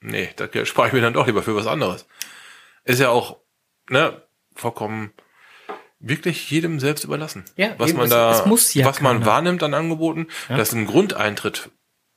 nee, 0.00 0.30
das 0.36 0.68
spare 0.68 0.88
ich 0.88 0.92
mir 0.92 1.00
dann 1.00 1.12
doch 1.12 1.28
lieber 1.28 1.44
für 1.44 1.54
was 1.54 1.68
anderes. 1.68 2.06
Ist 2.84 2.98
ja 2.98 3.10
auch, 3.10 3.36
ne, 3.88 4.22
vollkommen 4.56 5.12
wirklich 6.00 6.50
jedem 6.50 6.80
selbst 6.80 7.04
überlassen. 7.04 7.44
Ja, 7.56 7.74
was 7.78 7.92
man 7.92 8.10
da, 8.10 8.32
ja 8.72 8.84
was 8.84 9.00
man 9.00 9.18
keiner. 9.18 9.26
wahrnimmt 9.26 9.62
an 9.62 9.74
Angeboten, 9.74 10.26
dass 10.48 10.72
ein 10.72 10.86
Grundeintritt 10.86 11.70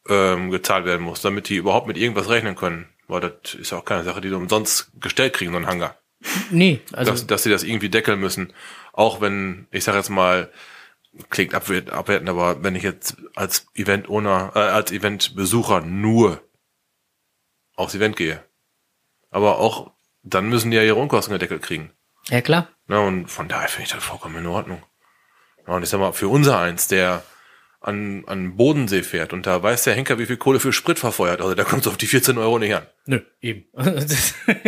ähm, 0.10 0.50
gezahlt 0.50 0.86
werden 0.86 1.04
muss, 1.04 1.22
damit 1.22 1.48
die 1.50 1.58
überhaupt 1.58 1.86
mit 1.86 1.98
irgendwas 1.98 2.30
rechnen 2.30 2.56
können. 2.56 2.90
Weil 3.12 3.20
das 3.22 3.54
ist 3.56 3.72
ja 3.72 3.78
auch 3.78 3.86
keine 3.86 4.04
Sache, 4.04 4.22
die 4.22 4.30
sie 4.30 4.36
umsonst 4.36 4.92
gestellt 5.00 5.34
kriegen, 5.34 5.52
so 5.52 5.58
ein 5.58 5.68
Hangar. 5.68 5.98
Nee, 6.50 6.80
also 6.94 7.12
dass, 7.12 7.28
dass 7.28 7.44
sie 7.44 7.50
das 7.50 7.64
irgendwie 7.64 7.90
deckeln 7.90 8.20
müssen. 8.20 8.54
Auch 8.94 9.20
wenn, 9.22 9.68
ich 9.72 9.84
sage 9.84 9.98
jetzt 9.98 10.10
mal, 10.10 10.50
klingt 11.30 11.54
abwert- 11.54 11.90
abwertend, 11.90 12.30
aber 12.30 12.64
wenn 12.64 12.76
ich 12.76 12.84
jetzt 12.84 13.18
als 13.36 13.68
Event 13.74 14.08
Owner, 14.08 14.52
äh, 14.56 14.60
als 14.60 14.92
Eventbesucher 14.92 15.82
nur 15.82 16.42
aufs 17.76 17.96
Event 17.96 18.16
gehe, 18.16 18.44
aber 19.30 19.58
auch 19.60 19.92
dann 20.24 20.48
müssen 20.50 20.72
die 20.72 20.78
ja 20.78 20.84
ihre 20.84 20.96
Unkosten 21.00 21.34
gedeckelt 21.34 21.64
kriegen. 21.64 21.92
ja 22.30 22.42
klar. 22.42 22.70
Na, 22.88 23.00
und 23.00 23.28
von 23.28 23.48
daher 23.48 23.68
finde 23.68 23.86
ich 23.88 23.92
das 23.94 24.04
vollkommen 24.04 24.38
in 24.38 24.46
Ordnung. 24.48 24.84
Ja, 25.68 25.74
und 25.74 25.84
ich 25.84 25.90
sag 25.90 26.00
mal, 26.00 26.14
für 26.14 26.28
unser 26.28 26.60
eins, 26.60 26.88
der 26.88 27.24
an, 27.82 28.24
an 28.28 28.56
Bodensee 28.58 29.02
fährt 29.02 29.34
und 29.34 29.48
da 29.48 29.62
weiß 29.62 29.84
der 29.84 29.96
Henker, 29.96 30.20
wie 30.20 30.28
viel 30.28 30.38
Kohle 30.38 30.60
für 30.60 30.72
Sprit 30.72 31.00
verfeuert, 31.00 31.42
also 31.42 31.56
da 31.56 31.64
kommt 31.64 31.82
es 31.82 31.88
auf 31.88 31.98
die 31.98 32.06
14 32.06 32.38
Euro 32.38 32.60
nicht 32.60 32.76
an. 32.76 32.84
Nö, 33.08 33.22
eben. 33.42 33.66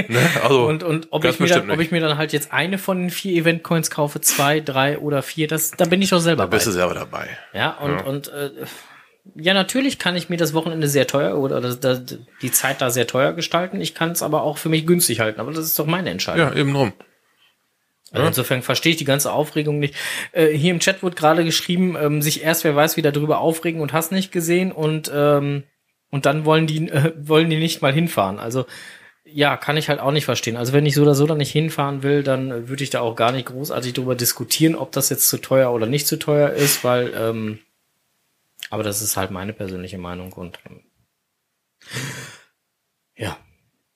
Ne? 0.08 0.20
Also, 0.44 0.66
und 0.66 0.84
und 0.84 1.08
ob, 1.12 1.24
ich 1.24 1.40
mir 1.40 1.48
dann, 1.48 1.70
ob 1.72 1.80
ich 1.80 1.92
mir 1.92 2.02
dann 2.02 2.18
halt 2.18 2.34
jetzt 2.34 2.52
eine 2.52 2.78
von 2.78 3.00
den 3.00 3.10
vier 3.10 3.40
Event-Coins 3.42 3.90
kaufe, 3.90 4.20
zwei, 4.22 4.60
drei 4.60 4.98
oder 4.98 5.22
vier, 5.22 5.48
das, 5.48 5.72
da 5.72 5.86
bin 5.86 6.02
ich 6.02 6.10
doch 6.10 6.20
selber 6.20 6.48
bei. 6.48 6.58
bist 6.58 6.68
du 6.68 6.72
selber 6.72 6.94
dabei. 6.94 7.30
Ja, 7.54 7.72
und, 7.78 8.02
und 8.02 8.28
äh, 8.30 8.50
ja, 9.36 9.54
natürlich 9.54 10.00
kann 10.00 10.16
ich 10.16 10.30
mir 10.30 10.38
das 10.38 10.54
Wochenende 10.54 10.88
sehr 10.88 11.08
teuer 11.08 11.38
oder 11.38 11.62
das, 11.62 12.18
die 12.42 12.52
Zeit 12.52 12.82
da 12.82 12.90
sehr 12.90 13.08
teuer 13.08 13.34
gestalten. 13.34 13.80
Ich 13.80 13.96
kann 13.96 14.12
es 14.12 14.22
aber 14.22 14.44
auch 14.44 14.58
für 14.58 14.70
mich 14.70 14.86
günstig 14.86 15.20
halten. 15.22 15.40
Aber 15.40 15.52
das 15.52 15.66
ist 15.66 15.80
doch 15.80 15.86
meine 15.86 16.10
Entscheidung. 16.10 16.48
Ja, 16.50 16.56
eben 16.56 16.74
drum. 16.74 16.94
Also 18.14 18.28
insofern 18.28 18.62
verstehe 18.62 18.92
ich 18.92 18.98
die 18.98 19.06
ganze 19.06 19.32
Aufregung 19.32 19.80
nicht. 19.80 19.96
Äh, 20.34 20.50
hier 20.50 20.72
im 20.72 20.80
Chat 20.80 21.02
wurde 21.02 21.16
gerade 21.16 21.44
geschrieben, 21.44 21.98
ähm, 22.00 22.22
sich 22.22 22.44
erst 22.44 22.64
wer 22.64 22.76
weiß 22.76 22.96
wie 22.96 23.02
darüber 23.02 23.40
aufregen 23.40 23.82
und 23.82 23.92
hast 23.92 24.12
nicht 24.12 24.32
gesehen 24.32 24.72
und 24.72 25.12
ähm, 25.14 25.64
und 26.12 26.28
dann 26.28 26.46
wollen 26.46 26.68
die 26.68 26.88
äh, 26.90 27.12
wollen 27.18 27.50
die 27.50 27.58
nicht 27.58 27.82
mal 27.82 27.92
hinfahren. 27.92 28.38
Also 28.38 28.66
ja, 29.26 29.58
kann 29.58 29.78
ich 29.78 29.90
halt 29.90 30.00
auch 30.00 30.12
nicht 30.12 30.26
verstehen. 30.26 30.58
Also 30.58 30.74
wenn 30.74 30.86
ich 30.86 30.94
so 30.94 31.02
oder 31.02 31.16
so 31.16 31.26
da 31.26 31.34
nicht 31.34 31.52
hinfahren 31.52 32.04
will, 32.04 32.22
dann 32.22 32.52
äh, 32.52 32.70
würde 32.70 32.84
ich 32.84 32.92
da 32.92 33.02
auch 33.02 33.16
gar 33.16 33.32
nicht 33.32 33.48
großartig 33.48 33.94
drüber 33.94 34.14
diskutieren, 34.14 34.76
ob 34.76 34.92
das 34.92 35.10
jetzt 35.10 35.28
zu 35.28 35.40
teuer 35.40 35.72
oder 35.72 35.88
nicht 35.88 36.06
zu 36.06 36.20
teuer 36.20 36.52
ist, 36.52 36.84
weil 36.84 37.12
ähm, 37.18 37.60
aber 38.70 38.84
das 38.84 39.02
ist 39.02 39.18
halt 39.18 39.32
meine 39.32 39.54
persönliche 39.54 39.98
Meinung 39.98 40.34
und 40.34 40.60
ähm, 40.70 40.84
ja. 43.18 43.38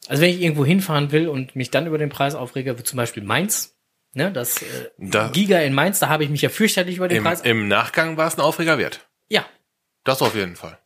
Also 0.07 0.23
wenn 0.23 0.31
ich 0.31 0.41
irgendwo 0.41 0.65
hinfahren 0.65 1.11
will 1.11 1.27
und 1.27 1.55
mich 1.55 1.69
dann 1.69 1.85
über 1.85 1.99
den 1.99 2.09
Preis 2.09 2.33
aufrege, 2.33 2.79
wie 2.79 2.83
zum 2.83 2.97
Beispiel 2.97 3.23
Mainz, 3.23 3.76
ne, 4.17 4.31
das 4.33 4.61
äh, 4.61 4.65
Da- 4.97 5.29
Giga 5.29 5.59
in 5.59 5.73
Mainz, 5.73 5.99
da 5.99 6.09
habe 6.09 6.23
ich 6.25 6.29
mich 6.29 6.41
ja 6.41 6.49
fürchterlich 6.49 6.97
über 6.97 7.07
den 7.07 7.19
Im, 7.19 7.23
Preis. 7.23 7.41
Im 7.41 7.67
Nachgang 7.69 8.17
war 8.17 8.27
es 8.27 8.37
ein 8.37 8.41
Aufreger 8.41 8.77
wert. 8.77 9.07
ja, 9.29 9.45
Das 10.03 10.21
auf 10.21 10.35
jeden 10.35 10.55
Fall. 10.57 10.77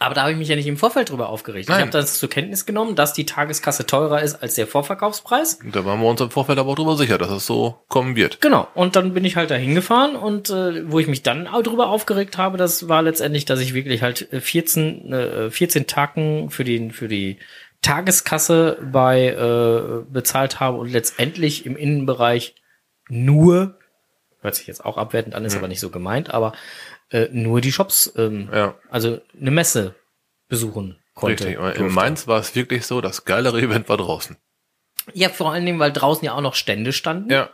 aber 0.00 0.14
da 0.14 0.22
habe 0.22 0.32
ich 0.32 0.38
mich 0.38 0.48
ja 0.48 0.56
nicht 0.56 0.66
im 0.66 0.76
Vorfeld 0.76 1.10
drüber 1.10 1.28
aufgeregt. 1.28 1.68
Nein. 1.68 1.78
Ich 1.78 1.82
habe 1.82 1.90
das 1.92 2.18
zur 2.18 2.28
Kenntnis 2.28 2.66
genommen, 2.66 2.96
dass 2.96 3.12
die 3.12 3.24
Tageskasse 3.26 3.86
teurer 3.86 4.20
ist 4.22 4.42
als 4.42 4.54
der 4.56 4.66
Vorverkaufspreis. 4.66 5.60
Da 5.72 5.84
waren 5.84 6.00
wir 6.00 6.08
uns 6.08 6.20
im 6.20 6.30
Vorfeld 6.30 6.58
aber 6.58 6.70
auch 6.70 6.74
drüber 6.74 6.96
sicher, 6.96 7.18
dass 7.18 7.30
es 7.30 7.46
so 7.46 7.84
kommen 7.88 8.16
wird. 8.16 8.40
Genau. 8.40 8.66
Und 8.74 8.96
dann 8.96 9.14
bin 9.14 9.24
ich 9.24 9.36
halt 9.36 9.50
da 9.50 9.54
hingefahren 9.54 10.16
und 10.16 10.50
äh, 10.50 10.90
wo 10.90 10.98
ich 10.98 11.06
mich 11.06 11.22
dann 11.22 11.46
auch 11.46 11.62
drüber 11.62 11.88
aufgeregt 11.88 12.36
habe, 12.36 12.56
das 12.58 12.88
war 12.88 13.02
letztendlich, 13.02 13.44
dass 13.44 13.60
ich 13.60 13.74
wirklich 13.74 14.02
halt 14.02 14.32
äh, 14.32 14.40
14, 14.40 15.12
äh, 15.12 15.50
14 15.50 15.86
Tacken 15.86 16.50
für 16.50 16.64
den, 16.64 16.90
für 16.90 17.06
die 17.08 17.38
Tageskasse 17.82 18.78
bei 18.92 19.28
äh, 19.28 20.04
bezahlt 20.12 20.58
habe 20.60 20.76
und 20.78 20.90
letztendlich 20.90 21.64
im 21.64 21.76
Innenbereich 21.76 22.54
nur, 23.08 23.78
hört 24.40 24.54
sich 24.54 24.66
jetzt 24.66 24.84
auch 24.84 24.96
abwertend 24.96 25.34
an, 25.34 25.44
ist 25.44 25.56
aber 25.56 25.68
nicht 25.68 25.80
so 25.80 25.90
gemeint, 25.90 26.30
aber 26.32 26.52
äh, 27.10 27.28
nur 27.30 27.60
die 27.60 27.72
Shops, 27.72 28.12
ähm, 28.16 28.48
Ja. 28.52 28.74
also 28.90 29.20
eine 29.40 29.50
Messe 29.50 29.94
besuchen 30.48 30.98
konnte. 31.14 31.46
Richtig. 31.46 31.80
In. 31.80 31.92
Mainz 31.92 32.26
war 32.26 32.40
es 32.40 32.54
wirklich 32.54 32.86
so, 32.86 33.00
das 33.00 33.24
geilere 33.24 33.60
Event 33.60 33.88
war 33.88 33.96
draußen. 33.96 34.36
Ja, 35.14 35.28
vor 35.28 35.52
allen 35.52 35.64
Dingen, 35.66 35.78
weil 35.78 35.92
draußen 35.92 36.24
ja 36.24 36.34
auch 36.34 36.40
noch 36.40 36.54
Stände 36.54 36.92
standen. 36.92 37.30
Ja. 37.30 37.50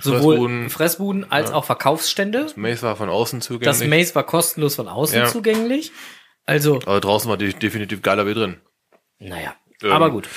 Sowohl 0.00 0.36
Fressbuden, 0.36 0.70
Fressbuden 0.70 1.30
als 1.30 1.52
auch 1.52 1.64
Verkaufsstände. 1.64 2.46
Mace 2.56 2.82
war 2.82 2.96
von 2.96 3.08
außen 3.10 3.40
Das 3.40 3.46
zugänglich. 3.46 3.88
Maze 3.88 4.14
war 4.14 4.24
kostenlos 4.24 4.74
von 4.76 4.88
außen 4.88 5.18
Ja. 5.18 5.26
zugänglich. 5.26 5.92
Also, 6.46 6.76
aber 6.86 7.00
draußen 7.00 7.28
war 7.30 7.36
die 7.36 7.52
definitiv 7.54 8.02
geiler 8.02 8.26
wie 8.26 8.34
drin. 8.34 8.60
naja. 9.18 9.54
Ähm, 9.82 9.92
aber 9.92 10.10
gut. 10.10 10.28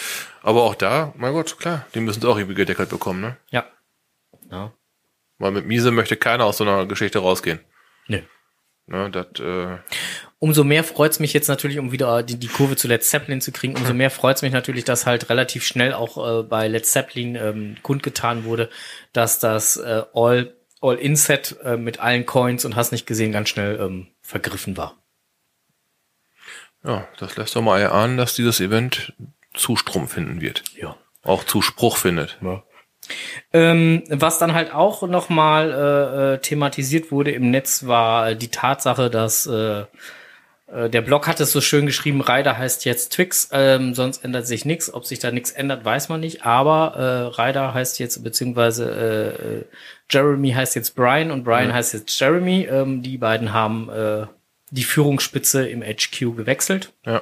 Aber 0.41 0.64
auch 0.64 0.76
da, 0.76 1.14
mein 1.18 1.34
Gott, 1.34 1.58
klar, 1.60 1.86
die 1.93 2.00
müssen 2.00 2.20
es 2.20 2.26
auch 2.26 2.38
irgendwie 2.38 2.56
gedeckelt 2.56 2.89
bekommen, 2.89 3.22
ne? 3.22 3.38
Ja. 3.50 3.66
Ja. 4.56 4.74
Weil 5.38 5.51
mit 5.51 5.66
Miese 5.66 5.91
möchte 5.91 6.16
keiner 6.16 6.45
aus 6.45 6.58
so 6.58 6.64
einer 6.64 6.86
Geschichte 6.86 7.20
rausgehen. 7.20 7.60
Nö. 8.08 8.22
Ne, 8.88 9.10
das, 9.10 9.39
äh, 9.39 9.78
Umso 10.39 10.64
mehr 10.64 10.84
freut's 10.84 11.20
mich 11.20 11.34
jetzt 11.34 11.47
natürlich, 11.47 11.80
um 11.80 11.91
wieder 11.91 12.22
die, 12.22 12.38
die 12.38 12.47
Kurve 12.47 12.76
zu 12.76 12.88
Led 12.88 13.03
Zeppelin 13.03 13.41
zu 13.41 13.51
kriegen, 13.51 13.76
umso 13.76 13.93
mehr 13.93 14.12
freut's 14.12 14.43
mich 14.43 14.53
natürlich, 14.53 14.84
dass 14.84 15.08
halt 15.08 15.30
relativ 15.30 15.66
schnell 15.66 15.93
auch 15.93 16.18
äh, 16.18 16.43
bei 16.43 16.68
Led 16.68 16.86
Zeppelin 16.86 17.36
ähm, 17.36 17.78
kundgetan 17.82 18.43
wurde, 18.43 18.70
dass 19.12 19.39
das 19.39 19.78
äh, 19.78 20.03
All 20.14 20.56
All-In-Set 20.82 21.58
äh, 21.64 21.78
mit 21.78 21.99
allen 21.99 22.28
Coins 22.28 22.64
und 22.64 22.76
hast 22.76 22.91
nicht 22.91 23.08
gesehen 23.08 23.32
ganz 23.32 23.49
schnell 23.49 23.80
ähm, 23.80 24.08
vergriffen 24.22 24.78
war. 24.78 24.95
ja, 26.84 27.08
das 27.18 27.38
lässt 27.38 27.56
doch 27.56 27.64
mal 27.64 27.80
erahnen, 27.80 28.18
dass 28.18 28.36
dieses 28.36 28.60
Event 28.60 29.14
Zustrom 29.56 30.08
finden 30.08 30.41
wird. 30.41 30.64
Ja. 30.76 30.95
Auch 31.24 31.43
Zuspruch 31.43 31.97
findet. 31.97 32.38
Ähm, 33.53 34.03
was 34.10 34.39
dann 34.39 34.53
halt 34.53 34.74
auch 34.74 35.03
nochmal 35.03 35.72
äh, 35.72 36.34
äh, 36.34 36.38
thematisiert 36.39 37.12
wurde 37.12 37.32
im 37.32 37.51
Netz, 37.51 37.86
war 37.86 38.36
die 38.36 38.49
Tatsache, 38.49 39.10
dass 39.10 39.45
äh, 39.47 39.84
äh, 40.68 40.89
der 40.89 41.01
Blog 41.01 41.28
hat 41.28 41.39
es 41.39 41.51
so 41.51 41.62
schön 41.62 41.86
geschrieben, 41.86 42.22
Ryder 42.22 42.58
heißt 42.58 42.86
jetzt 42.86 43.14
Twix, 43.14 43.49
ähm, 43.51 43.93
sonst 43.93 44.24
ändert 44.24 44.47
sich 44.47 44.66
nichts. 44.66 44.93
Ob 44.93 45.06
sich 45.06 45.20
da 45.20 45.32
nichts 45.32 45.51
ändert, 45.51 45.86
weiß 45.86 46.10
man 46.10 46.20
nicht. 46.20 46.45
Aber 46.45 46.95
äh, 46.95 47.41
Ryder 47.41 47.74
heißt 47.74 47.99
jetzt, 47.99 48.24
beziehungsweise 48.24 48.89
äh, 48.91 49.58
äh, 49.60 49.66
Jeremy 50.10 50.51
heißt 50.51 50.76
jetzt 50.76 50.95
Brian 50.95 51.32
und 51.32 51.43
Brian 51.43 51.74
heißt 51.74 51.93
jetzt 51.93 52.20
Jeremy. 52.20 52.68
Ähm, 52.70 53.01
die 53.01 53.18
beiden 53.18 53.53
haben 53.53 53.89
äh, 53.89 54.26
die 54.72 54.84
Führungsspitze 54.84 55.68
im 55.68 55.82
HQ 55.84 56.36
gewechselt. 56.36 56.91
Ja. 57.06 57.22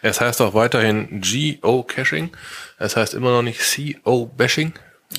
Es 0.00 0.20
heißt 0.20 0.40
auch 0.42 0.54
weiterhin 0.54 1.20
Geo-Caching. 1.20 2.30
Es 2.82 2.96
heißt 2.96 3.14
immer 3.14 3.30
noch 3.30 3.42
nicht 3.42 3.60
CO-Bashing. 3.60 4.72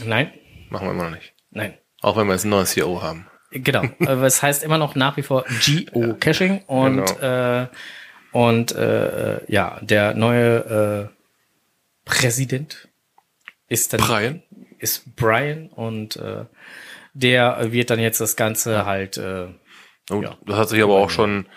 Nein, 0.06 0.32
Machen 0.70 0.88
wir 0.88 0.92
immer 0.94 1.04
noch 1.10 1.16
nicht. 1.16 1.34
nein. 1.52 1.78
Auch 2.02 2.18
wenn 2.18 2.28
wir 2.28 2.34
jetzt 2.34 2.44
einen 2.44 2.52
neuen 2.52 2.66
CO 2.66 3.02
haben. 3.02 3.28
Genau, 3.52 3.84
aber 4.00 4.24
es 4.24 4.42
heißt 4.42 4.64
immer 4.64 4.78
noch 4.78 4.96
nach 4.96 5.16
wie 5.18 5.22
vor 5.24 5.46
Geocaching 5.66 6.64
und 6.68 7.00
äh, 7.22 7.68
und 8.32 8.72
äh, 8.76 9.40
ja, 9.52 9.80
der 9.82 10.14
neue 10.16 11.10
äh, 11.10 11.16
Präsident 12.06 12.90
ist 13.70 13.94
dann 13.94 14.02
Brian? 14.02 14.44
ist 14.80 15.16
Brian 15.16 15.68
und 15.70 16.16
äh, 16.18 16.46
der 17.14 17.72
wird 17.72 17.90
dann 17.92 18.00
jetzt 18.00 18.20
das 18.20 18.36
Ganze 18.36 18.86
halt 18.86 19.18
äh, 19.18 19.48
Und 20.10 20.24
Ja. 20.24 20.38
das 20.46 20.58
hat 20.58 20.70
sich 20.70 20.82
aber 20.84 20.96
auch 20.96 21.10
schon 21.12 21.48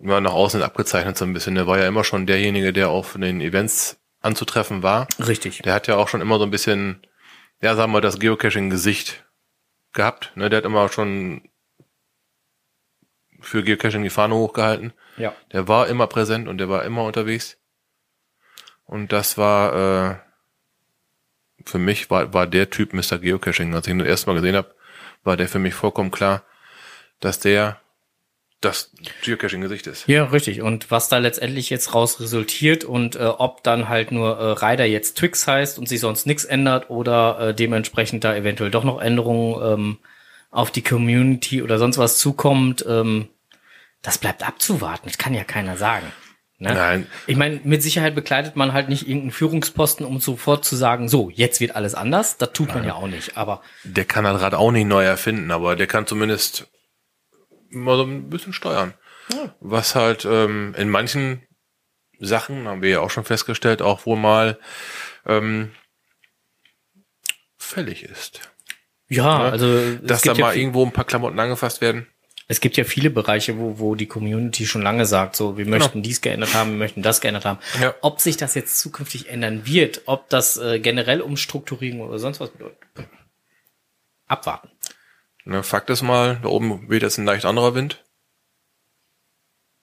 ja, 0.00 0.20
nach 0.20 0.32
außen 0.34 0.62
abgezeichnet 0.62 1.16
so 1.16 1.24
ein 1.24 1.32
bisschen. 1.32 1.54
Der 1.54 1.66
war 1.68 1.78
ja 1.78 1.86
immer 1.86 2.02
schon 2.04 2.26
derjenige, 2.26 2.72
der 2.72 2.90
auf 2.90 3.12
den 3.14 3.40
Events 3.40 3.98
anzutreffen 4.22 4.82
war. 4.82 5.08
richtig. 5.18 5.62
Der 5.62 5.74
hat 5.74 5.86
ja 5.86 5.96
auch 5.96 6.08
schon 6.08 6.20
immer 6.20 6.38
so 6.38 6.44
ein 6.44 6.50
bisschen, 6.50 7.06
ja, 7.60 7.74
sagen 7.74 7.92
wir, 7.92 8.00
das 8.00 8.18
Geocaching-Gesicht 8.18 9.24
gehabt. 9.92 10.32
Ne, 10.34 10.48
der 10.48 10.58
hat 10.58 10.64
immer 10.64 10.88
schon 10.88 11.48
für 13.40 13.62
Geocaching 13.62 14.02
die 14.02 14.10
Fahne 14.10 14.34
hochgehalten. 14.34 14.92
Ja. 15.16 15.34
Der 15.52 15.68
war 15.68 15.88
immer 15.88 16.06
präsent 16.06 16.48
und 16.48 16.58
der 16.58 16.68
war 16.68 16.84
immer 16.84 17.04
unterwegs. 17.04 17.58
Und 18.84 19.12
das 19.12 19.36
war 19.36 20.12
äh, 20.12 20.16
für 21.64 21.78
mich 21.78 22.10
war, 22.10 22.32
war 22.34 22.46
der 22.46 22.70
Typ 22.70 22.92
Mr. 22.92 23.18
Geocaching. 23.18 23.74
Als 23.74 23.86
ich 23.86 23.92
ihn 23.92 23.98
das 23.98 24.08
erste 24.08 24.28
Mal 24.28 24.40
gesehen 24.40 24.56
habe, 24.56 24.74
war 25.24 25.36
der 25.36 25.48
für 25.48 25.58
mich 25.58 25.74
vollkommen 25.74 26.10
klar, 26.10 26.44
dass 27.20 27.38
der 27.38 27.80
das 28.64 28.90
Geocaching-Gesicht 29.24 29.86
ist. 29.86 30.06
Ja, 30.08 30.24
richtig. 30.24 30.62
Und 30.62 30.90
was 30.90 31.08
da 31.08 31.18
letztendlich 31.18 31.68
jetzt 31.70 31.94
raus 31.94 32.20
resultiert 32.20 32.84
und 32.84 33.16
äh, 33.16 33.24
ob 33.24 33.62
dann 33.62 33.88
halt 33.88 34.12
nur 34.12 34.38
äh, 34.38 34.64
Rider 34.64 34.86
jetzt 34.86 35.18
Twix 35.18 35.46
heißt 35.46 35.78
und 35.78 35.88
sich 35.88 36.00
sonst 36.00 36.26
nichts 36.26 36.44
ändert 36.44 36.88
oder 36.90 37.38
äh, 37.40 37.54
dementsprechend 37.54 38.24
da 38.24 38.34
eventuell 38.34 38.70
doch 38.70 38.84
noch 38.84 39.00
Änderungen 39.00 39.60
ähm, 39.62 39.98
auf 40.50 40.70
die 40.70 40.82
Community 40.82 41.62
oder 41.62 41.78
sonst 41.78 41.98
was 41.98 42.18
zukommt, 42.18 42.84
ähm, 42.88 43.28
das 44.02 44.18
bleibt 44.18 44.46
abzuwarten. 44.46 45.08
Das 45.08 45.18
kann 45.18 45.34
ja 45.34 45.44
keiner 45.44 45.76
sagen. 45.76 46.06
Ne? 46.58 46.74
Nein. 46.74 47.06
Ich 47.26 47.36
meine, 47.36 47.60
mit 47.64 47.82
Sicherheit 47.82 48.14
bekleidet 48.14 48.54
man 48.54 48.72
halt 48.72 48.88
nicht 48.88 49.08
irgendeinen 49.08 49.32
Führungsposten, 49.32 50.06
um 50.06 50.20
sofort 50.20 50.64
zu 50.64 50.76
sagen, 50.76 51.08
so, 51.08 51.28
jetzt 51.34 51.60
wird 51.60 51.74
alles 51.74 51.96
anders. 51.96 52.36
Das 52.36 52.52
tut 52.52 52.72
man 52.72 52.84
ja 52.84 52.94
auch 52.94 53.08
nicht. 53.08 53.36
Aber 53.36 53.62
Der 53.82 54.04
kann 54.04 54.22
das 54.22 54.40
Rad 54.40 54.54
auch 54.54 54.70
nicht 54.70 54.86
neu 54.86 55.02
erfinden, 55.02 55.50
aber 55.50 55.74
der 55.74 55.88
kann 55.88 56.06
zumindest 56.06 56.68
mal 57.72 57.96
so 57.96 58.04
ein 58.04 58.30
bisschen 58.30 58.52
steuern. 58.52 58.94
Was 59.60 59.94
halt 59.94 60.24
ähm, 60.24 60.74
in 60.76 60.88
manchen 60.90 61.42
Sachen, 62.18 62.68
haben 62.68 62.82
wir 62.82 62.90
ja 62.90 63.00
auch 63.00 63.10
schon 63.10 63.24
festgestellt, 63.24 63.82
auch 63.82 64.06
wohl 64.06 64.16
mal 64.16 64.58
ähm, 65.26 65.72
fällig 67.56 68.04
ist. 68.04 68.40
Ja, 69.08 69.40
also 69.40 69.66
es 69.66 70.00
Dass 70.02 70.22
da 70.22 70.32
ja 70.32 70.40
mal 70.40 70.56
irgendwo 70.56 70.84
ein 70.84 70.92
paar 70.92 71.04
Klamotten 71.04 71.38
angefasst 71.38 71.80
werden. 71.80 72.06
Es 72.48 72.60
gibt 72.60 72.76
ja 72.76 72.84
viele 72.84 73.10
Bereiche, 73.10 73.58
wo, 73.58 73.78
wo 73.78 73.94
die 73.94 74.06
Community 74.06 74.66
schon 74.66 74.82
lange 74.82 75.06
sagt, 75.06 75.36
so, 75.36 75.56
wir 75.56 75.66
möchten 75.66 76.02
dies 76.02 76.20
geändert 76.20 76.54
haben, 76.54 76.72
wir 76.72 76.78
möchten 76.78 77.02
das 77.02 77.20
geändert 77.20 77.44
haben. 77.44 77.58
Ja. 77.80 77.94
Ob 78.02 78.20
sich 78.20 78.36
das 78.36 78.54
jetzt 78.54 78.78
zukünftig 78.78 79.28
ändern 79.28 79.64
wird, 79.64 80.02
ob 80.06 80.28
das 80.28 80.58
äh, 80.58 80.80
generell 80.80 81.20
Umstrukturierung 81.20 82.00
oder 82.00 82.18
sonst 82.18 82.40
was 82.40 82.50
bedeutet, 82.50 82.78
abwarten. 84.26 84.71
Ne, 85.44 85.62
Fakt 85.62 85.90
ist 85.90 86.02
mal, 86.02 86.38
da 86.42 86.48
oben 86.48 86.88
weht 86.88 87.02
jetzt 87.02 87.18
ein 87.18 87.24
leicht 87.24 87.44
anderer 87.44 87.74
Wind. 87.74 88.04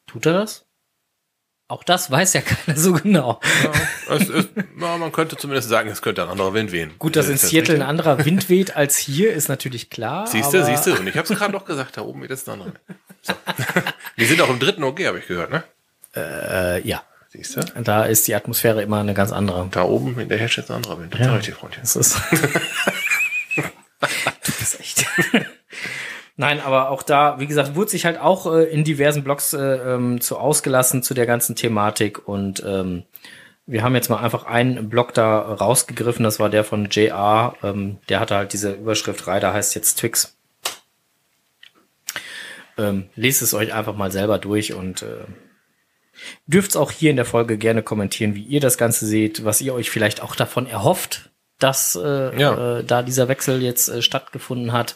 Tut 0.07 0.25
er 0.25 0.33
das? 0.33 0.65
Auch 1.67 1.83
das 1.83 2.09
weiß 2.09 2.33
ja 2.33 2.41
keiner 2.65 2.77
so 2.77 2.93
genau. 2.93 3.39
Ja, 3.63 4.15
es 4.15 4.29
ist, 4.29 4.49
ja, 4.55 4.97
man 4.97 5.11
könnte 5.11 5.37
zumindest 5.37 5.69
sagen, 5.69 5.89
es 5.89 6.01
könnte 6.01 6.23
ein 6.23 6.29
anderer 6.29 6.53
Wind 6.53 6.71
wehen. 6.71 6.93
Gut, 6.97 7.15
dass 7.15 7.29
in 7.29 7.37
Seattle 7.37 7.75
ein 7.75 7.81
anderer 7.83 8.25
Wind 8.25 8.49
weht 8.49 8.75
als 8.75 8.97
hier, 8.97 9.33
ist 9.33 9.49
natürlich 9.49 9.89
klar. 9.89 10.25
Siehst 10.25 10.53
du, 10.53 10.65
siehst 10.65 10.87
du. 10.87 10.95
Und 10.95 11.07
ich 11.07 11.15
habe 11.15 11.31
es 11.31 11.37
gerade 11.37 11.53
noch 11.53 11.65
gesagt, 11.65 11.97
da 11.97 12.01
oben 12.01 12.23
weht 12.23 12.31
jetzt 12.31 12.49
ein 12.49 12.53
anderer 12.53 12.73
Wind. 12.73 12.79
So. 13.21 13.33
Wir 14.15 14.27
sind 14.27 14.41
auch 14.41 14.49
im 14.49 14.59
dritten 14.59 14.83
OG, 14.83 15.05
habe 15.05 15.19
ich 15.19 15.27
gehört, 15.27 15.51
ne? 15.51 15.63
Äh, 16.15 16.87
ja, 16.87 17.03
Siehst 17.31 17.57
du? 17.57 17.61
da 17.83 18.05
ist 18.05 18.27
die 18.27 18.33
Atmosphäre 18.33 18.81
immer 18.81 18.99
eine 19.01 19.13
ganz 19.13 19.31
andere. 19.31 19.67
Da 19.69 19.83
oben 19.83 20.17
hinterher 20.17 20.47
steht 20.47 20.63
jetzt 20.63 20.71
ein 20.71 20.77
anderer 20.77 20.99
Wind. 20.99 21.13
Das 21.13 21.21
ja. 21.21 21.35
richtig, 21.35 21.53
Freundchen. 21.53 21.83
Das 21.83 21.95
ist. 21.95 22.17
du 23.55 24.51
bist 24.57 24.79
echt. 24.79 25.05
Nein, 26.39 26.61
aber 26.61 26.89
auch 26.89 27.03
da, 27.03 27.37
wie 27.41 27.47
gesagt, 27.47 27.75
wurde 27.75 27.91
sich 27.91 28.05
halt 28.05 28.17
auch 28.17 28.45
äh, 28.53 28.63
in 28.63 28.85
diversen 28.85 29.25
Blogs 29.25 29.51
äh, 29.51 29.59
ähm, 29.59 30.21
zu 30.21 30.37
ausgelassen 30.37 31.03
zu 31.03 31.13
der 31.13 31.25
ganzen 31.25 31.53
Thematik 31.57 32.29
und 32.29 32.63
ähm, 32.65 33.03
wir 33.65 33.83
haben 33.83 33.93
jetzt 33.93 34.09
mal 34.09 34.23
einfach 34.23 34.45
einen 34.45 34.87
Blog 34.87 35.13
da 35.13 35.37
rausgegriffen, 35.41 36.23
das 36.23 36.39
war 36.39 36.49
der 36.49 36.63
von 36.63 36.87
JR, 36.89 37.55
ähm, 37.61 37.97
der 38.07 38.21
hatte 38.21 38.35
halt 38.37 38.53
diese 38.53 38.71
Überschrift 38.71 39.27
Rider 39.27 39.51
heißt 39.53 39.75
jetzt 39.75 39.95
Twix. 39.99 40.37
Ähm, 42.77 43.09
lest 43.15 43.41
es 43.41 43.53
euch 43.53 43.73
einfach 43.73 43.97
mal 43.97 44.09
selber 44.09 44.37
durch 44.37 44.73
und 44.73 45.01
äh, 45.01 45.25
dürft 46.47 46.77
auch 46.77 46.91
hier 46.91 47.09
in 47.09 47.17
der 47.17 47.25
Folge 47.25 47.57
gerne 47.57 47.83
kommentieren, 47.83 48.33
wie 48.35 48.43
ihr 48.43 48.61
das 48.61 48.77
Ganze 48.77 49.05
seht, 49.05 49.43
was 49.43 49.59
ihr 49.59 49.73
euch 49.73 49.89
vielleicht 49.89 50.23
auch 50.23 50.37
davon 50.37 50.67
erhofft, 50.67 51.31
dass 51.59 51.95
äh, 52.01 52.39
Ja. 52.39 52.77
äh, 52.79 52.83
da 52.85 53.03
dieser 53.03 53.27
Wechsel 53.27 53.61
jetzt 53.61 53.89
äh, 53.89 54.01
stattgefunden 54.01 54.71
hat. 54.71 54.95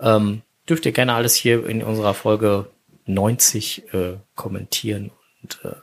Ähm, 0.00 0.42
dürft 0.68 0.86
ihr 0.86 0.92
gerne 0.92 1.14
alles 1.14 1.34
hier 1.34 1.66
in 1.66 1.82
unserer 1.82 2.14
Folge 2.14 2.70
90 3.06 3.94
äh, 3.94 4.16
kommentieren 4.34 5.10
und 5.42 5.60
äh, 5.64 5.74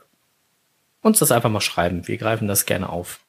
uns 1.02 1.18
das 1.18 1.32
einfach 1.32 1.50
mal 1.50 1.60
schreiben. 1.60 2.06
Wir 2.08 2.16
greifen 2.18 2.48
das 2.48 2.66
gerne 2.66 2.88
auf. 2.88 3.20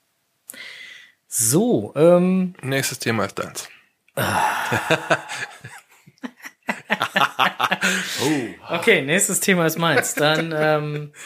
So, 1.28 1.94
ähm, 1.96 2.56
Nächstes 2.62 3.00
Thema 3.00 3.26
ist 3.26 3.40
deins. 3.40 3.70
oh. 4.16 4.22
Okay, 8.70 9.02
nächstes 9.02 9.40
Thema 9.40 9.66
ist 9.66 9.78
meins. 9.78 10.14
Dann, 10.14 10.54
ähm, 10.56 11.12
ah, 11.14 11.18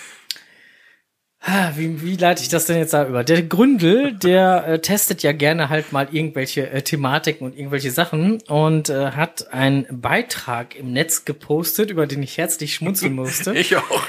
wie, 1.76 2.02
wie 2.04 2.16
leite 2.18 2.44
ich 2.44 2.50
das 2.50 2.66
denn 2.66 2.78
jetzt 2.78 2.94
da 2.94 3.08
über? 3.08 3.24
Der 3.24 3.42
Gründel, 3.42 4.14
der 4.14 4.68
äh, 4.68 4.80
testet 4.80 5.24
ja 5.24 5.32
gerne 5.32 5.70
halt 5.70 5.92
mal 5.92 6.08
irgendwelche 6.12 6.70
äh, 6.70 6.84
Thematiken 6.84 7.48
und 7.48 7.58
irgendwelche 7.58 7.89
Sachen 7.92 8.42
und 8.44 8.89
äh, 8.89 9.12
hat 9.12 9.52
einen 9.52 9.88
Beitrag 10.02 10.76
im 10.76 10.94
Netz 10.94 11.26
gepostet, 11.26 11.89
über 11.89 12.06
den 12.06 12.22
ich 12.22 12.38
herzlich 12.38 12.76
schmunzeln 12.76 13.14
musste. 13.14 13.54
Ich 13.62 13.76
auch. 13.76 14.04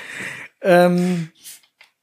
ähm, 0.63 1.31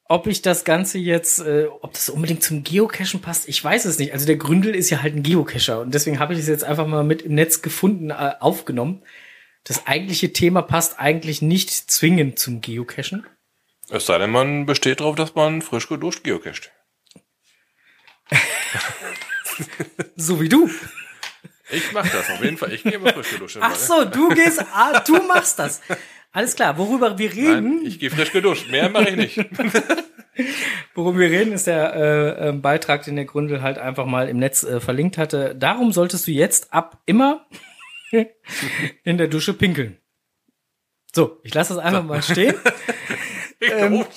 ob 0.06 0.26
ich 0.28 0.42
das 0.42 0.66
Ganze 0.66 0.98
jetzt, 0.98 1.40
äh, 1.40 1.68
ob 1.82 1.94
das 1.94 2.10
unbedingt 2.10 2.44
zum 2.44 2.64
Geocachen 2.64 3.22
passt, 3.22 3.48
ich 3.48 3.64
weiß 3.64 3.86
es 3.86 4.00
nicht. 4.00 4.14
Also 4.14 4.26
der 4.26 4.38
Gründel 4.38 4.76
ist 4.76 4.90
ja 4.90 5.04
halt 5.04 5.16
ein 5.16 5.24
Geocacher 5.24 5.80
und 5.82 5.94
deswegen 5.94 6.20
habe 6.20 6.34
ich 6.34 6.40
es 6.40 6.48
jetzt 6.48 6.64
einfach 6.64 6.88
mal 6.88 7.04
mit 7.04 7.22
im 7.22 7.36
Netz 7.36 7.62
gefunden, 7.62 8.10
äh, 8.10 8.34
aufgenommen. 8.40 9.04
Das 9.64 9.86
eigentliche 9.86 10.34
Thema 10.34 10.64
passt 10.64 11.00
eigentlich 11.00 11.42
nicht 11.44 11.70
zwingend 11.70 12.40
zum 12.40 12.62
Geocachen. 12.62 13.26
Es 13.92 14.06
sei 14.06 14.18
denn, 14.20 14.30
man 14.30 14.66
besteht 14.66 15.00
darauf, 15.00 15.16
dass 15.16 15.36
man 15.36 15.62
frisch 15.62 15.88
geduscht 15.88 16.24
geocacht. 16.24 16.72
So 20.16 20.40
wie 20.40 20.48
du. 20.48 20.70
Ich 21.70 21.92
mach 21.92 22.08
das 22.08 22.30
auf 22.30 22.44
jeden 22.44 22.58
Fall. 22.58 22.72
Ich 22.72 22.84
gehe 22.84 22.94
immer 22.94 23.12
frisch 23.14 23.32
geduscht. 23.32 23.58
Ach 23.60 23.72
Wald. 23.72 23.80
so, 23.80 24.06
du 24.06 24.30
gehst, 24.30 24.64
ah, 24.74 25.02
du 25.02 25.22
machst 25.24 25.60
das. 25.60 25.82
Alles 26.32 26.56
klar, 26.56 26.78
worüber 26.78 27.18
wir 27.18 27.34
reden, 27.34 27.78
Nein, 27.78 27.86
ich 27.86 28.00
gehe 28.00 28.10
frisch 28.12 28.32
geduscht. 28.32 28.70
Mehr 28.70 28.90
mache 28.90 29.10
ich 29.10 29.16
nicht. 29.16 29.38
worüber 30.94 31.20
wir 31.20 31.30
reden, 31.30 31.54
ist 31.54 31.68
der 31.68 31.94
äh, 31.96 32.50
äh, 32.50 32.52
Beitrag, 32.54 33.04
den 33.04 33.16
der 33.16 33.26
Gründel 33.26 33.62
halt 33.62 33.78
einfach 33.78 34.06
mal 34.06 34.30
im 34.30 34.38
Netz 34.38 34.64
äh, 34.64 34.80
verlinkt 34.80 35.18
hatte. 35.18 35.56
Darum 35.56 35.92
solltest 35.92 36.28
du 36.28 36.32
jetzt 36.32 36.72
ab 36.72 37.02
immer 37.06 37.48
in 39.04 39.18
der 39.18 39.28
Dusche 39.28 39.54
pinkeln. 39.54 39.98
So, 41.14 41.40
ich 41.44 41.54
lasse 41.54 41.74
das 41.74 41.84
einfach 41.84 42.04
mal 42.04 42.22
stehen. 42.22 42.56
Ich 43.60 43.72
Ähm. 43.72 44.06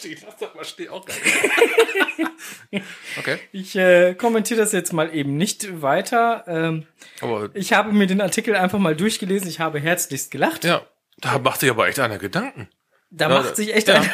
okay. 3.18 3.38
Ich 3.52 3.76
äh, 3.76 4.14
kommentiere 4.14 4.60
das 4.60 4.72
jetzt 4.72 4.92
mal 4.92 5.14
eben 5.14 5.36
nicht 5.36 5.82
weiter. 5.82 6.44
Ähm, 6.46 6.86
Aber 7.20 7.50
ich 7.54 7.72
habe 7.72 7.92
mir 7.92 8.06
den 8.06 8.20
Artikel 8.20 8.56
einfach 8.56 8.78
mal 8.78 8.96
durchgelesen. 8.96 9.48
Ich 9.48 9.60
habe 9.60 9.80
herzlichst 9.80 10.30
gelacht. 10.30 10.64
ja, 10.64 10.82
da 11.18 11.38
macht 11.38 11.60
sich 11.60 11.70
aber 11.70 11.88
echt 11.88 11.98
einer 11.98 12.18
Gedanken. 12.18 12.68
Da 13.10 13.28
Ja, 13.28 13.42
macht 13.42 13.56
sich 13.56 13.74
echt 13.74 13.88
ja. 13.88 14.00
ein. 14.00 14.10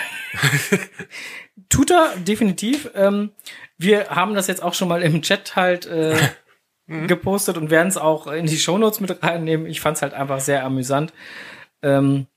Tut 1.68 1.90
er 1.90 2.14
definitiv. 2.16 2.90
Ähm, 2.94 3.30
wir 3.76 4.08
haben 4.10 4.34
das 4.34 4.46
jetzt 4.46 4.62
auch 4.62 4.74
schon 4.74 4.88
mal 4.88 5.02
im 5.02 5.22
Chat 5.22 5.56
halt 5.56 5.86
äh, 5.86 6.16
Mhm. 6.90 7.06
gepostet 7.06 7.58
und 7.58 7.68
werden 7.68 7.88
es 7.88 7.98
auch 7.98 8.28
in 8.28 8.46
die 8.46 8.56
Shownotes 8.56 9.00
mit 9.00 9.22
reinnehmen. 9.22 9.66
Ich 9.66 9.82
fand 9.82 9.98
es 9.98 10.02
halt 10.02 10.14
einfach 10.14 10.40
sehr 10.40 10.64
amüsant. 10.64 11.12
Ähm, 11.82 12.28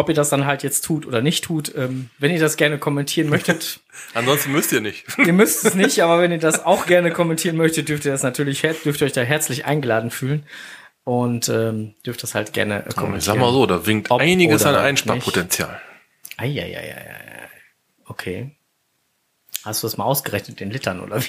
ob 0.00 0.08
ihr 0.08 0.14
das 0.14 0.30
dann 0.30 0.46
halt 0.46 0.62
jetzt 0.62 0.84
tut 0.84 1.06
oder 1.06 1.20
nicht 1.22 1.44
tut, 1.44 1.72
ähm, 1.76 2.10
wenn 2.18 2.32
ihr 2.32 2.40
das 2.40 2.56
gerne 2.56 2.78
kommentieren 2.78 3.28
möchtet, 3.30 3.80
Ansonsten 4.14 4.52
müsst 4.52 4.72
ihr 4.72 4.80
nicht. 4.80 5.04
ihr 5.18 5.32
müsst 5.32 5.64
es 5.64 5.74
nicht, 5.74 6.02
aber 6.02 6.20
wenn 6.20 6.32
ihr 6.32 6.38
das 6.38 6.64
auch 6.64 6.86
gerne 6.86 7.10
kommentieren 7.12 7.56
möchtet, 7.56 7.88
dürft 7.88 8.04
ihr 8.04 8.12
das 8.12 8.22
natürlich, 8.22 8.60
dürft 8.60 9.00
ihr 9.00 9.06
euch 9.06 9.12
da 9.12 9.22
herzlich 9.22 9.66
eingeladen 9.66 10.10
fühlen 10.10 10.44
und 11.04 11.48
ähm, 11.48 11.94
dürft 12.04 12.22
das 12.22 12.34
halt 12.34 12.52
gerne 12.52 12.86
äh, 12.86 12.88
kommentieren. 12.94 13.18
Ich 13.18 13.24
sag 13.24 13.36
mal 13.38 13.52
so, 13.52 13.66
da 13.66 13.86
winkt 13.86 14.10
Ob 14.10 14.20
einiges 14.20 14.64
an 14.64 14.74
Einsparpotenzial. 14.74 15.80
Eieieiei. 16.36 17.48
Okay. 18.06 18.50
Hast 19.64 19.82
du 19.82 19.86
das 19.86 19.96
mal 19.96 20.04
ausgerechnet 20.04 20.60
in 20.60 20.70
Litern 20.70 21.00
oder 21.00 21.22
wie? 21.22 21.28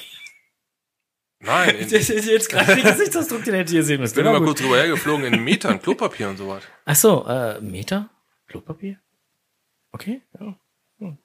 Nein, 1.41 1.76
in, 1.80 1.89
Das 1.89 2.09
ist 2.09 2.26
jetzt 2.28 2.49
gerade 2.49 2.76
der 2.76 2.91
Gesichtsausdruck, 2.91 3.43
den 3.43 3.55
hätte 3.55 3.76
ihr 3.76 3.84
sehen 3.84 3.99
müssen. 4.01 4.13
ich 4.17 4.24
bin 4.24 4.32
mal 4.32 4.39
gut. 4.39 4.47
kurz 4.49 4.61
drüber 4.61 4.78
hergeflogen 4.78 5.26
in 5.26 5.43
Metern, 5.43 5.82
Klopapier 5.82 6.30
und 6.30 6.38
sowas. 6.38 6.63
Ach 6.86 6.95
so, 6.95 7.26
äh, 7.28 7.59
Meter? 7.61 8.09
Klopapier? 8.52 8.97
Okay, 9.91 10.22
ja. 10.39 10.56
Hm. 10.99 11.18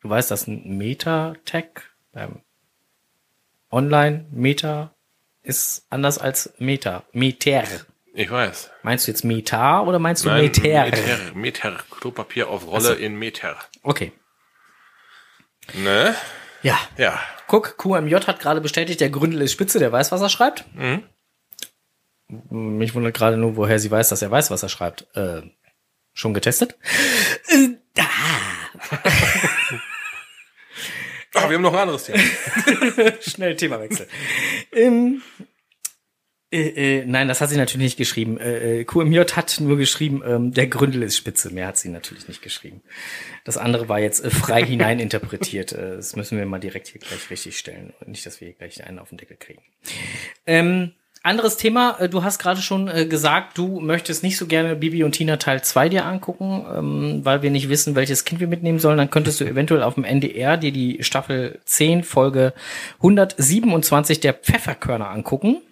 Du 0.00 0.08
weißt, 0.08 0.30
dass 0.30 0.46
ein 0.46 0.76
Meta-Tag 0.76 1.94
beim 2.12 2.42
Online-Meta 3.70 4.94
ist 5.42 5.86
anders 5.90 6.18
als 6.18 6.54
Meta. 6.58 7.04
Meter. 7.12 7.64
Ich 8.14 8.30
weiß. 8.30 8.70
Meinst 8.82 9.06
du 9.06 9.10
jetzt 9.10 9.24
Meta 9.24 9.82
oder 9.82 9.98
meinst 9.98 10.24
du 10.24 10.28
Nein, 10.28 10.44
Meter? 10.44 10.84
Meter. 10.84 11.34
Meter. 11.34 11.78
Klopapier 11.90 12.48
auf 12.48 12.66
Rolle 12.66 12.94
in 12.94 13.16
Meter. 13.18 13.56
Okay. 13.82 14.12
Ne? 15.74 16.14
Ja. 16.62 16.78
Ja. 16.96 17.20
Guck, 17.46 17.78
QMJ 17.78 18.14
hat 18.26 18.40
gerade 18.40 18.60
bestätigt, 18.60 19.00
der 19.00 19.10
Gründel 19.10 19.42
ist 19.42 19.52
spitze, 19.52 19.78
der 19.78 19.92
weiß, 19.92 20.12
was 20.12 20.20
er 20.20 20.28
schreibt. 20.28 20.64
Mich 22.28 22.94
wundert 22.94 23.14
gerade 23.14 23.36
nur, 23.36 23.56
woher 23.56 23.78
sie 23.78 23.90
weiß, 23.90 24.10
dass 24.10 24.22
er 24.22 24.30
weiß, 24.30 24.50
was 24.50 24.62
er 24.62 24.68
schreibt. 24.68 25.06
Äh, 25.16 25.42
schon 26.12 26.34
getestet? 26.34 26.76
Ah, 31.34 31.48
wir 31.48 31.54
haben 31.54 31.62
noch 31.62 31.72
ein 31.72 31.80
anderes 31.80 32.04
Thema. 32.04 32.18
Schnell 33.20 33.56
Themawechsel. 33.56 34.08
ähm, 34.72 35.22
äh, 36.50 37.00
äh, 37.00 37.04
nein, 37.04 37.28
das 37.28 37.42
hat 37.42 37.50
sie 37.50 37.58
natürlich 37.58 37.84
nicht 37.84 37.98
geschrieben. 37.98 38.38
Äh, 38.38 38.80
äh, 38.80 38.84
QMJ 38.84 39.18
hat 39.32 39.60
nur 39.60 39.76
geschrieben, 39.76 40.22
ähm, 40.24 40.52
der 40.52 40.66
Gründel 40.66 41.02
ist 41.02 41.16
spitze. 41.16 41.50
Mehr 41.50 41.66
hat 41.66 41.76
sie 41.76 41.90
natürlich 41.90 42.26
nicht 42.26 42.40
geschrieben. 42.40 42.82
Das 43.44 43.58
andere 43.58 43.88
war 43.90 44.00
jetzt 44.00 44.24
äh, 44.24 44.30
frei 44.30 44.64
hineininterpretiert. 44.66 45.72
Das 45.72 46.16
müssen 46.16 46.38
wir 46.38 46.46
mal 46.46 46.58
direkt 46.58 46.88
hier 46.88 47.00
gleich 47.00 47.30
richtig 47.30 47.58
stellen. 47.58 47.92
Und 48.00 48.08
nicht, 48.08 48.24
dass 48.24 48.40
wir 48.40 48.48
hier 48.48 48.56
gleich 48.56 48.82
einen 48.82 48.98
auf 48.98 49.10
den 49.10 49.18
Deckel 49.18 49.36
kriegen. 49.36 49.62
Ähm, 50.46 50.94
anderes 51.22 51.56
Thema, 51.56 51.96
äh, 51.98 52.08
du 52.08 52.22
hast 52.22 52.38
gerade 52.38 52.60
schon 52.60 52.88
äh, 52.88 53.06
gesagt, 53.06 53.58
du 53.58 53.80
möchtest 53.80 54.22
nicht 54.22 54.36
so 54.36 54.46
gerne 54.46 54.76
Bibi 54.76 55.04
und 55.04 55.12
Tina 55.12 55.36
Teil 55.36 55.62
2 55.62 55.88
dir 55.88 56.06
angucken, 56.06 56.66
ähm, 56.74 57.20
weil 57.24 57.42
wir 57.42 57.50
nicht 57.50 57.68
wissen, 57.68 57.94
welches 57.94 58.24
Kind 58.24 58.40
wir 58.40 58.48
mitnehmen 58.48 58.78
sollen. 58.78 58.98
Dann 58.98 59.10
könntest 59.10 59.40
du 59.40 59.44
eventuell 59.44 59.82
auf 59.82 59.94
dem 59.94 60.04
NDR 60.04 60.56
dir 60.56 60.72
die 60.72 61.02
Staffel 61.02 61.60
10, 61.64 62.04
Folge 62.04 62.54
127 62.98 64.20
der 64.20 64.34
Pfefferkörner 64.34 65.10
angucken. 65.10 65.62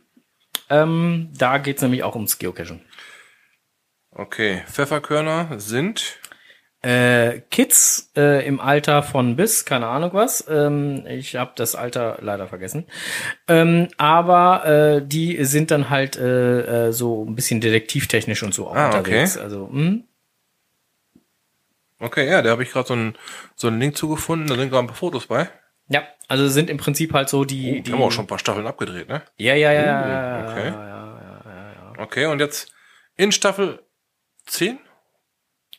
Ähm, 0.69 1.31
da 1.37 1.59
geht's 1.59 1.83
nämlich 1.83 2.03
auch 2.03 2.15
ums 2.15 2.39
Geocachen. 2.39 2.81
Okay, 4.11 4.63
Pfefferkörner 4.67 5.59
sind 5.59 6.19
äh, 6.83 7.41
Kids 7.51 8.11
äh, 8.17 8.47
im 8.47 8.61
Alter 8.61 9.03
von 9.03 9.35
bis, 9.37 9.65
keine 9.65 9.87
Ahnung 9.89 10.11
was. 10.13 10.47
Ähm, 10.49 11.05
ich 11.07 11.37
habe 11.37 11.53
das 11.57 11.75
Alter 11.75 12.19
leider 12.21 12.47
vergessen. 12.49 12.87
Ähm, 13.49 13.89
aber 13.97 14.65
äh, 14.67 15.03
die 15.07 15.45
sind 15.45 15.71
dann 15.71 15.91
halt 15.91 16.17
äh, 16.17 16.89
äh, 16.89 16.93
so 16.93 17.25
ein 17.25 17.35
bisschen 17.35 17.61
detektivtechnisch 17.61 18.43
und 18.43 18.55
so 18.55 18.69
auch 18.69 18.77
Ah, 18.77 18.87
unterwegs. 18.87 19.37
okay. 19.37 19.45
Also, 19.45 19.69
hm? 19.69 20.05
Okay, 21.99 22.29
ja, 22.31 22.43
da 22.43 22.51
habe 22.51 22.63
ich 22.63 22.71
gerade 22.73 22.87
so 22.89 22.95
einen 22.95 23.17
so 23.55 23.69
einen 23.69 23.81
Link 23.81 23.97
zugefunden, 23.97 24.47
da 24.49 24.55
sind 24.57 24.69
gerade 24.71 24.85
ein 24.85 24.89
paar 24.89 24.97
Fotos 24.97 25.27
bei. 25.29 25.49
ja, 25.89 26.03
also 26.29 26.47
sind 26.49 26.69
im 26.69 26.77
Prinzip 26.77 27.15
halt 27.15 27.29
so 27.31 27.45
die, 27.45 27.71
Oh, 27.71 27.75
die 27.77 27.83
die 27.85 27.93
haben 27.93 28.03
auch 28.03 28.13
schon 28.13 28.25
ein 28.25 28.29
paar 28.29 28.39
Staffeln 28.39 28.67
abgedreht, 28.67 29.09
ne? 29.09 29.23
Ja, 29.39 29.55
ja, 29.55 29.73
ja, 29.73 29.83
ja, 29.83 30.45
okay. 30.51 30.67
ja, 30.67 30.87
ja, 30.87 31.41
ja, 31.47 31.73
ja. 31.97 32.03
Okay, 32.03 32.27
und 32.27 32.41
jetzt 32.41 32.71
in 33.17 33.33
Staffel 33.33 33.81
10, 34.47 34.79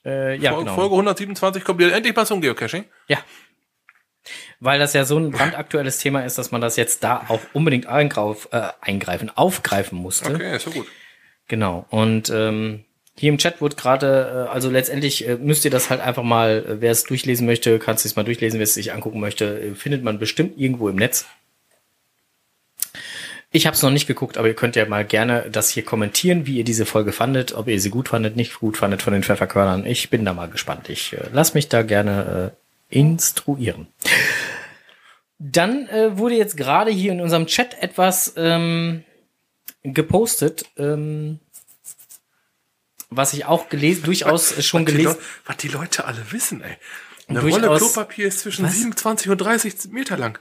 Äh, 0.07 0.37
ja, 0.37 0.51
Folge, 0.51 0.65
genau. 0.65 0.75
Folge 0.75 0.93
127 0.95 1.63
kommt 1.63 1.81
ihr 1.81 1.93
endlich 1.93 2.15
mal 2.15 2.25
zum 2.25 2.39
Geocaching. 2.41 2.85
Ja. 3.07 3.17
Weil 4.59 4.79
das 4.79 4.93
ja 4.93 5.05
so 5.05 5.17
ein 5.17 5.31
brandaktuelles 5.31 5.99
Thema 5.99 6.25
ist, 6.25 6.37
dass 6.37 6.51
man 6.51 6.61
das 6.61 6.77
jetzt 6.77 7.03
da 7.03 7.25
auch 7.27 7.41
unbedingt 7.53 7.85
eingrauf, 7.85 8.49
äh, 8.51 8.69
eingreifen, 8.81 9.31
aufgreifen 9.35 9.97
musste. 9.97 10.33
Okay, 10.33 10.55
ist 10.55 10.63
so 10.63 10.71
gut. 10.71 10.87
Genau. 11.47 11.85
Und 11.89 12.29
ähm, 12.29 12.85
hier 13.17 13.29
im 13.29 13.37
Chat 13.37 13.61
wurde 13.61 13.75
gerade, 13.75 14.47
äh, 14.47 14.51
also 14.51 14.69
letztendlich 14.69 15.27
äh, 15.27 15.35
müsst 15.35 15.65
ihr 15.65 15.71
das 15.71 15.89
halt 15.89 16.01
einfach 16.01 16.23
mal, 16.23 16.65
äh, 16.67 16.81
wer 16.81 16.91
es 16.91 17.03
durchlesen 17.03 17.45
möchte, 17.45 17.79
kannst 17.79 18.05
es 18.05 18.15
mal 18.15 18.23
durchlesen, 18.23 18.59
wer 18.59 18.63
es 18.63 18.73
sich 18.73 18.93
angucken 18.93 19.19
möchte, 19.19 19.59
äh, 19.59 19.75
findet 19.75 20.03
man 20.03 20.19
bestimmt 20.19 20.57
irgendwo 20.57 20.89
im 20.89 20.95
Netz. 20.95 21.25
Ich 23.51 23.65
habe 23.65 23.75
es 23.75 23.81
noch 23.81 23.91
nicht 23.91 24.07
geguckt, 24.07 24.37
aber 24.37 24.47
ihr 24.49 24.55
könnt 24.55 24.75
ja 24.75 24.85
mal 24.85 25.05
gerne 25.05 25.49
das 25.49 25.69
hier 25.69 25.83
kommentieren, 25.85 26.45
wie 26.45 26.57
ihr 26.57 26.63
diese 26.65 26.85
Folge 26.85 27.13
fandet, 27.13 27.53
ob 27.53 27.67
ihr 27.67 27.79
sie 27.79 27.89
gut 27.89 28.09
fandet, 28.09 28.35
nicht 28.35 28.59
gut 28.59 28.75
fandet 28.77 29.01
von 29.01 29.13
den 29.13 29.23
Pfefferkörnern. 29.23 29.85
Ich 29.85 30.09
bin 30.09 30.25
da 30.25 30.33
mal 30.33 30.49
gespannt. 30.49 30.89
Ich 30.89 31.13
äh, 31.13 31.29
lass 31.31 31.53
mich 31.53 31.69
da 31.69 31.81
gerne 31.81 32.51
äh, 32.91 32.97
instruieren. 32.99 33.87
Dann 35.39 35.87
äh, 35.87 36.17
wurde 36.17 36.35
jetzt 36.35 36.57
gerade 36.57 36.91
hier 36.91 37.11
in 37.13 37.21
unserem 37.21 37.45
Chat 37.47 37.81
etwas 37.81 38.33
ähm, 38.35 39.03
gepostet, 39.83 40.65
ähm, 40.77 41.39
was 43.09 43.31
ich 43.33 43.45
auch 43.45 43.69
gelesen, 43.69 44.03
durchaus 44.03 44.61
schon 44.65 44.81
was 44.85 44.91
die 44.91 44.97
gelesen. 44.97 45.17
Was 45.45 45.57
die 45.57 45.67
Leute 45.69 46.03
alle 46.05 46.31
wissen, 46.31 46.61
ey. 46.61 46.75
Eine 47.29 47.39
Durchaus- 47.41 47.63
Rolle 47.63 47.77
Klopapier 47.77 48.27
ist 48.27 48.39
zwischen 48.39 48.65
Was? 48.65 48.73
27 48.73 49.29
und 49.29 49.37
30 49.37 49.91
Meter 49.91 50.17
lang. 50.17 50.37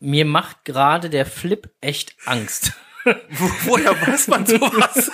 Mir 0.00 0.24
macht 0.24 0.64
gerade 0.64 1.10
der 1.10 1.26
Flip 1.26 1.70
echt 1.80 2.16
Angst. 2.24 2.72
Wo- 3.04 3.50
Woher 3.64 3.92
weiß 4.06 4.28
man 4.28 4.46
sowas? 4.46 5.10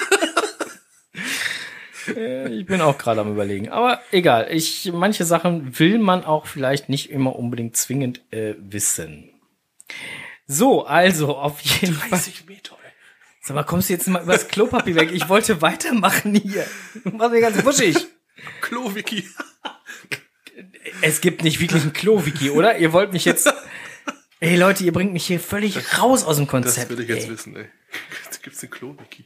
Äh, 2.09 2.49
ich 2.55 2.67
bin 2.67 2.81
auch 2.81 2.99
gerade 2.99 3.21
am 3.23 3.33
überlegen. 3.33 3.71
Aber 3.71 4.01
egal. 4.13 4.49
Ich, 4.51 4.91
manche 4.93 5.25
Sachen 5.25 5.79
will 5.79 5.99
man 5.99 6.25
auch 6.25 6.47
vielleicht 6.47 6.89
nicht 6.89 7.11
immer 7.11 7.37
unbedingt 7.37 7.77
zwingend 7.77 8.21
äh, 8.33 8.55
wissen. 8.59 9.31
So, 10.47 10.85
also 10.85 11.37
auf 11.37 11.61
jeden 11.61 11.95
Fall. 11.95 12.11
30 12.11 12.47
Meter. 12.47 12.77
Sag 13.41 13.55
mal, 13.57 13.63
kommst 13.65 13.89
du 13.89 13.93
jetzt 13.95 14.07
mal 14.09 14.23
übers 14.23 14.49
Klopapier 14.49 14.95
weg? 14.97 15.11
Ich 15.13 15.29
wollte 15.29 15.61
weitermachen 15.63 16.35
hier. 16.35 16.67
Du 17.05 17.11
machst 17.11 17.31
mir 17.33 17.41
ganz 17.43 17.63
wuschig. 17.65 18.07
Klo-Wiki. 18.63 19.29
Es 21.03 21.21
gibt 21.21 21.43
nicht 21.45 21.61
wirklich 21.61 21.83
ein 21.85 21.93
Klo-Wiki, 21.93 22.51
oder? 22.51 22.79
Ihr 22.79 22.93
wollt 22.95 23.13
mich 23.13 23.25
jetzt. 23.27 23.53
Ey 24.45 24.57
Leute, 24.57 24.85
ihr 24.85 24.93
bringt 24.93 25.15
mich 25.15 25.25
hier 25.25 25.41
völlig 25.41 25.99
raus 25.99 26.23
aus 26.23 26.37
dem 26.37 26.45
Das 26.45 26.51
Konzept. 26.51 26.91
will 26.91 27.01
ich 27.01 27.09
jetzt 27.09 27.25
ey. 27.25 27.31
wissen, 27.31 27.57
ey. 27.57 27.65
Gibt's 28.43 28.63
ein 28.63 28.69
Klo-Wiki? 28.69 29.25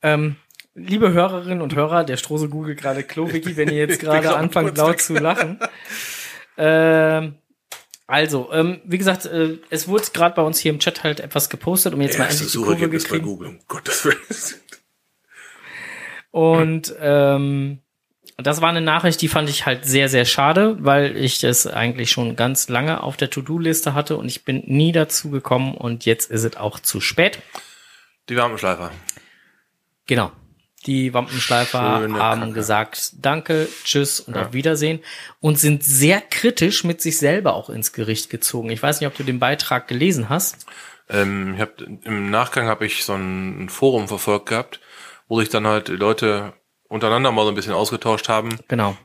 Ähm, 0.00 0.36
liebe 0.74 1.12
Hörerinnen 1.12 1.60
und 1.60 1.74
Hörer, 1.74 2.02
der 2.02 2.16
Strose 2.16 2.48
googelt 2.48 2.80
gerade 2.80 3.02
Klo-Wiki, 3.02 3.58
wenn 3.58 3.68
ihr 3.68 3.76
jetzt 3.76 4.00
gerade 4.00 4.34
anfangt 4.34 4.78
laut 4.78 5.02
zu 5.02 5.12
lachen. 5.12 5.58
ähm, 6.56 7.34
also, 8.06 8.50
ähm, 8.54 8.80
wie 8.86 8.96
gesagt, 8.96 9.26
äh, 9.26 9.58
es 9.68 9.86
wurde 9.86 10.04
gerade 10.14 10.34
bei 10.34 10.40
uns 10.40 10.60
hier 10.60 10.72
im 10.72 10.78
Chat 10.78 11.04
halt 11.04 11.20
etwas 11.20 11.50
gepostet, 11.50 11.92
um 11.92 12.00
jetzt 12.00 12.18
mal 12.18 12.24
endlich 12.24 12.50
die 12.52 12.56
Kurve 12.56 12.70
Suchergebnis 12.72 13.02
bei 13.04 13.08
gekriegt. 13.18 13.24
Google. 13.26 13.48
Um 13.48 13.58
Gottes 13.68 14.02
Willen. 14.06 14.60
Und 16.30 16.94
ähm, 17.00 17.80
das 18.36 18.60
war 18.60 18.68
eine 18.68 18.82
Nachricht, 18.82 19.22
die 19.22 19.28
fand 19.28 19.48
ich 19.48 19.64
halt 19.64 19.84
sehr, 19.86 20.08
sehr 20.08 20.26
schade, 20.26 20.76
weil 20.80 21.16
ich 21.16 21.40
das 21.40 21.66
eigentlich 21.66 22.10
schon 22.10 22.36
ganz 22.36 22.68
lange 22.68 23.02
auf 23.02 23.16
der 23.16 23.30
To-Do-Liste 23.30 23.94
hatte 23.94 24.16
und 24.16 24.26
ich 24.26 24.44
bin 24.44 24.62
nie 24.66 24.92
dazu 24.92 25.30
gekommen 25.30 25.74
und 25.74 26.04
jetzt 26.04 26.30
ist 26.30 26.44
es 26.44 26.56
auch 26.56 26.78
zu 26.78 27.00
spät. 27.00 27.38
Die 28.28 28.36
Wärmeschleifer. 28.36 28.90
Genau. 30.06 30.32
Die 30.84 31.12
Wampenschleifer 31.14 32.00
Schöne 32.00 32.18
haben 32.18 32.40
Kacke. 32.40 32.52
gesagt, 32.52 33.12
danke, 33.20 33.68
tschüss 33.82 34.20
und 34.20 34.36
auf 34.36 34.52
Wiedersehen 34.52 35.00
und 35.40 35.58
sind 35.58 35.82
sehr 35.82 36.20
kritisch 36.20 36.84
mit 36.84 37.00
sich 37.00 37.18
selber 37.18 37.54
auch 37.54 37.70
ins 37.70 37.92
Gericht 37.92 38.30
gezogen. 38.30 38.70
Ich 38.70 38.82
weiß 38.82 39.00
nicht, 39.00 39.08
ob 39.08 39.16
du 39.16 39.24
den 39.24 39.40
Beitrag 39.40 39.88
gelesen 39.88 40.28
hast. 40.28 40.66
Ähm, 41.08 41.54
ich 41.54 41.60
hab, 41.60 41.80
Im 41.80 42.30
Nachgang 42.30 42.68
habe 42.68 42.86
ich 42.86 43.04
so 43.04 43.14
ein, 43.14 43.68
Forum 43.68 44.06
verfolgt 44.06 44.50
gehabt, 44.50 44.80
wo 45.26 45.40
sich 45.40 45.48
dann 45.48 45.66
halt 45.66 45.88
Leute 45.88 46.52
untereinander 46.88 47.32
mal 47.32 47.44
so 47.44 47.50
ein 47.50 47.54
bisschen 47.54 47.72
ausgetauscht 47.72 48.28
haben. 48.28 48.58
Genau. 48.68 48.96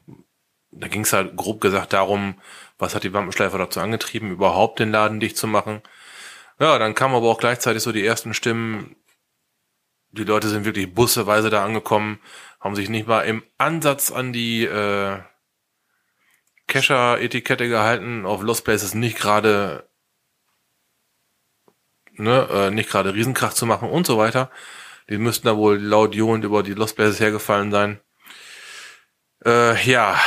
Da 0.72 0.88
ging 0.88 1.02
es 1.02 1.14
halt 1.14 1.36
grob 1.36 1.62
gesagt 1.62 1.94
darum, 1.94 2.36
was 2.78 2.96
hat 2.96 3.04
die 3.04 3.14
Wampenschleifer 3.14 3.58
dazu 3.58 3.80
angetrieben, 3.80 4.32
überhaupt 4.32 4.80
den 4.80 4.92
Laden 4.92 5.20
dicht 5.20 5.38
zu 5.38 5.48
machen. 5.48 5.82
Ja, 6.60 6.78
dann 6.80 6.96
kamen 6.96 7.16
aber 7.16 7.28
auch 7.28 7.40
gleichzeitig 7.40 7.84
so 7.84 7.92
die 7.92 8.06
ersten 8.06 8.34
Stimmen, 8.34 8.96
die 10.12 10.24
Leute 10.24 10.50
sind 10.50 10.66
wirklich 10.66 10.94
busseweise 10.94 11.50
da 11.50 11.64
angekommen, 11.64 12.20
haben 12.60 12.76
sich 12.76 12.90
nicht 12.90 13.08
mal 13.08 13.22
im 13.22 13.44
Ansatz 13.58 14.12
an 14.12 14.34
die 14.34 14.66
äh, 14.66 15.20
Kescher-Etikette 16.68 17.68
gehalten, 17.68 18.26
auf 18.26 18.42
Lost 18.42 18.64
Places 18.64 18.94
nicht 18.94 19.18
gerade 19.18 19.90
ne, 22.22 22.48
äh, 22.52 22.72
nicht 22.72 22.90
gerade 22.90 23.14
Riesenkrach 23.14 23.54
zu 23.54 23.66
machen 23.66 23.90
und 23.90 24.06
so 24.06 24.18
weiter. 24.18 24.50
Die 25.10 25.18
müssten 25.18 25.48
da 25.48 25.58
wohl 25.58 25.78
laut 25.78 26.16
johlend 26.16 26.46
über 26.46 26.64
die 26.64 26.74
Lost 26.74 26.96
Places 26.96 27.20
hergefallen 27.20 27.72
sein. 27.72 28.00
Äh, 29.46 29.82
ja, 29.90 30.20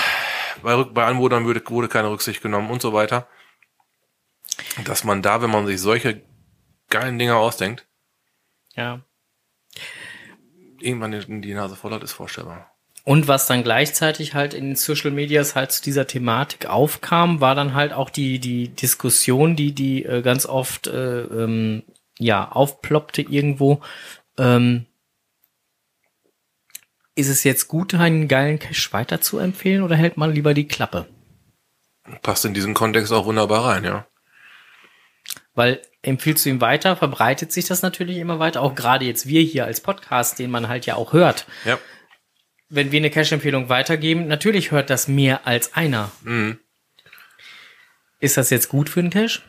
bei, 0.62 0.82
bei 0.84 1.06
Anwohnern 1.06 1.44
wurde, 1.44 1.62
wurde 1.68 1.88
keine 1.88 2.10
Rücksicht 2.10 2.42
genommen 2.42 2.70
und 2.70 2.82
so 2.82 2.92
weiter. 2.92 3.28
Dass 4.84 5.04
man 5.04 5.22
da, 5.22 5.42
wenn 5.42 5.50
man 5.50 5.66
sich 5.66 5.80
solche 5.80 6.22
geilen 6.90 7.18
Dinger 7.18 7.36
ausdenkt, 7.36 7.86
Ja. 8.74 9.00
irgendwann 10.80 11.12
die, 11.12 11.40
die 11.40 11.54
Nase 11.54 11.76
voll 11.76 11.92
hat, 11.92 12.02
ist 12.02 12.12
vorstellbar. 12.12 12.70
Und 13.04 13.28
was 13.28 13.46
dann 13.46 13.62
gleichzeitig 13.62 14.32
halt 14.34 14.54
in 14.54 14.64
den 14.70 14.76
Social 14.76 15.10
Medias 15.10 15.54
halt 15.54 15.72
zu 15.72 15.82
dieser 15.82 16.06
Thematik 16.06 16.66
aufkam, 16.66 17.40
war 17.40 17.54
dann 17.54 17.74
halt 17.74 17.92
auch 17.92 18.08
die, 18.08 18.38
die 18.38 18.68
Diskussion, 18.68 19.56
die, 19.56 19.72
die 19.72 20.04
äh, 20.04 20.22
ganz 20.22 20.46
oft 20.46 20.86
äh, 20.86 21.20
ähm, 21.22 21.82
ja, 22.18 22.50
aufploppte 22.50 23.20
irgendwo. 23.22 23.82
Ähm, 24.38 24.86
ist 27.14 27.28
es 27.28 27.44
jetzt 27.44 27.68
gut, 27.68 27.94
einen 27.94 28.28
geilen 28.28 28.58
Cache 28.58 28.92
weiter 28.92 29.20
zu 29.20 29.38
empfehlen 29.38 29.82
oder 29.82 29.96
hält 29.96 30.16
man 30.16 30.32
lieber 30.32 30.54
die 30.54 30.66
Klappe? 30.66 31.06
Passt 32.22 32.44
in 32.44 32.54
diesen 32.54 32.74
Kontext 32.74 33.12
auch 33.12 33.26
wunderbar 33.26 33.64
rein, 33.66 33.84
ja. 33.84 34.06
Weil 35.54 35.80
empfiehlst 36.02 36.44
du 36.44 36.50
ihn 36.50 36.60
weiter, 36.60 36.96
verbreitet 36.96 37.52
sich 37.52 37.66
das 37.66 37.82
natürlich 37.82 38.18
immer 38.18 38.38
weiter. 38.38 38.60
Auch 38.60 38.74
gerade 38.74 39.04
jetzt 39.04 39.26
wir 39.26 39.40
hier 39.40 39.64
als 39.64 39.80
Podcast, 39.80 40.38
den 40.38 40.50
man 40.50 40.68
halt 40.68 40.86
ja 40.86 40.96
auch 40.96 41.12
hört. 41.12 41.46
Ja. 41.64 41.78
Wenn 42.68 42.90
wir 42.90 42.98
eine 42.98 43.10
Cache-Empfehlung 43.10 43.68
weitergeben, 43.68 44.26
natürlich 44.26 44.72
hört 44.72 44.90
das 44.90 45.06
mehr 45.06 45.46
als 45.46 45.74
einer. 45.74 46.10
Mhm. 46.22 46.58
Ist 48.18 48.36
das 48.36 48.50
jetzt 48.50 48.68
gut 48.68 48.88
für 48.88 49.00
einen 49.00 49.10
Cache? 49.10 49.42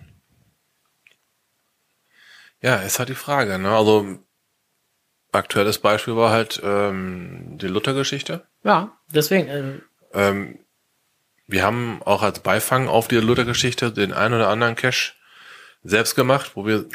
Ja, 2.61 2.77
ist 2.77 2.99
halt 2.99 3.09
die 3.09 3.15
Frage, 3.15 3.57
ne? 3.57 3.75
Also, 3.75 4.19
aktuelles 5.35 5.77
Beispiel 5.79 6.15
war 6.15 6.31
halt 6.31 6.61
ähm, 6.63 7.57
die 7.57 7.67
Luther-Geschichte. 7.67 8.45
Ja, 8.63 8.97
deswegen. 9.13 9.47
Äh, 9.47 9.63
Ähm, 10.13 10.59
wir 11.47 11.63
haben 11.63 12.01
auch 12.03 12.23
als 12.23 12.39
Beifang 12.39 12.87
auf 12.87 13.07
die 13.07 13.17
Luther-Geschichte 13.17 13.91
den 13.91 14.13
ein 14.13 14.33
oder 14.33 14.47
anderen 14.49 14.75
Cache 14.75 15.13
selbst 15.83 16.15
gemacht, 16.15 16.51
wo 16.55 16.65
wir 16.65 16.85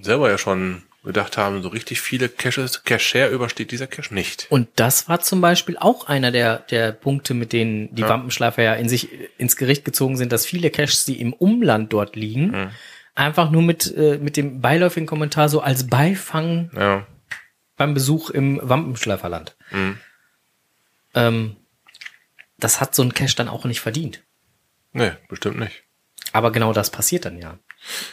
selber 0.00 0.30
ja 0.30 0.38
schon 0.38 0.82
gedacht 1.04 1.36
haben, 1.36 1.62
so 1.62 1.68
richtig 1.68 2.00
viele 2.00 2.28
Caches, 2.28 2.84
Cache 2.84 3.28
übersteht 3.28 3.70
dieser 3.70 3.86
Cache 3.86 4.12
nicht. 4.14 4.46
und 4.50 4.68
das 4.76 5.08
war 5.08 5.20
zum 5.20 5.40
Beispiel 5.40 5.76
auch 5.78 6.06
einer 6.08 6.30
der, 6.30 6.58
der 6.58 6.92
Punkte, 6.92 7.34
mit 7.34 7.52
denen 7.52 7.94
die 7.94 8.02
Ja. 8.02 8.08
Wampenschleifer 8.10 8.62
ja 8.62 8.74
in 8.74 8.88
sich 8.88 9.08
ins 9.38 9.56
Gericht 9.56 9.84
gezogen 9.84 10.16
sind, 10.16 10.32
dass 10.32 10.44
viele 10.46 10.70
Caches, 10.70 11.04
die 11.04 11.20
im 11.20 11.32
Umland 11.32 11.92
dort 11.92 12.14
liegen, 12.16 12.50
Mhm. 12.50 12.70
einfach 13.14 13.50
nur 13.50 13.62
mit, 13.62 13.92
äh, 13.96 14.18
mit 14.18 14.36
dem 14.36 14.60
beiläufigen 14.60 15.06
Kommentar 15.06 15.48
so 15.48 15.60
als 15.60 15.86
Beifang 15.86 16.70
Ja. 16.76 17.06
Beim 17.78 17.94
Besuch 17.94 18.28
im 18.28 18.60
Wampenschleiferland. 18.62 19.56
Mhm. 19.70 19.98
Ähm, 21.14 21.56
das 22.58 22.80
hat 22.80 22.94
so 22.94 23.02
ein 23.02 23.14
Cache 23.14 23.36
dann 23.36 23.48
auch 23.48 23.64
nicht 23.64 23.80
verdient. 23.80 24.22
Nee, 24.92 25.12
bestimmt 25.28 25.58
nicht. 25.58 25.84
Aber 26.32 26.52
genau 26.52 26.74
das 26.74 26.90
passiert 26.90 27.24
dann 27.24 27.38
ja. 27.38 27.58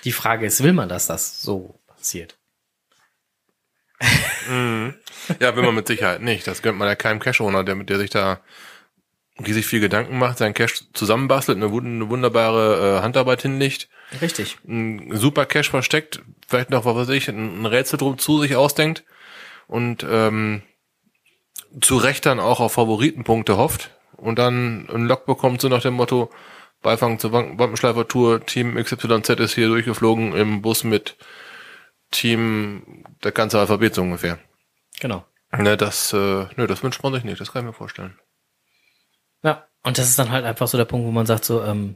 Die 0.05 0.13
Frage 0.13 0.45
ist, 0.45 0.63
will 0.63 0.71
man, 0.71 0.87
dass 0.87 1.07
das 1.07 1.41
so 1.41 1.79
passiert? 1.87 2.37
Ja, 5.39 5.55
will 5.55 5.63
man 5.63 5.75
mit 5.75 5.87
Sicherheit 5.87 6.21
nicht. 6.21 6.45
Das 6.45 6.61
gönnt 6.61 6.77
man 6.77 6.87
ja 6.87 6.95
keinem 6.95 7.19
Cash-Owner, 7.19 7.63
der, 7.63 7.75
der 7.75 7.97
sich 7.97 8.11
da 8.11 8.41
riesig 9.39 9.65
viel 9.65 9.79
Gedanken 9.79 10.19
macht, 10.19 10.37
seinen 10.37 10.53
Cash 10.53 10.83
zusammenbastelt, 10.93 11.57
eine, 11.57 11.65
eine 11.65 12.09
wunderbare 12.09 12.99
äh, 12.99 13.01
Handarbeit 13.01 13.41
hinlegt, 13.41 13.89
Richtig. 14.21 14.57
einen 14.67 15.17
super 15.17 15.45
Cash 15.45 15.71
versteckt, 15.71 16.21
vielleicht 16.47 16.69
noch, 16.69 16.85
was 16.85 16.95
weiß 16.95 17.09
ich, 17.09 17.27
ein 17.27 17.61
ein 17.61 17.65
Rätsel 17.65 17.97
drum 17.97 18.17
zu 18.17 18.39
sich 18.39 18.55
ausdenkt 18.55 19.03
und 19.67 20.05
ähm, 20.07 20.61
zu 21.81 21.97
Recht 21.97 22.25
dann 22.25 22.39
auch 22.39 22.59
auf 22.59 22.73
Favoritenpunkte 22.73 23.57
hofft 23.57 23.91
und 24.17 24.39
dann 24.39 24.89
einen 24.89 25.07
Log 25.07 25.25
bekommt, 25.25 25.61
so 25.61 25.69
nach 25.69 25.81
dem 25.81 25.93
Motto, 25.95 26.31
Beifang 26.81 27.19
zur 27.19 27.31
Wam- 27.31 27.57
Wampenschleifer-Tour, 27.57 28.45
Team 28.45 28.75
XYZ 28.75 29.29
ist 29.39 29.55
hier 29.55 29.67
durchgeflogen 29.67 30.33
im 30.33 30.61
Bus 30.61 30.83
mit 30.83 31.17
Team, 32.11 33.03
der 33.23 33.31
ganze 33.31 33.59
Alphabet 33.59 33.95
so 33.95 34.01
ungefähr. 34.03 34.39
Genau. 34.99 35.25
Ne, 35.51 35.77
das, 35.77 36.13
äh, 36.13 36.17
ne, 36.55 36.67
das 36.67 36.83
wünscht 36.83 37.01
man 37.03 37.13
sich 37.13 37.23
nicht, 37.23 37.39
das 37.41 37.51
kann 37.51 37.63
ich 37.63 37.67
mir 37.67 37.73
vorstellen. 37.73 38.19
Ja, 39.43 39.65
und 39.83 39.97
das 39.97 40.09
ist 40.09 40.19
dann 40.19 40.31
halt 40.31 40.45
einfach 40.45 40.67
so 40.67 40.77
der 40.77 40.85
Punkt, 40.85 41.07
wo 41.07 41.11
man 41.11 41.25
sagt 41.25 41.45
so, 41.45 41.63
ähm, 41.63 41.95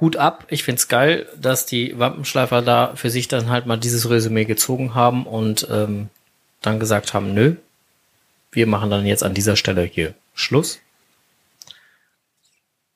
Hut 0.00 0.16
ab, 0.16 0.46
ich 0.48 0.64
find's 0.64 0.88
geil, 0.88 1.28
dass 1.36 1.66
die 1.66 1.98
Wampenschleifer 1.98 2.62
da 2.62 2.96
für 2.96 3.10
sich 3.10 3.28
dann 3.28 3.48
halt 3.48 3.66
mal 3.66 3.78
dieses 3.78 4.10
Resümee 4.10 4.44
gezogen 4.44 4.94
haben 4.94 5.26
und 5.26 5.68
ähm, 5.70 6.10
dann 6.66 6.80
gesagt 6.80 7.14
haben, 7.14 7.34
nö, 7.34 7.56
wir 8.52 8.66
machen 8.66 8.90
dann 8.90 9.06
jetzt 9.06 9.22
an 9.22 9.34
dieser 9.34 9.56
Stelle 9.56 9.82
hier 9.82 10.14
Schluss. 10.34 10.80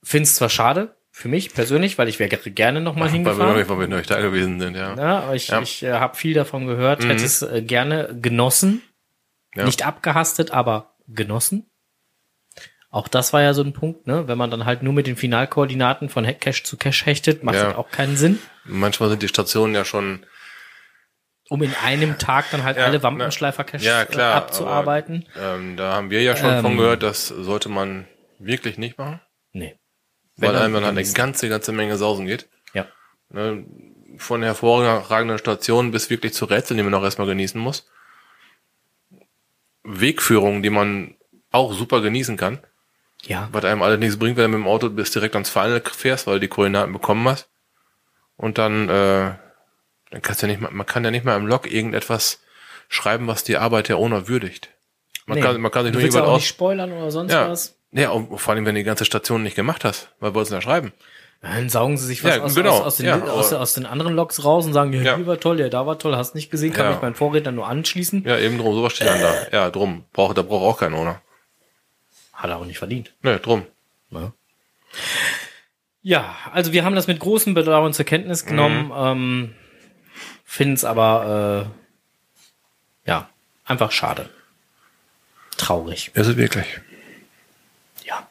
Find's 0.02 0.34
zwar 0.36 0.48
schade, 0.48 0.94
für 1.10 1.28
mich 1.28 1.52
persönlich, 1.52 1.98
weil 1.98 2.08
ich 2.08 2.18
wäre 2.18 2.28
gerne 2.38 2.80
noch 2.80 2.94
mal 2.94 3.06
Weil 3.06 3.08
wir 3.08 3.12
hingefahren. 3.14 3.68
weil 3.68 3.78
wir 3.80 3.88
noch 3.88 4.06
da 4.06 4.20
gewesen 4.20 4.60
sind, 4.60 4.76
ja. 4.76 4.94
Ja, 4.96 5.18
aber 5.20 5.34
ich, 5.34 5.48
Ja. 5.48 5.60
ich 5.60 5.82
äh, 5.82 5.92
habe 5.94 6.16
viel 6.16 6.34
davon 6.34 6.66
gehört, 6.66 7.04
hätte 7.04 7.24
es 7.24 7.42
äh, 7.42 7.62
gerne 7.62 8.16
genossen. 8.20 8.82
Ja. 9.54 9.64
Nicht 9.64 9.84
abgehastet, 9.84 10.50
aber 10.52 10.94
genossen. 11.08 11.66
Auch 12.90 13.08
das 13.08 13.32
war 13.32 13.42
ja 13.42 13.52
so 13.54 13.62
ein 13.62 13.72
Punkt, 13.72 14.06
ne? 14.06 14.28
Wenn 14.28 14.38
man 14.38 14.50
dann 14.50 14.64
halt 14.64 14.82
nur 14.82 14.92
mit 14.94 15.06
den 15.06 15.16
Finalkoordinaten 15.16 16.08
von 16.08 16.24
He- 16.24 16.34
Cache 16.34 16.62
zu 16.62 16.76
Cache 16.76 17.04
hechtet, 17.04 17.42
macht 17.42 17.56
Ja. 17.56 17.64
das 17.64 17.74
auch 17.74 17.90
keinen 17.90 18.16
Sinn. 18.16 18.38
Manchmal 18.64 19.10
sind 19.10 19.22
die 19.22 19.28
Stationen 19.28 19.74
ja 19.74 19.84
schon, 19.84 20.24
Um 21.50 21.62
in 21.62 21.74
einem 21.82 22.18
Tag 22.18 22.46
dann 22.50 22.62
halt 22.62 22.76
Ja, 22.76 22.84
alle. 22.84 23.02
Wampenschleifer-Caches 23.02 23.82
Ja, 23.84 24.04
klar, 24.04 24.34
äh, 24.34 24.36
abzuarbeiten. 24.36 25.26
ähm, 25.38 25.76
da 25.76 25.94
haben 25.94 26.10
wir 26.10 26.22
ja 26.22 26.36
schon 26.36 26.50
Ähm. 26.50 26.60
von 26.62 26.76
gehört, 26.76 27.02
das 27.02 27.28
sollte 27.28 27.68
man 27.68 28.06
wirklich 28.38 28.76
nicht 28.78 28.98
machen, 28.98 29.20
Nee. 29.52 29.76
Weil 30.36 30.54
einem 30.54 30.74
dann 30.74 30.84
halt 30.84 30.96
eine 30.96 31.12
ganze, 31.12 31.48
ganze 31.48 31.72
Menge 31.72 31.96
Sausen 31.96 32.26
geht. 32.26 32.48
Ja. 32.74 32.86
Ne, 33.30 33.64
von 34.18 34.42
hervorragenden 34.42 35.38
Stationen 35.38 35.90
bis 35.90 36.10
wirklich 36.10 36.32
zu 36.34 36.44
Rätseln, 36.44 36.76
die 36.76 36.84
man 36.84 36.94
auch 36.94 37.02
erstmal 37.02 37.26
genießen 37.26 37.60
muss. 37.60 37.88
Wegführungen, 39.84 40.62
die 40.62 40.70
man 40.70 41.16
auch 41.50 41.72
super 41.72 42.00
genießen 42.00 42.36
kann, 42.36 42.58
Ja. 43.22 43.48
was 43.52 43.64
einem 43.64 43.82
alles 43.82 43.98
nichts 43.98 44.18
bringt, 44.18 44.36
wenn 44.36 44.50
du 44.52 44.58
mit 44.58 44.64
dem 44.66 44.70
Auto 44.70 44.90
bis 44.90 45.10
direkt 45.10 45.34
ans 45.34 45.50
Final 45.50 45.82
fährst, 45.84 46.26
weil 46.26 46.34
du 46.34 46.40
die 46.40 46.48
Koordinaten 46.48 46.92
bekommen 46.92 47.26
hast. 47.28 47.48
Und 48.36 48.58
dann, 48.58 48.88
äh, 48.88 49.32
dann 50.10 50.22
kannst 50.22 50.42
du 50.42 50.46
ja 50.46 50.52
nicht 50.52 50.60
mal, 50.60 50.70
man 50.70 50.86
kann 50.86 51.04
ja 51.04 51.10
nicht 51.10 51.24
mal 51.24 51.36
im 51.36 51.46
Log 51.46 51.70
irgendetwas 51.70 52.40
schreiben, 52.88 53.26
was 53.26 53.44
die 53.44 53.56
Arbeit 53.56 53.88
der 53.88 53.98
Owner 53.98 54.28
würdigt. 54.28 54.70
Man 55.26 55.36
Nee. 55.38 55.44
kann, 55.44 55.60
man 55.60 55.70
kann 55.70 55.84
sich 55.84 55.92
nur 55.92 56.00
ja 56.02 56.08
jemand 56.08 56.24
auch 56.26 56.30
aus, 56.32 56.36
nicht 56.40 56.48
spoilern 56.48 56.92
oder 56.92 57.10
sonst 57.10 57.32
ja, 57.32 57.48
was. 57.50 57.76
ja, 57.92 58.10
und 58.10 58.38
vor 58.38 58.54
allem, 58.54 58.64
wenn 58.64 58.74
du 58.74 58.80
die 58.80 58.84
ganze 58.84 59.04
Station 59.04 59.42
nicht 59.42 59.56
gemacht 59.56 59.84
hast, 59.84 60.10
was 60.20 60.32
wolltest 60.34 60.52
du 60.52 60.56
da 60.56 60.62
schreiben? 60.62 60.92
Dann 61.42 61.68
saugen 61.68 61.96
sie 61.98 62.06
sich 62.06 62.24
was 62.24 62.36
Ja, 62.36 62.42
aus, 62.42 62.54
genau. 62.56 62.70
aus, 62.70 62.80
aus, 62.82 62.96
den, 62.96 63.06
Ja, 63.06 63.20
aus, 63.22 63.52
aus 63.52 63.74
den 63.74 63.86
anderen 63.86 64.14
Logs 64.14 64.42
raus 64.44 64.66
und 64.66 64.72
sagen, 64.72 64.92
ja, 64.92 65.02
Ja. 65.02 65.16
hier 65.16 65.26
war 65.26 65.38
toll, 65.38 65.58
der 65.58 65.68
da 65.68 65.86
war 65.86 65.98
toll, 65.98 66.16
hast 66.16 66.34
nicht 66.34 66.50
gesehen, 66.50 66.72
kann 66.72 66.86
Ja. 66.86 66.92
mich 66.92 67.02
mein 67.02 67.14
Vorredner 67.14 67.52
nur 67.52 67.68
anschließen. 67.68 68.24
Ja, 68.24 68.38
eben 68.38 68.58
drum, 68.58 68.74
sowas 68.74 68.94
steht 68.94 69.06
dann 69.06 69.20
da. 69.20 69.34
Ja, 69.52 69.70
drum. 69.70 70.04
Braucht, 70.12 70.36
da 70.36 70.42
braucht 70.42 70.64
auch 70.64 70.80
kein 70.80 70.94
Owner. 70.94 71.20
Hat 72.32 72.50
er 72.50 72.56
auch 72.56 72.64
nicht 72.64 72.78
verdient. 72.78 73.12
Ne, 73.22 73.38
drum. 73.38 73.66
Ne? 74.10 74.32
Ja, 76.02 76.34
also 76.52 76.72
wir 76.72 76.84
haben 76.84 76.94
das 76.94 77.06
mit 77.06 77.20
großem 77.20 77.54
Bedauern 77.54 77.92
zur 77.92 78.04
Kenntnis 78.04 78.46
genommen, 78.46 78.90
ähm, 78.96 79.54
finden 80.48 80.74
es 80.74 80.84
aber 80.84 81.70
äh, 83.04 83.08
ja 83.08 83.28
einfach 83.66 83.92
schade. 83.92 84.30
Traurig. 85.58 86.10
Ist 86.14 86.26
es 86.26 86.36
wirklich. 86.38 86.80
Ja. 88.04 88.26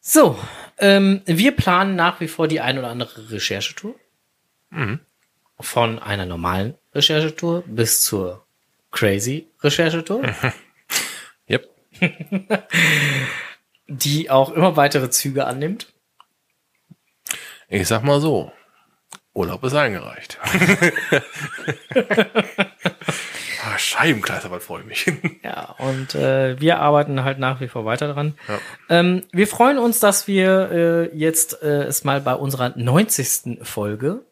So, 0.00 0.38
ähm, 0.78 1.22
wir 1.26 1.56
planen 1.56 1.96
nach 1.96 2.20
wie 2.20 2.28
vor 2.28 2.46
die 2.46 2.60
ein 2.60 2.78
oder 2.78 2.88
andere 2.88 3.32
Recherchetour. 3.32 3.96
Von 5.58 5.98
einer 5.98 6.26
normalen 6.26 6.78
Recherchetour 6.94 7.64
bis 7.66 8.04
zur 8.04 8.46
crazy 8.92 9.48
Recherchetour, 9.62 10.22
Yep. 11.48 11.68
die 13.88 14.30
auch 14.30 14.50
immer 14.50 14.76
weitere 14.76 15.10
Züge 15.10 15.46
annimmt. 15.46 15.92
Ich 17.68 17.88
sag 17.88 18.04
mal 18.04 18.20
so. 18.20 18.52
Urlaub 19.32 19.62
ist 19.62 19.74
eingereicht. 19.74 20.38
ah, 23.64 23.78
Scheibenkleister, 23.78 24.50
was 24.50 24.64
freue 24.64 24.82
ich 24.82 24.86
mich. 24.86 25.06
Ja, 25.44 25.74
und 25.78 26.14
äh, 26.14 26.60
wir 26.60 26.80
arbeiten 26.80 27.24
halt 27.24 27.38
nach 27.38 27.60
wie 27.60 27.68
vor 27.68 27.84
weiter 27.84 28.12
dran. 28.12 28.34
Ja. 28.48 28.58
Ähm, 28.88 29.22
wir 29.32 29.46
freuen 29.46 29.78
uns, 29.78 30.00
dass 30.00 30.26
wir 30.26 30.70
äh, 31.12 31.16
jetzt 31.16 31.62
äh, 31.62 31.84
es 31.84 32.04
mal 32.04 32.20
bei 32.20 32.34
unserer 32.34 32.76
90. 32.76 33.58
Folge 33.62 34.24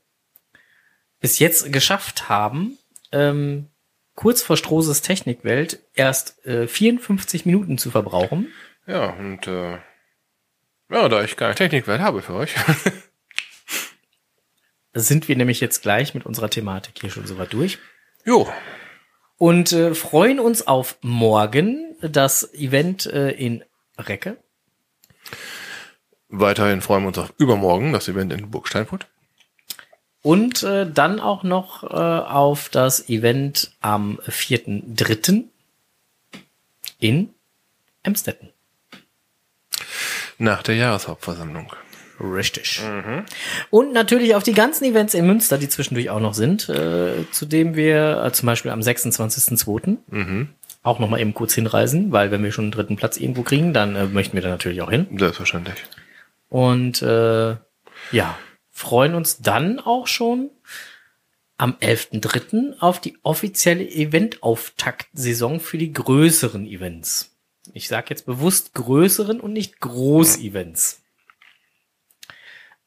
bis 1.20 1.38
jetzt 1.38 1.72
geschafft 1.72 2.28
haben, 2.28 2.76
ähm, 3.12 3.68
kurz 4.14 4.42
vor 4.42 4.56
Strohses 4.56 5.00
Technikwelt 5.00 5.80
erst 5.94 6.44
äh, 6.44 6.66
54 6.66 7.46
Minuten 7.46 7.78
zu 7.78 7.90
verbrauchen. 7.90 8.52
ja, 8.86 9.10
und 9.10 9.46
äh, 9.46 9.78
ja, 10.90 11.08
da 11.08 11.22
ich 11.22 11.36
keine 11.36 11.54
Technikwelt 11.54 12.00
habe 12.00 12.22
für 12.22 12.34
euch. 12.34 12.54
Sind 15.00 15.28
wir 15.28 15.36
nämlich 15.36 15.60
jetzt 15.60 15.82
gleich 15.82 16.14
mit 16.14 16.26
unserer 16.26 16.50
Thematik 16.50 16.94
hier 17.00 17.10
schon 17.10 17.26
soweit 17.26 17.52
durch. 17.52 17.78
jo, 18.24 18.48
Und 19.36 19.72
äh, 19.72 19.94
freuen 19.94 20.40
uns 20.40 20.66
auf 20.66 20.98
morgen 21.02 21.96
das 22.00 22.52
Event 22.54 23.06
äh, 23.06 23.30
in 23.30 23.64
Recke. 23.98 24.36
weiterhin 26.28 26.82
freuen 26.82 27.02
wir 27.04 27.08
uns 27.08 27.18
auf 27.18 27.32
übermorgen, 27.38 27.92
das 27.92 28.08
Event 28.08 28.32
in 28.32 28.50
Burg 28.50 28.68
Steinfurt. 28.68 29.06
Und 30.22 30.62
äh, 30.62 30.90
dann 30.90 31.20
auch 31.20 31.42
noch 31.42 31.84
äh, 31.84 31.86
auf 31.86 32.68
das 32.68 33.08
Event 33.08 33.72
am 33.80 34.18
4.3. 34.26 35.44
in 36.98 37.34
Emstetten. 38.02 38.50
Nach 40.38 40.62
der 40.62 40.76
Jahreshauptversammlung. 40.76 41.72
Richtig. 42.20 42.82
Und 43.70 43.92
natürlich 43.92 44.34
auf 44.34 44.42
die 44.42 44.52
ganzen 44.52 44.84
Events 44.84 45.14
in 45.14 45.26
Münster, 45.26 45.58
die 45.58 45.68
zwischendurch 45.68 46.10
auch 46.10 46.20
noch 46.20 46.34
sind, 46.34 46.68
äh, 46.68 47.24
zu 47.30 47.46
dem 47.46 47.76
wir 47.76 48.24
äh, 48.24 48.32
zum 48.32 48.46
Beispiel 48.46 48.70
am 48.70 48.80
26.02. 48.80 49.98
auch 50.82 50.98
noch 50.98 51.08
mal 51.08 51.20
eben 51.20 51.34
kurz 51.34 51.54
hinreisen, 51.54 52.10
weil 52.12 52.30
wenn 52.30 52.42
wir 52.42 52.52
schon 52.52 52.66
einen 52.66 52.72
dritten 52.72 52.96
Platz 52.96 53.18
irgendwo 53.18 53.42
kriegen, 53.42 53.72
dann 53.72 53.94
äh, 53.94 54.06
möchten 54.06 54.36
wir 54.36 54.42
da 54.42 54.48
natürlich 54.48 54.82
auch 54.82 54.90
hin. 54.90 55.06
Selbstverständlich. 55.16 55.78
Und 56.48 57.02
äh, 57.02 57.56
ja, 58.12 58.38
freuen 58.70 59.14
uns 59.14 59.38
dann 59.38 59.80
auch 59.80 60.06
schon 60.06 60.50
am 61.56 61.74
11.3. 61.80 62.78
auf 62.78 63.00
die 63.00 63.18
offizielle 63.22 63.86
Event-Auftakt-Saison 63.88 65.60
für 65.60 65.76
die 65.76 65.92
größeren 65.92 66.66
Events. 66.66 67.34
Ich 67.74 67.88
sage 67.88 68.06
jetzt 68.10 68.26
bewusst 68.26 68.74
größeren 68.74 69.40
und 69.40 69.52
nicht 69.52 69.80
Groß-Events. 69.80 71.02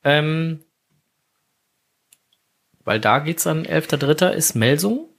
Ähm, 0.03 0.63
weil 2.83 2.99
da 2.99 3.19
geht's 3.19 3.47
an 3.47 3.65
11.3. 3.65 4.31
ist 4.31 4.55
Melsung, 4.55 5.09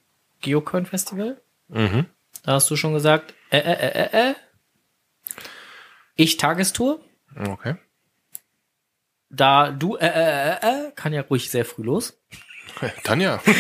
Geocoin 0.41 0.87
Festival. 0.87 1.41
Mhm. 1.69 2.07
Da 2.43 2.55
hast 2.55 2.69
du 2.71 2.77
schon 2.77 2.93
gesagt, 2.93 3.35
äh, 3.51 3.59
äh, 3.59 3.73
äh, 3.73 4.03
äh, 4.03 4.31
äh. 4.31 4.35
Ich 6.17 6.37
Tagestour. 6.37 7.01
Okay. 7.37 7.77
Da 9.31 9.71
du, 9.71 9.97
äh, 9.97 10.07
äh, 10.07 10.51
äh, 10.51 10.89
äh, 10.89 10.93
kann 10.93 11.13
ja 11.13 11.23
ruhig 11.23 11.51
sehr 11.51 11.65
früh 11.65 11.85
los. 11.85 12.21
Tanja. 13.05 13.41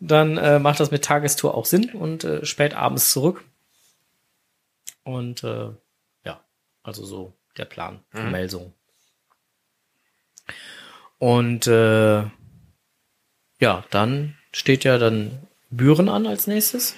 Dann 0.00 0.38
äh, 0.38 0.58
macht 0.58 0.80
das 0.80 0.90
mit 0.90 1.04
Tagestour 1.04 1.54
auch 1.54 1.66
Sinn 1.66 1.90
und 1.90 2.24
äh, 2.24 2.44
spät 2.44 2.74
abends 2.74 3.12
zurück. 3.12 3.44
Und 5.04 5.44
äh, 5.44 5.70
ja, 6.24 6.40
also 6.82 7.04
so 7.04 7.39
der 7.56 7.64
Plan 7.64 8.02
für 8.10 8.24
Melsung. 8.24 8.74
Und 11.18 11.66
äh, 11.66 12.22
ja, 13.60 13.84
dann 13.90 14.36
steht 14.52 14.84
ja 14.84 14.98
dann 14.98 15.46
Büren 15.70 16.08
an 16.08 16.26
als 16.26 16.46
nächstes. 16.46 16.96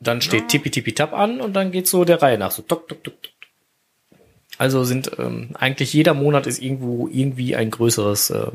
Dann 0.00 0.22
steht 0.22 0.48
Tippi 0.48 0.70
Tippi 0.70 0.94
Tap 0.94 1.12
an 1.12 1.40
und 1.40 1.54
dann 1.54 1.72
geht 1.72 1.88
so 1.88 2.04
der 2.04 2.22
Reihe 2.22 2.38
nach 2.38 2.52
so 2.52 2.62
tok 2.62 2.88
tok 2.88 3.04
tok 3.04 3.22
tok. 3.22 3.32
Also 4.56 4.84
sind 4.84 5.10
ähm, 5.18 5.50
eigentlich 5.54 5.92
jeder 5.92 6.14
Monat 6.14 6.46
ist 6.46 6.60
irgendwo 6.60 7.06
irgendwie 7.08 7.54
ein 7.54 7.70
größeres 7.70 8.30
äh, 8.30 8.50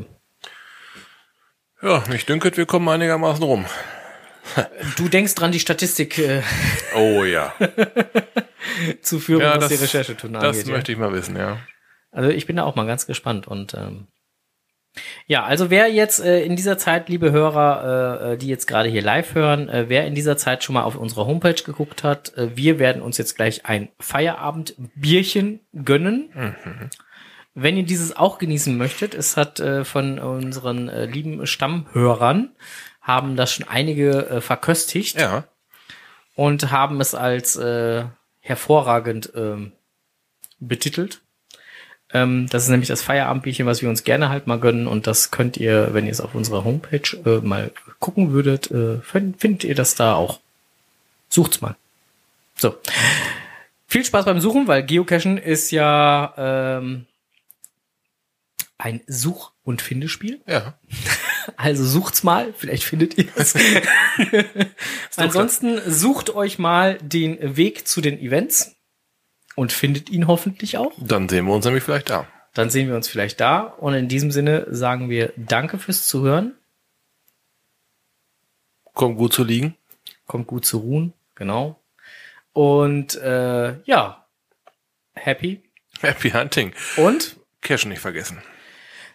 Ja, 1.81 2.03
mich 2.09 2.25
dünket, 2.25 2.57
wir 2.57 2.65
kommen 2.65 2.89
einigermaßen 2.89 3.43
rum. 3.43 3.65
Du 4.97 5.09
denkst 5.09 5.35
dran, 5.35 5.51
die 5.51 5.59
Statistik 5.59 6.17
äh, 6.17 6.41
Oh 6.95 7.23
ja. 7.23 7.53
zu 9.01 9.19
führen, 9.19 9.41
ja 9.41 9.55
was 9.55 9.59
das, 9.59 9.69
die 9.69 9.83
Recherche 9.83 10.17
tun 10.17 10.33
das 10.33 10.43
angeht. 10.43 10.67
ja. 10.67 10.73
möchte 10.73 10.91
ich 10.91 10.97
mal 10.97 11.13
wissen, 11.13 11.35
ja. 11.35 11.59
Also 12.11 12.29
ich 12.29 12.45
bin 12.45 12.57
da 12.57 12.63
auch 12.63 12.75
mal 12.75 12.85
ganz 12.85 13.07
gespannt 13.07 13.47
und 13.47 13.73
ähm, 13.73 14.07
ja, 15.25 15.43
also 15.43 15.69
wer 15.69 15.91
jetzt 15.91 16.19
äh, 16.19 16.43
in 16.43 16.55
dieser 16.55 16.77
Zeit, 16.77 17.09
liebe 17.09 17.31
Hörer, 17.31 18.21
äh, 18.21 18.33
äh, 18.33 18.37
die 18.37 18.47
jetzt 18.47 18.67
gerade 18.67 18.89
hier 18.89 19.01
live 19.01 19.33
hören, 19.33 19.67
äh, 19.67 19.85
wer 19.87 20.05
in 20.05 20.13
dieser 20.13 20.37
Zeit 20.37 20.63
schon 20.63 20.75
mal 20.75 20.83
auf 20.83 20.95
unsere 20.95 21.25
Homepage 21.25 21.63
geguckt 21.63 22.03
hat, 22.03 22.37
äh, 22.37 22.55
wir 22.55 22.77
werden 22.77 23.01
uns 23.01 23.17
jetzt 23.17 23.35
gleich 23.35 23.65
ein 23.65 23.89
Feierabendbierchen 23.99 25.61
gönnen. 25.83 26.29
Wenn 27.55 27.77
ihr 27.77 27.83
dieses 27.83 28.15
auch 28.15 28.37
genießen 28.37 28.75
möchtet, 28.77 29.13
es 29.13 29.37
hat 29.37 29.59
äh, 29.59 29.83
von 29.83 30.19
unseren 30.19 30.89
äh, 30.89 31.05
lieben 31.05 31.45
Stammhörern 31.45 32.51
haben 33.03 33.35
das 33.35 33.51
schon 33.53 33.67
einige 33.67 34.27
äh, 34.27 34.41
verköstigt 34.41 35.19
Ja. 35.19 35.43
und 36.35 36.71
haben 36.71 36.99
es 37.01 37.13
als 37.13 37.55
äh, 37.55 38.05
hervorragend 38.39 39.31
ähm, 39.35 39.73
betitelt. 40.59 41.21
Ähm, 42.11 42.47
das 42.49 42.63
ist 42.63 42.69
nämlich 42.69 42.87
das 42.89 43.01
Feierabendbierchen, 43.01 43.65
was 43.65 43.81
wir 43.81 43.89
uns 43.89 44.03
gerne 44.03 44.29
halt 44.29 44.47
mal 44.47 44.59
gönnen 44.59 44.87
und 44.87 45.05
das 45.07 45.31
könnt 45.31 45.57
ihr, 45.57 45.93
wenn 45.93 46.05
ihr 46.05 46.11
es 46.11 46.21
auf 46.21 46.33
unserer 46.35 46.63
Homepage 46.63 47.17
äh, 47.25 47.39
mal 47.45 47.71
gucken 47.99 48.31
würdet, 48.31 48.71
äh, 48.71 48.99
find, 49.01 49.39
findet 49.39 49.63
ihr 49.65 49.75
das 49.75 49.95
da 49.95 50.13
auch. 50.15 50.39
Sucht's 51.29 51.61
mal. 51.61 51.75
So. 52.55 52.77
Viel 53.87 54.05
Spaß 54.05 54.25
beim 54.25 54.39
Suchen, 54.39 54.67
weil 54.67 54.83
Geocachen 54.83 55.37
ist 55.37 55.71
ja 55.71 56.33
ähm, 56.37 57.05
ein 58.77 59.01
Such- 59.07 59.51
und 59.63 59.81
Findespiel. 59.81 60.39
Ja. 60.47 60.73
Also 61.57 61.83
sucht's 61.85 62.23
mal, 62.23 62.53
vielleicht 62.57 62.83
findet 62.83 63.17
ihr 63.17 63.27
es. 63.35 63.55
Ansonsten 65.15 65.79
sucht 65.89 66.29
euch 66.29 66.59
mal 66.59 66.97
den 67.01 67.55
Weg 67.57 67.87
zu 67.87 68.01
den 68.01 68.19
Events 68.19 68.75
und 69.55 69.71
findet 69.71 70.09
ihn 70.09 70.27
hoffentlich 70.27 70.77
auch. 70.77 70.93
Dann 70.97 71.29
sehen 71.29 71.45
wir 71.45 71.53
uns 71.53 71.65
nämlich 71.65 71.83
vielleicht 71.83 72.09
da. 72.09 72.27
Dann 72.53 72.69
sehen 72.69 72.87
wir 72.87 72.95
uns 72.95 73.07
vielleicht 73.07 73.39
da. 73.39 73.61
Und 73.61 73.93
in 73.93 74.07
diesem 74.07 74.31
Sinne 74.31 74.67
sagen 74.69 75.09
wir 75.09 75.33
Danke 75.35 75.79
fürs 75.79 76.07
Zuhören. 76.07 76.55
Kommt 78.93 79.17
gut 79.17 79.33
zu 79.33 79.43
liegen. 79.43 79.75
Kommt 80.27 80.47
gut 80.47 80.65
zu 80.65 80.77
ruhen, 80.77 81.13
genau. 81.35 81.79
Und 82.53 83.15
äh, 83.15 83.81
ja, 83.83 84.25
happy. 85.15 85.63
Happy 85.99 86.31
Hunting. 86.31 86.73
Und 86.97 87.37
Cash 87.61 87.85
nicht 87.85 87.99
vergessen. 87.99 88.41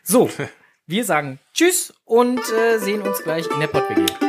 so, 0.03 0.31
wir 0.89 1.05
sagen 1.05 1.39
Tschüss 1.53 1.93
und 2.07 2.41
äh, 2.51 2.79
sehen 2.79 3.03
uns 3.03 3.23
gleich 3.23 3.47
in 3.51 3.61
der 3.61 3.67
Pott-WG. 3.67 4.28